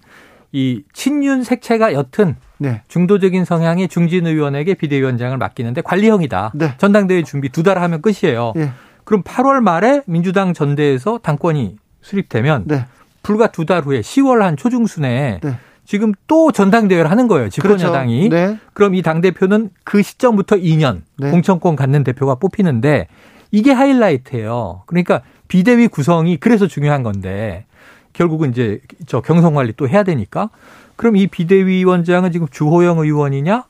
이 0.53 0.83
친윤 0.93 1.45
색채가 1.45 1.93
옅은 1.95 2.35
네. 2.59 2.83
중도적인 2.89 3.45
성향의 3.45 3.87
중진 3.87 4.27
의원에게 4.27 4.75
비대위원장을 4.75 5.39
맡기는데 5.39 5.81
관리형이다. 5.83 6.53
네. 6.57 6.75
전당대회 6.77 7.23
준비 7.23 7.51
두 7.51 7.62
달 7.62 7.79
하면 7.81 8.03
끝이에요. 8.03 8.55
네. 8.57 8.73
그럼 9.05 9.23
8월 9.23 9.61
말에 9.61 10.03
민주당 10.07 10.53
전대에서 10.53 11.18
당권이 11.23 11.77
수립되면 12.01 12.64
네. 12.66 12.85
불과 13.31 13.47
두 13.53 13.64
달 13.64 13.83
후에 13.83 14.01
10월 14.01 14.41
한 14.41 14.57
초중순에 14.57 15.41
네. 15.43 15.59
지금 15.85 16.12
또 16.26 16.53
전당대회를 16.53 17.11
하는 17.11 17.28
거예요. 17.28 17.49
집권여당이. 17.49 18.28
그렇죠. 18.28 18.53
네. 18.53 18.59
그럼 18.74 18.95
이 18.95 19.03
당대표는 19.03 19.70
그 19.85 20.03
시점부터 20.03 20.57
2년 20.57 21.03
네. 21.18 21.31
공천권 21.31 21.76
갖는 21.76 22.05
대표가 22.05 22.35
뽑히는데 22.37 23.07
이게 23.51 23.72
하이라이트예요. 23.72 24.83
그러니까 24.87 25.22
비대위 25.49 25.89
구성이 25.89 26.37
그래서 26.37 26.66
중요한 26.66 27.03
건데 27.03 27.66
결국은 28.12 28.51
이제 28.51 28.81
저 29.07 29.20
경선 29.20 29.55
관리 29.55 29.72
또 29.76 29.89
해야 29.89 30.03
되니까 30.03 30.51
그럼 30.97 31.16
이 31.16 31.26
비대위원장은 31.26 32.31
지금 32.33 32.47
주호영 32.51 32.99
의원이냐 32.99 33.64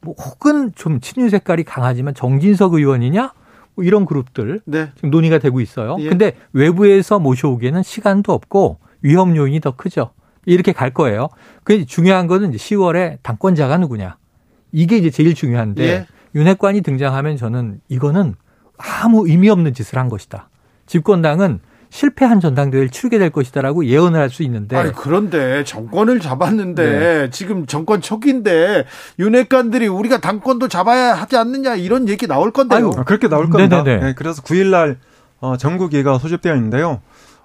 뭐 0.00 0.14
혹은 0.14 0.72
좀 0.74 1.00
친윤 1.00 1.28
색깔이 1.28 1.64
강하지만 1.64 2.14
정진석 2.14 2.74
의원이냐 2.74 3.32
뭐 3.74 3.84
이런 3.84 4.06
그룹들 4.06 4.60
네. 4.64 4.90
지금 4.94 5.10
논의가 5.10 5.38
되고 5.38 5.60
있어요. 5.60 5.96
예. 6.00 6.08
근데 6.08 6.34
외부에서 6.52 7.18
모셔오기에는 7.18 7.82
시간도 7.82 8.32
없고 8.32 8.78
위험 9.02 9.36
요인이 9.36 9.60
더 9.60 9.76
크죠. 9.76 10.10
이렇게 10.46 10.72
갈 10.72 10.90
거예요. 10.94 11.28
그 11.64 11.84
중요한 11.84 12.26
거는 12.26 12.54
이제 12.54 12.58
10월에 12.58 13.18
당권자가 13.22 13.76
누구냐. 13.78 14.16
이게 14.72 14.96
이제 14.96 15.10
제일 15.10 15.34
중요한데 15.34 15.82
예. 15.84 16.06
윤핵관이 16.34 16.80
등장하면 16.82 17.36
저는 17.36 17.80
이거는 17.88 18.34
아무 18.76 19.28
의미 19.28 19.48
없는 19.50 19.74
짓을 19.74 19.98
한 19.98 20.08
것이다. 20.08 20.48
집권당은 20.86 21.60
실패한 21.90 22.40
전당대회를 22.40 22.90
치르게 22.90 23.18
될 23.18 23.30
것이다라고 23.30 23.86
예언을 23.86 24.20
할 24.20 24.28
수 24.28 24.42
있는데. 24.42 24.76
아니, 24.76 24.92
그런데 24.92 25.64
정권을 25.64 26.20
잡았는데 26.20 26.98
네. 26.98 27.30
지금 27.30 27.64
정권 27.66 28.02
초기인데 28.02 28.84
윤핵관들이 29.18 29.88
우리가 29.88 30.18
당권도 30.18 30.68
잡아야 30.68 31.14
하지 31.14 31.36
않느냐 31.38 31.76
이런 31.76 32.08
얘기 32.08 32.26
나올 32.26 32.50
건데요. 32.52 32.92
아유, 32.94 33.04
그렇게 33.06 33.28
나올 33.28 33.48
겁니다. 33.48 33.82
네, 33.84 34.12
그래서 34.14 34.42
9일날 34.42 34.96
어, 35.40 35.56
전국위가 35.56 36.18
소집되어 36.18 36.54
있는데요. 36.56 37.00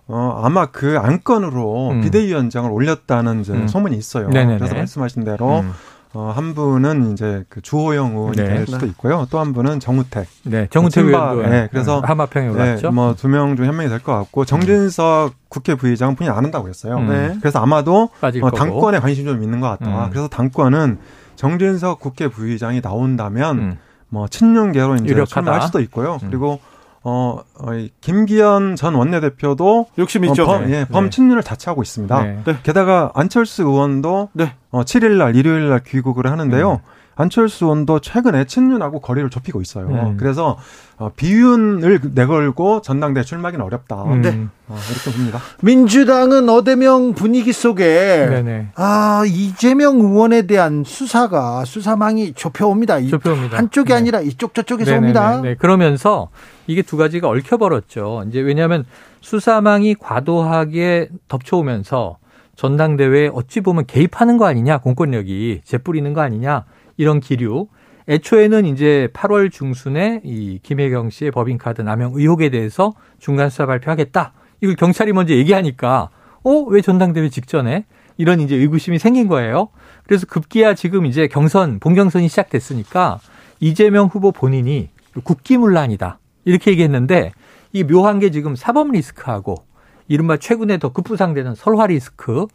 어, 0.07 0.41
아마 0.43 0.65
그 0.67 0.97
안건으로 0.99 1.91
음. 1.91 2.01
비대위원장을 2.01 2.69
올렸다는 2.69 3.43
음. 3.47 3.67
소문이 3.67 3.95
있어요. 3.97 4.29
네네네. 4.29 4.57
그래서 4.57 4.75
말씀하신 4.75 5.23
대로 5.23 5.59
음. 5.61 5.71
어, 6.15 6.31
한 6.35 6.53
분은 6.53 7.13
이제 7.13 7.43
그 7.49 7.59
주호영 7.61 8.11
의원이 8.15 8.35
네. 8.37 8.43
될 8.45 8.67
수도 8.67 8.85
있고요. 8.85 9.25
또 9.31 9.39
한 9.39 9.51
분은 9.53 9.79
정우택. 9.79 10.27
네, 10.43 10.67
정우택 10.69 11.05
의원도. 11.07 11.41
네, 11.49 11.67
그래서 11.71 12.01
네, 12.01 12.07
하마평에 12.07 12.49
올랐죠. 12.49 12.89
네, 12.89 12.93
뭐두 12.93 13.27
명 13.29 13.55
중 13.55 13.65
한 13.67 13.75
명이 13.77 13.89
될 13.89 13.99
것 13.99 14.13
같고 14.13 14.45
정진석 14.45 15.29
음. 15.31 15.33
국회 15.49 15.73
부의장 15.73 16.15
분이 16.15 16.29
안 16.29 16.37
한다고 16.43 16.67
했어요. 16.69 16.97
음. 16.97 17.07
네. 17.09 17.35
그래서 17.39 17.59
아마도 17.59 18.09
어, 18.21 18.51
당권에 18.51 18.99
관심이 18.99 19.25
좀 19.27 19.41
있는 19.41 19.59
것 19.59 19.69
같다. 19.69 20.05
음. 20.05 20.09
그래서 20.11 20.27
당권은 20.27 20.99
정진석 21.35 21.99
국회 21.99 22.27
부의장이 22.27 22.81
나온다면 22.81 23.57
음. 23.57 23.77
뭐 24.09 24.27
친윤계로 24.27 24.97
이제 24.97 25.25
참여할 25.27 25.63
수도 25.63 25.79
있고요. 25.79 26.19
음. 26.21 26.27
그리고 26.29 26.59
어, 27.03 27.39
어 27.55 27.67
김기현 28.01 28.75
전 28.75 28.95
원내대표도 28.95 29.87
욕심 29.97 30.25
있죠. 30.25 30.43
어, 30.43 30.45
범, 30.45 30.63
예, 30.63 30.67
네. 30.67 30.85
자처하고 31.43 31.81
있습니다. 31.83 32.23
네. 32.23 32.57
게다가 32.63 33.11
안철수 33.13 33.63
의원도 33.63 34.29
네. 34.33 34.53
어, 34.71 34.83
7일 34.83 35.17
날 35.17 35.35
일요일 35.35 35.69
날 35.69 35.81
귀국을 35.85 36.31
하는데요. 36.31 36.81
음. 37.15 37.21
안철수 37.21 37.65
의원도 37.65 37.99
최근에 37.99 38.45
친윤하고 38.45 38.99
거리를 38.99 39.29
좁히고 39.29 39.61
있어요. 39.61 39.87
음. 39.87 40.17
그래서 40.17 40.57
어, 40.97 41.11
비윤을 41.15 41.99
내걸고 42.13 42.81
전당대 42.81 43.23
출마하기는 43.23 43.65
어렵다. 43.65 44.03
음. 44.03 44.21
네. 44.21 44.47
어, 44.67 44.77
이렇게 44.91 45.11
봅니다. 45.17 45.39
민주당은 45.61 46.49
어대명 46.49 47.13
분위기 47.13 47.51
속에 47.51 48.27
네네. 48.29 48.69
아 48.75 49.23
이재명 49.27 49.99
의원에 49.99 50.43
대한 50.43 50.83
수사가 50.85 51.65
수사망이 51.65 52.33
좁혀옵니다. 52.33 53.01
좁혀옵니다. 53.07 53.57
한쪽이 53.57 53.89
네. 53.89 53.95
아니라 53.95 54.21
이쪽 54.21 54.53
저쪽에서 54.53 54.91
네네네. 54.91 55.05
옵니다. 55.07 55.41
네. 55.41 55.55
그러면서 55.55 56.29
이게 56.67 56.81
두 56.81 56.97
가지가 56.97 57.27
얽혀버렸죠. 57.27 58.25
이제 58.29 58.39
왜냐하면 58.39 58.85
수사망이 59.21 59.95
과도하게 59.95 61.09
덮쳐오면서 61.27 62.17
전당대회에 62.55 63.31
어찌 63.33 63.61
보면 63.61 63.85
개입하는 63.87 64.37
거 64.37 64.45
아니냐, 64.45 64.77
공권력이 64.77 65.61
재뿌리는 65.63 66.13
거 66.13 66.21
아니냐 66.21 66.65
이런 66.97 67.19
기류. 67.19 67.67
애초에는 68.09 68.65
이제 68.65 69.07
8월 69.13 69.51
중순에 69.51 70.21
이 70.23 70.59
김혜경 70.61 71.09
씨의 71.09 71.31
법인카드 71.31 71.81
남용 71.81 72.13
의혹에 72.15 72.49
대해서 72.49 72.93
중간 73.19 73.49
수사 73.49 73.65
발표하겠다. 73.65 74.33
이걸 74.61 74.75
경찰이 74.75 75.13
먼저 75.13 75.33
얘기하니까 75.33 76.09
어, 76.43 76.51
왜 76.67 76.81
전당대회 76.81 77.29
직전에 77.29 77.85
이런 78.17 78.41
이제 78.41 78.55
의구심이 78.55 78.99
생긴 78.99 79.27
거예요. 79.27 79.69
그래서 80.05 80.25
급기야 80.25 80.75
지금 80.75 81.05
이제 81.05 81.27
경선, 81.27 81.79
본경선이 81.79 82.27
시작됐으니까 82.27 83.19
이재명 83.59 84.07
후보 84.07 84.31
본인이 84.31 84.89
국기문란이다. 85.23 86.19
이렇게 86.45 86.71
얘기했는데 86.71 87.31
이 87.71 87.83
묘한 87.83 88.19
게 88.19 88.29
지금 88.29 88.55
사법 88.55 88.91
리스크하고 88.91 89.55
이른바 90.07 90.37
최근에 90.37 90.77
더 90.77 90.89
급부상되는 90.89 91.55
설화 91.55 91.87
리스크. 91.87 92.45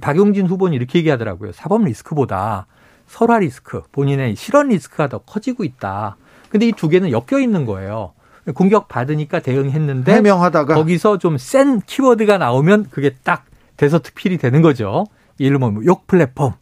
박용진 0.00 0.46
후보는 0.46 0.74
이렇게 0.74 1.00
얘기하더라고요. 1.00 1.52
사법 1.52 1.84
리스크보다 1.84 2.66
설화 3.08 3.38
리스크, 3.40 3.82
본인의 3.92 4.36
실언 4.36 4.68
리스크가 4.68 5.08
더 5.08 5.18
커지고 5.18 5.64
있다. 5.64 6.16
근데 6.48 6.66
이 6.66 6.72
두 6.72 6.88
개는 6.88 7.10
엮여 7.10 7.40
있는 7.40 7.64
거예요. 7.66 8.12
공격 8.54 8.88
받으니까 8.88 9.40
대응했는데 9.40 10.14
해명하다가 10.14 10.74
거기서 10.74 11.18
좀 11.18 11.36
센 11.38 11.80
키워드가 11.80 12.38
나오면 12.38 12.88
그게 12.90 13.14
딱 13.22 13.44
대서특필이 13.76 14.38
되는 14.38 14.62
거죠. 14.62 15.06
예를 15.40 15.58
들면 15.58 15.74
뭐욕 15.74 16.06
플랫폼. 16.06 16.52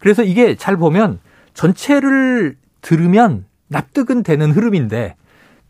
그래서 0.00 0.22
이게 0.22 0.54
잘 0.56 0.76
보면 0.76 1.20
전체를 1.54 2.56
들으면 2.80 3.44
납득은 3.68 4.22
되는 4.22 4.50
흐름인데 4.52 5.16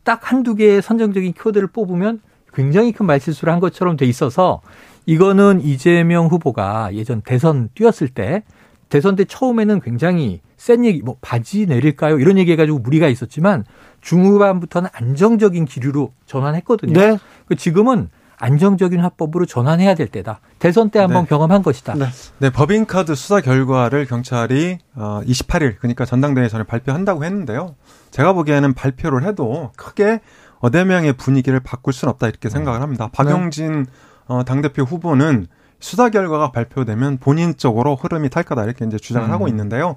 딱 0.05 0.31
한두 0.31 0.55
개의 0.55 0.81
선정적인 0.81 1.33
키워드를 1.33 1.69
뽑으면 1.69 2.21
굉장히 2.55 2.93
큰 2.93 3.07
말실수를 3.07 3.53
한 3.53 3.61
것처럼 3.61 3.97
돼 3.97 4.07
있어서 4.07 4.61
이거는 5.07 5.61
이재명 5.63 6.27
후보가 6.27 6.91
예전 6.95 7.21
대선 7.23 7.69
뛰었을 7.75 8.09
때 8.09 8.45
대선 8.89 9.17
때 9.17 9.25
처음에는 9.25 9.81
굉장히 9.81 10.41
센 10.57 10.85
얘기, 10.85 11.03
뭐 11.03 11.17
바지 11.21 11.67
내릴까요? 11.67 12.19
이런 12.19 12.39
얘기 12.39 12.53
해가지고 12.53 12.79
무리가 12.79 13.09
있었지만 13.09 13.65
중후반부터는 14.01 14.91
안정적인 14.93 15.65
기류로 15.67 16.13
전환했거든요. 16.27 16.93
네. 16.93 17.19
그 17.47 17.57
지금은 17.57 18.09
안정적인 18.41 19.01
화법으로 19.01 19.47
전환해야 19.47 19.95
될 19.95 20.09
때다. 20.09 20.41
대선 20.59 20.91
때 20.91 21.01
한번 21.01 21.25
네. 21.25 21.29
경험한 21.29 21.63
것이다. 21.63 21.95
네. 21.95 22.07
네, 22.39 22.51
법인카드 22.51 23.15
수사 23.15 23.41
결과를 23.41 24.07
경찰이 24.07 24.79
어 24.95 25.21
28일 25.25 25.77
그러니까 25.79 26.05
전당대회 26.05 26.49
전에 26.49 26.65
발표한다고 26.65 27.25
했는데요. 27.25 27.75
제가 28.11 28.33
보기에는 28.35 28.75
발표를 28.75 29.25
해도 29.25 29.73
크게 29.77 30.21
어대 30.61 30.85
명의 30.85 31.13
분위기를 31.13 31.61
바꿀 31.61 31.93
수는 31.93 32.11
없다 32.11 32.29
이렇게 32.29 32.49
생각을 32.49 32.81
합니다. 32.81 33.07
네. 33.07 33.11
박용진 33.13 33.87
어, 34.27 34.45
당대표 34.45 34.83
후보는 34.83 35.47
수사 35.81 36.11
결과가 36.11 36.51
발표되면 36.51 37.19
본인 37.19 37.57
쪽으로 37.57 37.97
흐름이 37.97 38.31
탈 38.31 38.43
거다 38.43 38.65
이렇게 38.65 38.85
이제 38.85 38.97
주장을 38.97 39.29
음. 39.29 39.33
하고 39.33 39.49
있는데요. 39.49 39.97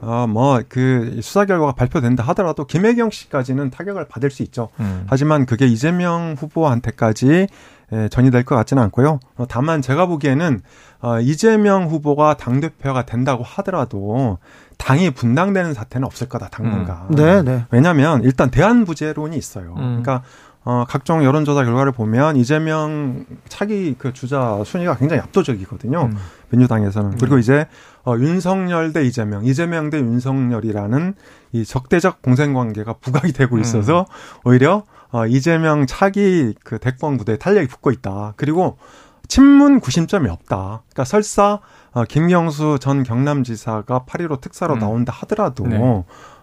어, 0.00 0.26
뭐, 0.26 0.60
그, 0.68 1.20
수사 1.22 1.44
결과가 1.44 1.72
발표된다 1.72 2.24
하더라도 2.24 2.64
김혜경 2.64 3.10
씨까지는 3.10 3.70
타격을 3.70 4.08
받을 4.08 4.32
수 4.32 4.42
있죠. 4.42 4.68
음. 4.80 5.06
하지만 5.06 5.46
그게 5.46 5.66
이재명 5.66 6.34
후보한테까지 6.36 7.46
예, 7.92 8.08
전이될 8.08 8.44
것 8.44 8.56
같지는 8.56 8.82
않고요. 8.84 9.20
어, 9.36 9.44
다만 9.48 9.82
제가 9.82 10.06
보기에는, 10.06 10.60
어, 11.02 11.20
이재명 11.20 11.88
후보가 11.88 12.38
당대표가 12.38 13.04
된다고 13.04 13.44
하더라도 13.44 14.38
당이 14.78 15.10
분당되는 15.10 15.74
사태는 15.74 16.06
없을 16.06 16.28
거다, 16.28 16.48
당분간. 16.48 17.08
음. 17.10 17.14
네, 17.14 17.42
네. 17.42 17.66
왜냐면 17.70 18.22
일단 18.24 18.50
대한부재론이 18.50 19.36
있어요. 19.36 19.74
음. 19.76 20.02
그러니까 20.02 20.22
어, 20.64 20.84
각종 20.88 21.24
여론조사 21.24 21.64
결과를 21.64 21.92
보면 21.92 22.36
이재명 22.36 23.24
차기 23.48 23.96
그 23.98 24.12
주자 24.12 24.62
순위가 24.64 24.96
굉장히 24.96 25.22
압도적이거든요. 25.22 26.02
음. 26.02 26.16
민주당에서는. 26.50 27.18
그리고 27.18 27.36
음. 27.36 27.40
이제 27.40 27.66
어, 28.04 28.14
윤석열 28.16 28.92
대 28.92 29.04
이재명, 29.04 29.44
이재명 29.44 29.90
대 29.90 29.98
윤석열이라는 29.98 31.14
이 31.52 31.64
적대적 31.64 32.22
공생 32.22 32.54
관계가 32.54 32.94
부각이 32.94 33.32
되고 33.32 33.58
있어서 33.58 34.00
음. 34.00 34.48
오히려 34.50 34.84
어, 35.10 35.26
이재명 35.26 35.86
차기 35.86 36.54
그 36.62 36.78
대권 36.78 37.18
구도에 37.18 37.38
탄력이 37.38 37.66
붙고 37.66 37.90
있다. 37.90 38.34
그리고 38.36 38.78
친문 39.28 39.80
구심점이 39.80 40.28
없다. 40.28 40.82
그러니까 40.90 41.04
설사 41.04 41.60
어, 41.92 42.04
김경수 42.04 42.78
전 42.80 43.02
경남지사가 43.02 44.04
8.15 44.06 44.40
특사로 44.40 44.74
음. 44.74 44.78
나온다 44.78 45.12
하더라도 45.20 45.66
네. 45.66 45.78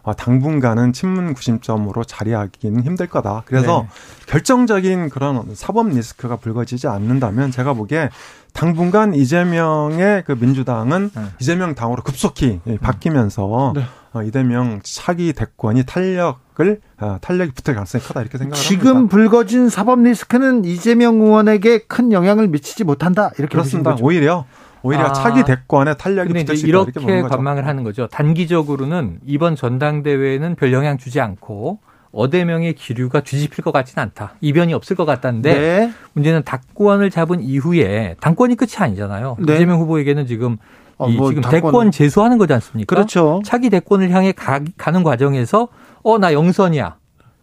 어, 0.04 0.14
당분간은 0.14 0.94
친문 0.94 1.34
구심점으로 1.34 2.04
자리하기는 2.04 2.84
힘들 2.84 3.08
거다. 3.08 3.44
그래서 3.46 3.88
네. 3.88 4.26
결정적인 4.28 5.10
그런 5.10 5.44
사법 5.56 5.90
리스크가 5.90 6.38
불거지지 6.38 6.88
않는다면 6.88 7.52
제가 7.52 7.74
보기에 7.74 8.10
당분간 8.54 9.14
이재명의 9.14 10.24
그 10.26 10.36
민주당은 10.40 11.12
네. 11.14 11.22
이재명 11.40 11.76
당으로 11.76 12.04
급속히 12.04 12.60
음. 12.66 12.78
바뀌면서 12.80 13.74
네. 13.76 13.84
어, 14.12 14.24
이재명 14.24 14.80
차기 14.84 15.34
대권이 15.34 15.84
탄력을 15.84 16.82
어, 17.00 17.18
탄력이 17.22 17.52
붙을 17.52 17.76
가능성이 17.76 18.04
크다 18.04 18.22
이렇게 18.22 18.38
생각을 18.40 18.62
지금 18.62 18.88
합니다. 18.88 18.94
지금 18.94 19.08
불거진 19.08 19.70
사법 19.70 20.02
리스크는 20.02 20.66
이재명 20.66 21.22
의원에게 21.22 21.80
큰 21.88 22.12
영향을 22.12 22.48
미치지 22.48 22.84
못한다 22.84 23.30
이렇게 23.38 23.52
그렇습니다. 23.52 23.98
오히려 24.02 24.46
오히려 24.84 25.06
아. 25.06 25.14
차기 25.14 25.44
대권에 25.44 25.96
탄력이 25.96 26.34
붙을 26.34 26.58
수 26.58 26.66
있다 26.66 26.68
이렇게, 26.68 26.92
이렇게 27.02 27.22
관망을 27.22 27.68
하는 27.68 27.84
거죠. 27.84 28.08
단기적으로는 28.08 29.20
이번 29.26 29.56
전당대회는 29.56 30.56
별 30.56 30.74
영향 30.74 30.98
주지 30.98 31.20
않고 31.20 31.80
어대명의 32.12 32.74
기류가 32.74 33.22
뒤집힐 33.22 33.64
것 33.64 33.72
같지는 33.72 34.02
않다. 34.04 34.34
이변이 34.42 34.74
없을 34.74 34.96
것 34.96 35.06
같다는데 35.06 35.54
네. 35.54 35.92
문제는 36.14 36.44
당권을 36.44 37.10
잡은 37.12 37.42
이후에 37.42 38.16
당권이 38.20 38.56
끝이 38.56 38.72
아니잖아요. 38.78 39.38
네. 39.46 39.56
이재명 39.56 39.80
후보에게는 39.82 40.26
지금 40.26 40.58
어, 40.98 41.08
뭐 41.08 41.30
지금 41.30 41.42
당권... 41.42 41.62
대권 41.62 41.92
재수하는 41.92 42.38
거지 42.38 42.54
않습니까? 42.54 42.96
그렇죠. 42.96 43.42
차기 43.46 43.70
대권을 43.70 44.10
향해 44.12 44.32
가, 44.32 44.60
는 44.92 45.04
과정에서 45.04 45.68
어 46.04 46.18
나 46.18 46.34
영선이야. 46.34 46.96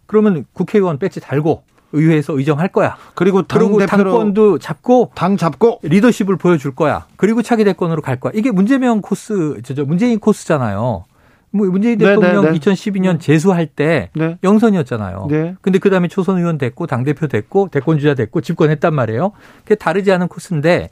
그러면 0.05 0.45
국회의원 0.53 0.97
배지 0.99 1.19
달고 1.19 1.63
의회에서 1.93 2.37
의정할 2.37 2.67
거야. 2.69 2.97
그리고 3.15 3.43
당 3.43 3.77
당권도 3.85 4.59
잡고 4.59 5.11
당 5.15 5.37
잡고 5.37 5.79
리더십을 5.83 6.37
보여줄 6.37 6.75
거야. 6.75 7.05
그리고 7.15 7.41
차기 7.41 7.63
대권으로 7.63 8.01
갈 8.01 8.19
거야. 8.19 8.33
이게 8.35 8.51
문재명 8.51 9.01
코스, 9.01 9.61
저, 9.63 9.73
저 9.73 9.85
문재인 9.85 10.19
코스잖아요. 10.19 11.05
뭐 11.51 11.67
문재인 11.67 11.97
네, 11.97 12.05
대통령 12.05 12.43
네네, 12.43 12.59
네. 12.59 12.59
2012년 12.59 13.19
재수할 13.21 13.67
때 13.67 14.09
네. 14.13 14.37
영선이었잖아요. 14.43 15.27
네. 15.29 15.55
근데 15.61 15.79
그다음에 15.79 16.07
초선 16.09 16.37
의원 16.37 16.57
됐고 16.57 16.87
당 16.87 17.03
대표 17.03 17.27
됐고 17.27 17.69
대권 17.69 17.99
주자 17.99 18.13
됐고 18.15 18.41
집권했단 18.41 18.93
말이에요. 18.93 19.31
그게 19.63 19.75
다르지 19.75 20.11
않은 20.11 20.27
코스인데 20.27 20.89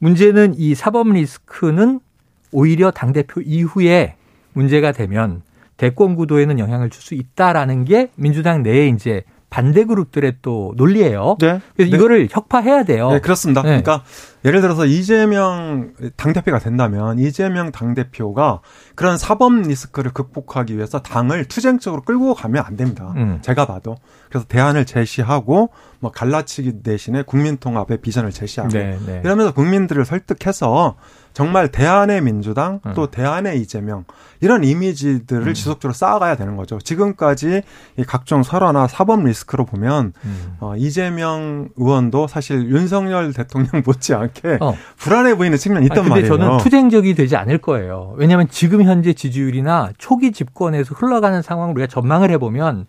문제는 0.00 0.54
이 0.56 0.74
사법 0.74 1.08
리스크는 1.08 2.00
오히려 2.50 2.90
당 2.90 3.12
대표 3.12 3.40
이후에 3.40 4.16
문제가 4.52 4.90
되면 4.92 5.42
대권 5.76 6.16
구도에는 6.16 6.58
영향을 6.58 6.90
줄 6.90 7.00
수 7.02 7.14
있다라는 7.14 7.84
게 7.84 8.10
민주당 8.16 8.62
내에 8.62 8.88
이제 8.88 9.22
반대 9.52 9.84
그룹들의 9.84 10.36
또 10.40 10.72
논리예요. 10.76 11.36
네. 11.38 11.60
그래서 11.76 11.90
네. 11.90 11.96
이거를 11.96 12.28
혁파해야 12.30 12.84
돼요. 12.84 13.10
네, 13.10 13.20
그렇습니다. 13.20 13.60
네. 13.60 13.82
그러니까 13.82 14.02
예를 14.46 14.62
들어서 14.62 14.86
이재명 14.86 15.92
당대표가 16.16 16.58
된다면 16.58 17.18
이재명 17.18 17.70
당대표가 17.70 18.60
그런 18.94 19.18
사법 19.18 19.52
리스크를 19.52 20.10
극복하기 20.12 20.74
위해서 20.74 21.02
당을 21.02 21.44
투쟁적으로 21.44 22.00
끌고 22.00 22.32
가면 22.34 22.64
안 22.66 22.76
됩니다. 22.78 23.12
음. 23.16 23.40
제가 23.42 23.66
봐도. 23.66 23.96
그래서 24.30 24.46
대안을 24.48 24.86
제시하고 24.86 25.68
뭐 26.00 26.10
갈라치기 26.10 26.82
대신에 26.82 27.20
국민통합의 27.20 27.98
비전을 28.00 28.30
제시하고 28.30 28.72
네, 28.72 28.98
네. 29.04 29.20
이러면서 29.22 29.52
국민들을 29.52 30.06
설득해서 30.06 30.96
정말 31.32 31.68
대안의 31.68 32.20
민주당 32.20 32.80
음. 32.86 32.92
또 32.94 33.10
대안의 33.10 33.60
이재명 33.60 34.04
이런 34.40 34.64
이미지들을 34.64 35.46
음. 35.46 35.54
지속적으로 35.54 35.94
쌓아가야 35.94 36.36
되는 36.36 36.56
거죠. 36.56 36.78
지금까지 36.78 37.62
이 37.96 38.04
각종 38.04 38.42
설화나 38.42 38.86
사법 38.86 39.24
리스크로 39.24 39.64
보면 39.64 40.12
음. 40.24 40.56
어, 40.60 40.74
이재명 40.76 41.68
의원도 41.76 42.26
사실 42.26 42.68
윤석열 42.68 43.32
대통령 43.32 43.82
못지않게 43.86 44.58
어. 44.60 44.76
불안해 44.96 45.36
보이는 45.36 45.56
측면이 45.56 45.86
있단 45.86 45.98
아니, 45.98 46.08
근데 46.08 46.28
말이에요. 46.28 46.38
저는 46.38 46.58
투쟁적이 46.58 47.14
되지 47.14 47.36
않을 47.36 47.58
거예요. 47.58 48.14
왜냐하면 48.16 48.48
지금 48.50 48.82
현재 48.82 49.12
지지율이나 49.12 49.92
초기 49.98 50.32
집권에서 50.32 50.94
흘러가는 50.94 51.40
상황을 51.40 51.74
우리가 51.74 51.86
전망을 51.86 52.30
해보면 52.32 52.86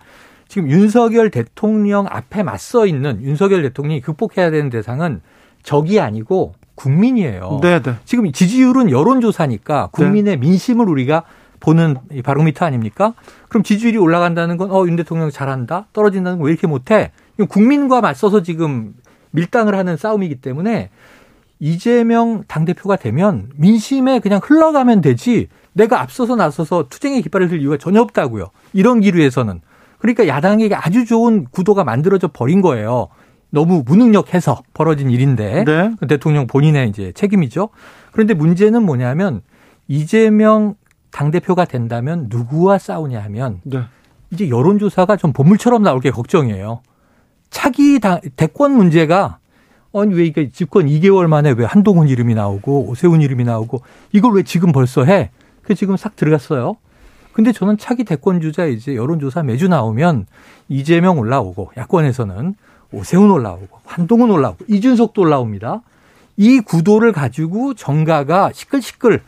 지금 0.47 0.69
윤석열 0.69 1.31
대통령 1.31 2.05
앞에 2.09 2.43
맞서 2.43 2.85
있는 2.85 3.21
윤석열 3.21 3.61
대통령이 3.63 4.01
극복해야 4.01 4.51
되는 4.51 4.69
대상은 4.69 5.21
적이 5.63 5.99
아니고 5.99 6.53
국민이에요. 6.83 7.59
네, 7.61 7.81
네. 7.81 7.95
지금 8.03 8.29
지지율은 8.31 8.91
여론조사니까 8.91 9.89
국민의 9.91 10.35
네. 10.35 10.37
민심을 10.37 10.89
우리가 10.89 11.23
보는 11.61 11.95
바로미터 12.23 12.65
아닙니까? 12.65 13.13
그럼 13.47 13.63
지지율이 13.63 13.97
올라간다는 13.97 14.57
건, 14.57 14.69
어, 14.69 14.85
윤 14.85 14.97
대통령 14.97 15.31
잘한다? 15.31 15.85
떨어진다는 15.93 16.39
건 16.39 16.45
왜 16.47 16.51
이렇게 16.51 16.67
못해? 16.67 17.11
국민과 17.47 18.01
맞서서 18.01 18.43
지금 18.43 18.93
밀당을 19.31 19.75
하는 19.75 19.95
싸움이기 19.95 20.35
때문에 20.35 20.89
이재명 21.59 22.43
당대표가 22.47 22.97
되면 22.97 23.49
민심에 23.55 24.19
그냥 24.19 24.41
흘러가면 24.43 24.99
되지 24.99 25.47
내가 25.71 26.01
앞서서 26.01 26.35
나서서 26.35 26.87
투쟁의 26.89 27.21
깃발을 27.21 27.47
들 27.47 27.61
이유가 27.61 27.77
전혀 27.77 28.01
없다고요. 28.01 28.49
이런 28.73 28.99
기류에서는. 28.99 29.61
그러니까 29.99 30.27
야당에게 30.27 30.75
아주 30.75 31.05
좋은 31.05 31.45
구도가 31.49 31.85
만들어져 31.85 32.27
버린 32.27 32.61
거예요. 32.61 33.07
너무 33.53 33.83
무능력해서 33.85 34.63
벌어진 34.73 35.11
일인데 35.11 35.63
네. 35.63 35.91
그 35.99 36.07
대통령 36.07 36.47
본인의 36.47 36.89
이제 36.89 37.11
책임이죠. 37.11 37.69
그런데 38.11 38.33
문제는 38.33 38.83
뭐냐면 38.83 39.41
이재명 39.87 40.73
당 41.11 41.29
대표가 41.29 41.65
된다면 41.65 42.25
누구와 42.31 42.79
싸우냐 42.79 43.21
하면 43.25 43.61
네. 43.63 43.81
이제 44.31 44.49
여론조사가 44.49 45.17
좀 45.17 45.33
보물처럼 45.33 45.83
나올 45.83 46.01
게 46.01 46.09
걱정이에요. 46.09 46.81
차기 47.51 47.99
당, 47.99 48.19
대권 48.35 48.71
문제가 48.71 49.37
아니 49.93 50.15
왜 50.15 50.25
이게 50.25 50.49
집권 50.49 50.87
2개월 50.87 51.27
만에 51.27 51.51
왜 51.51 51.63
한동훈 51.63 52.07
이름이 52.07 52.33
나오고 52.33 52.87
오세훈 52.89 53.21
이름이 53.21 53.43
나오고 53.43 53.83
이걸 54.13 54.33
왜 54.33 54.41
지금 54.41 54.71
벌써 54.71 55.05
해? 55.05 55.29
그 55.61 55.75
지금 55.75 55.95
싹 55.95 56.15
들어갔어요. 56.15 56.77
근데 57.33 57.51
저는 57.51 57.77
차기 57.77 58.03
대권 58.03 58.41
주자 58.41 58.65
이제 58.65 58.95
여론조사 58.95 59.43
매주 59.43 59.67
나오면 59.67 60.25
이재명 60.69 61.19
올라오고 61.19 61.73
야권에서는 61.77 62.55
오세훈 62.93 63.31
올라오고 63.31 63.79
한동훈 63.85 64.31
올라오고 64.31 64.65
이준석도 64.69 65.21
올라옵니다. 65.21 65.81
이 66.37 66.59
구도를 66.61 67.11
가지고 67.11 67.73
정가가 67.73 68.51
시끌시끌 68.53 69.21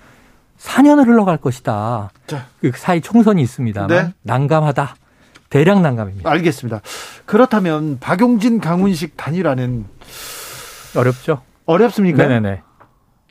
4년을 0.59 1.07
흘러갈 1.07 1.37
것이다. 1.37 2.11
자. 2.27 2.45
그 2.61 2.71
사이 2.75 3.01
총선이 3.01 3.41
있습니다만 3.41 3.87
네. 3.89 4.13
난감하다. 4.21 4.95
대량 5.49 5.81
난감입니다. 5.81 6.29
알겠습니다. 6.29 6.81
그렇다면 7.25 7.99
박용진 7.99 8.59
강훈식 8.59 9.17
단일화는 9.17 9.85
어렵죠. 10.95 11.41
어렵습니까? 11.65 12.23
네네네. 12.23 12.61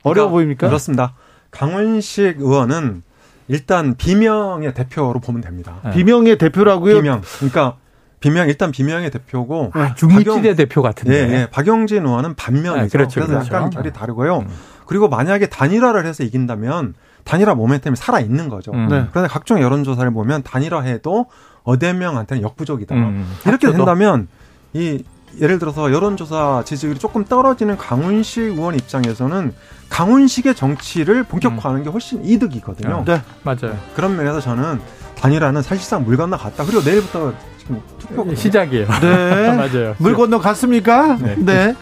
어려워 0.03 0.29
그러니까 0.29 0.29
보입니까? 0.31 0.67
그렇습니다. 0.67 1.15
강훈식 1.51 2.39
의원은 2.39 3.03
일단 3.47 3.95
비명의 3.95 4.73
대표로 4.73 5.19
보면 5.19 5.41
됩니다. 5.41 5.79
네. 5.83 5.91
비명의 5.91 6.37
대표라고요? 6.37 6.95
비명. 6.95 7.21
그러니까 7.37 7.77
비명 8.25 8.47
일단 8.47 8.71
비명의 8.71 9.11
대표고 9.11 9.71
아, 9.75 9.93
중립지대 9.93 10.55
대표 10.55 10.81
같은데. 10.81 11.13
예, 11.13 11.33
예. 11.33 11.47
박영진 11.51 12.03
의원은 12.07 12.33
반면이죠. 12.33 12.73
아, 12.73 12.87
그렇죠, 12.87 13.21
그래서 13.21 13.33
그렇죠. 13.33 13.55
약간 13.55 13.69
결이 13.69 13.93
다르고요. 13.93 14.39
음. 14.39 14.47
그리고 14.87 15.07
만약에 15.07 15.45
단일화를 15.45 16.07
해서 16.07 16.23
이긴다면 16.23 16.95
단일화 17.23 17.53
모멘텀이 17.53 17.95
살아 17.95 18.19
있는 18.19 18.49
거죠. 18.49 18.71
음. 18.71 18.87
네. 18.89 19.05
그런데 19.11 19.31
각종 19.31 19.61
여론조사를 19.61 20.11
보면 20.11 20.41
단일화해도 20.41 21.27
어대명한테는 21.65 22.41
역부족이다. 22.41 22.95
음. 22.95 23.31
이렇게 23.45 23.71
된다면 23.71 24.27
이 24.73 25.03
예를 25.39 25.59
들어서 25.59 25.91
여론조사 25.91 26.63
지지율이 26.65 26.97
조금 26.97 27.25
떨어지는 27.25 27.77
강훈식 27.77 28.41
의원 28.41 28.73
입장에서는 28.73 29.53
강훈식의 29.89 30.55
정치를 30.55 31.25
본격화하는 31.25 31.83
게 31.83 31.91
훨씬 31.91 32.25
이득이거든요. 32.25 33.03
네, 33.05 33.21
맞아요. 33.43 33.77
그런 33.95 34.15
면에서 34.15 34.41
저는 34.41 34.79
단일화는 35.15 35.61
사실상 35.61 36.03
물 36.03 36.17
건너 36.17 36.37
갔다. 36.37 36.65
그리고 36.65 36.81
내일부터 36.81 37.33
시작이에요. 38.35 38.87
네, 39.01 39.51
맞아요. 39.55 39.95
물 39.97 40.13
건너 40.15 40.39
갔습니까? 40.39 41.17
네. 41.19 41.35
네. 41.37 41.75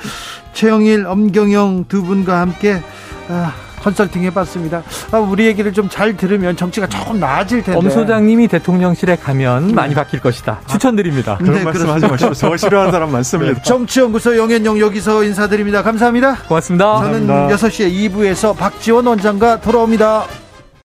최영일, 0.54 1.06
엄경영 1.08 1.86
두 1.88 2.04
분과 2.04 2.40
함께 2.40 2.82
아, 3.28 3.54
컨설팅 3.82 4.24
해봤습니다. 4.24 4.82
아, 5.12 5.18
우리 5.18 5.46
얘기를 5.48 5.74
좀 5.74 5.90
잘 5.90 6.16
들으면 6.16 6.56
정치가 6.56 6.88
조금 6.88 7.20
나아질 7.20 7.64
텐데. 7.64 7.78
엄 7.78 7.90
소장님이 7.90 8.48
대통령실에 8.48 9.18
가면 9.18 9.68
네. 9.68 9.74
많이 9.74 9.94
바뀔 9.94 10.22
것이다. 10.22 10.62
추천드립니다. 10.68 11.38
그런 11.38 11.56
네, 11.56 11.64
말씀하지 11.64 12.08
마시고 12.08 12.34
저 12.34 12.56
싫어하는 12.56 12.92
사람 12.92 13.12
많습니다. 13.12 13.54
네. 13.54 13.62
정치연구소 13.64 14.38
영현영 14.38 14.80
여기서 14.80 15.24
인사드립니다. 15.26 15.84
감사합니다. 15.84 16.36
고맙습니다. 16.48 16.98
저는 17.00 17.28
감사합니다. 17.28 17.68
6시에 17.68 18.12
2부에서 18.12 18.56
박지원 18.56 19.06
원장과 19.08 19.60
돌아옵니다. 19.62 20.26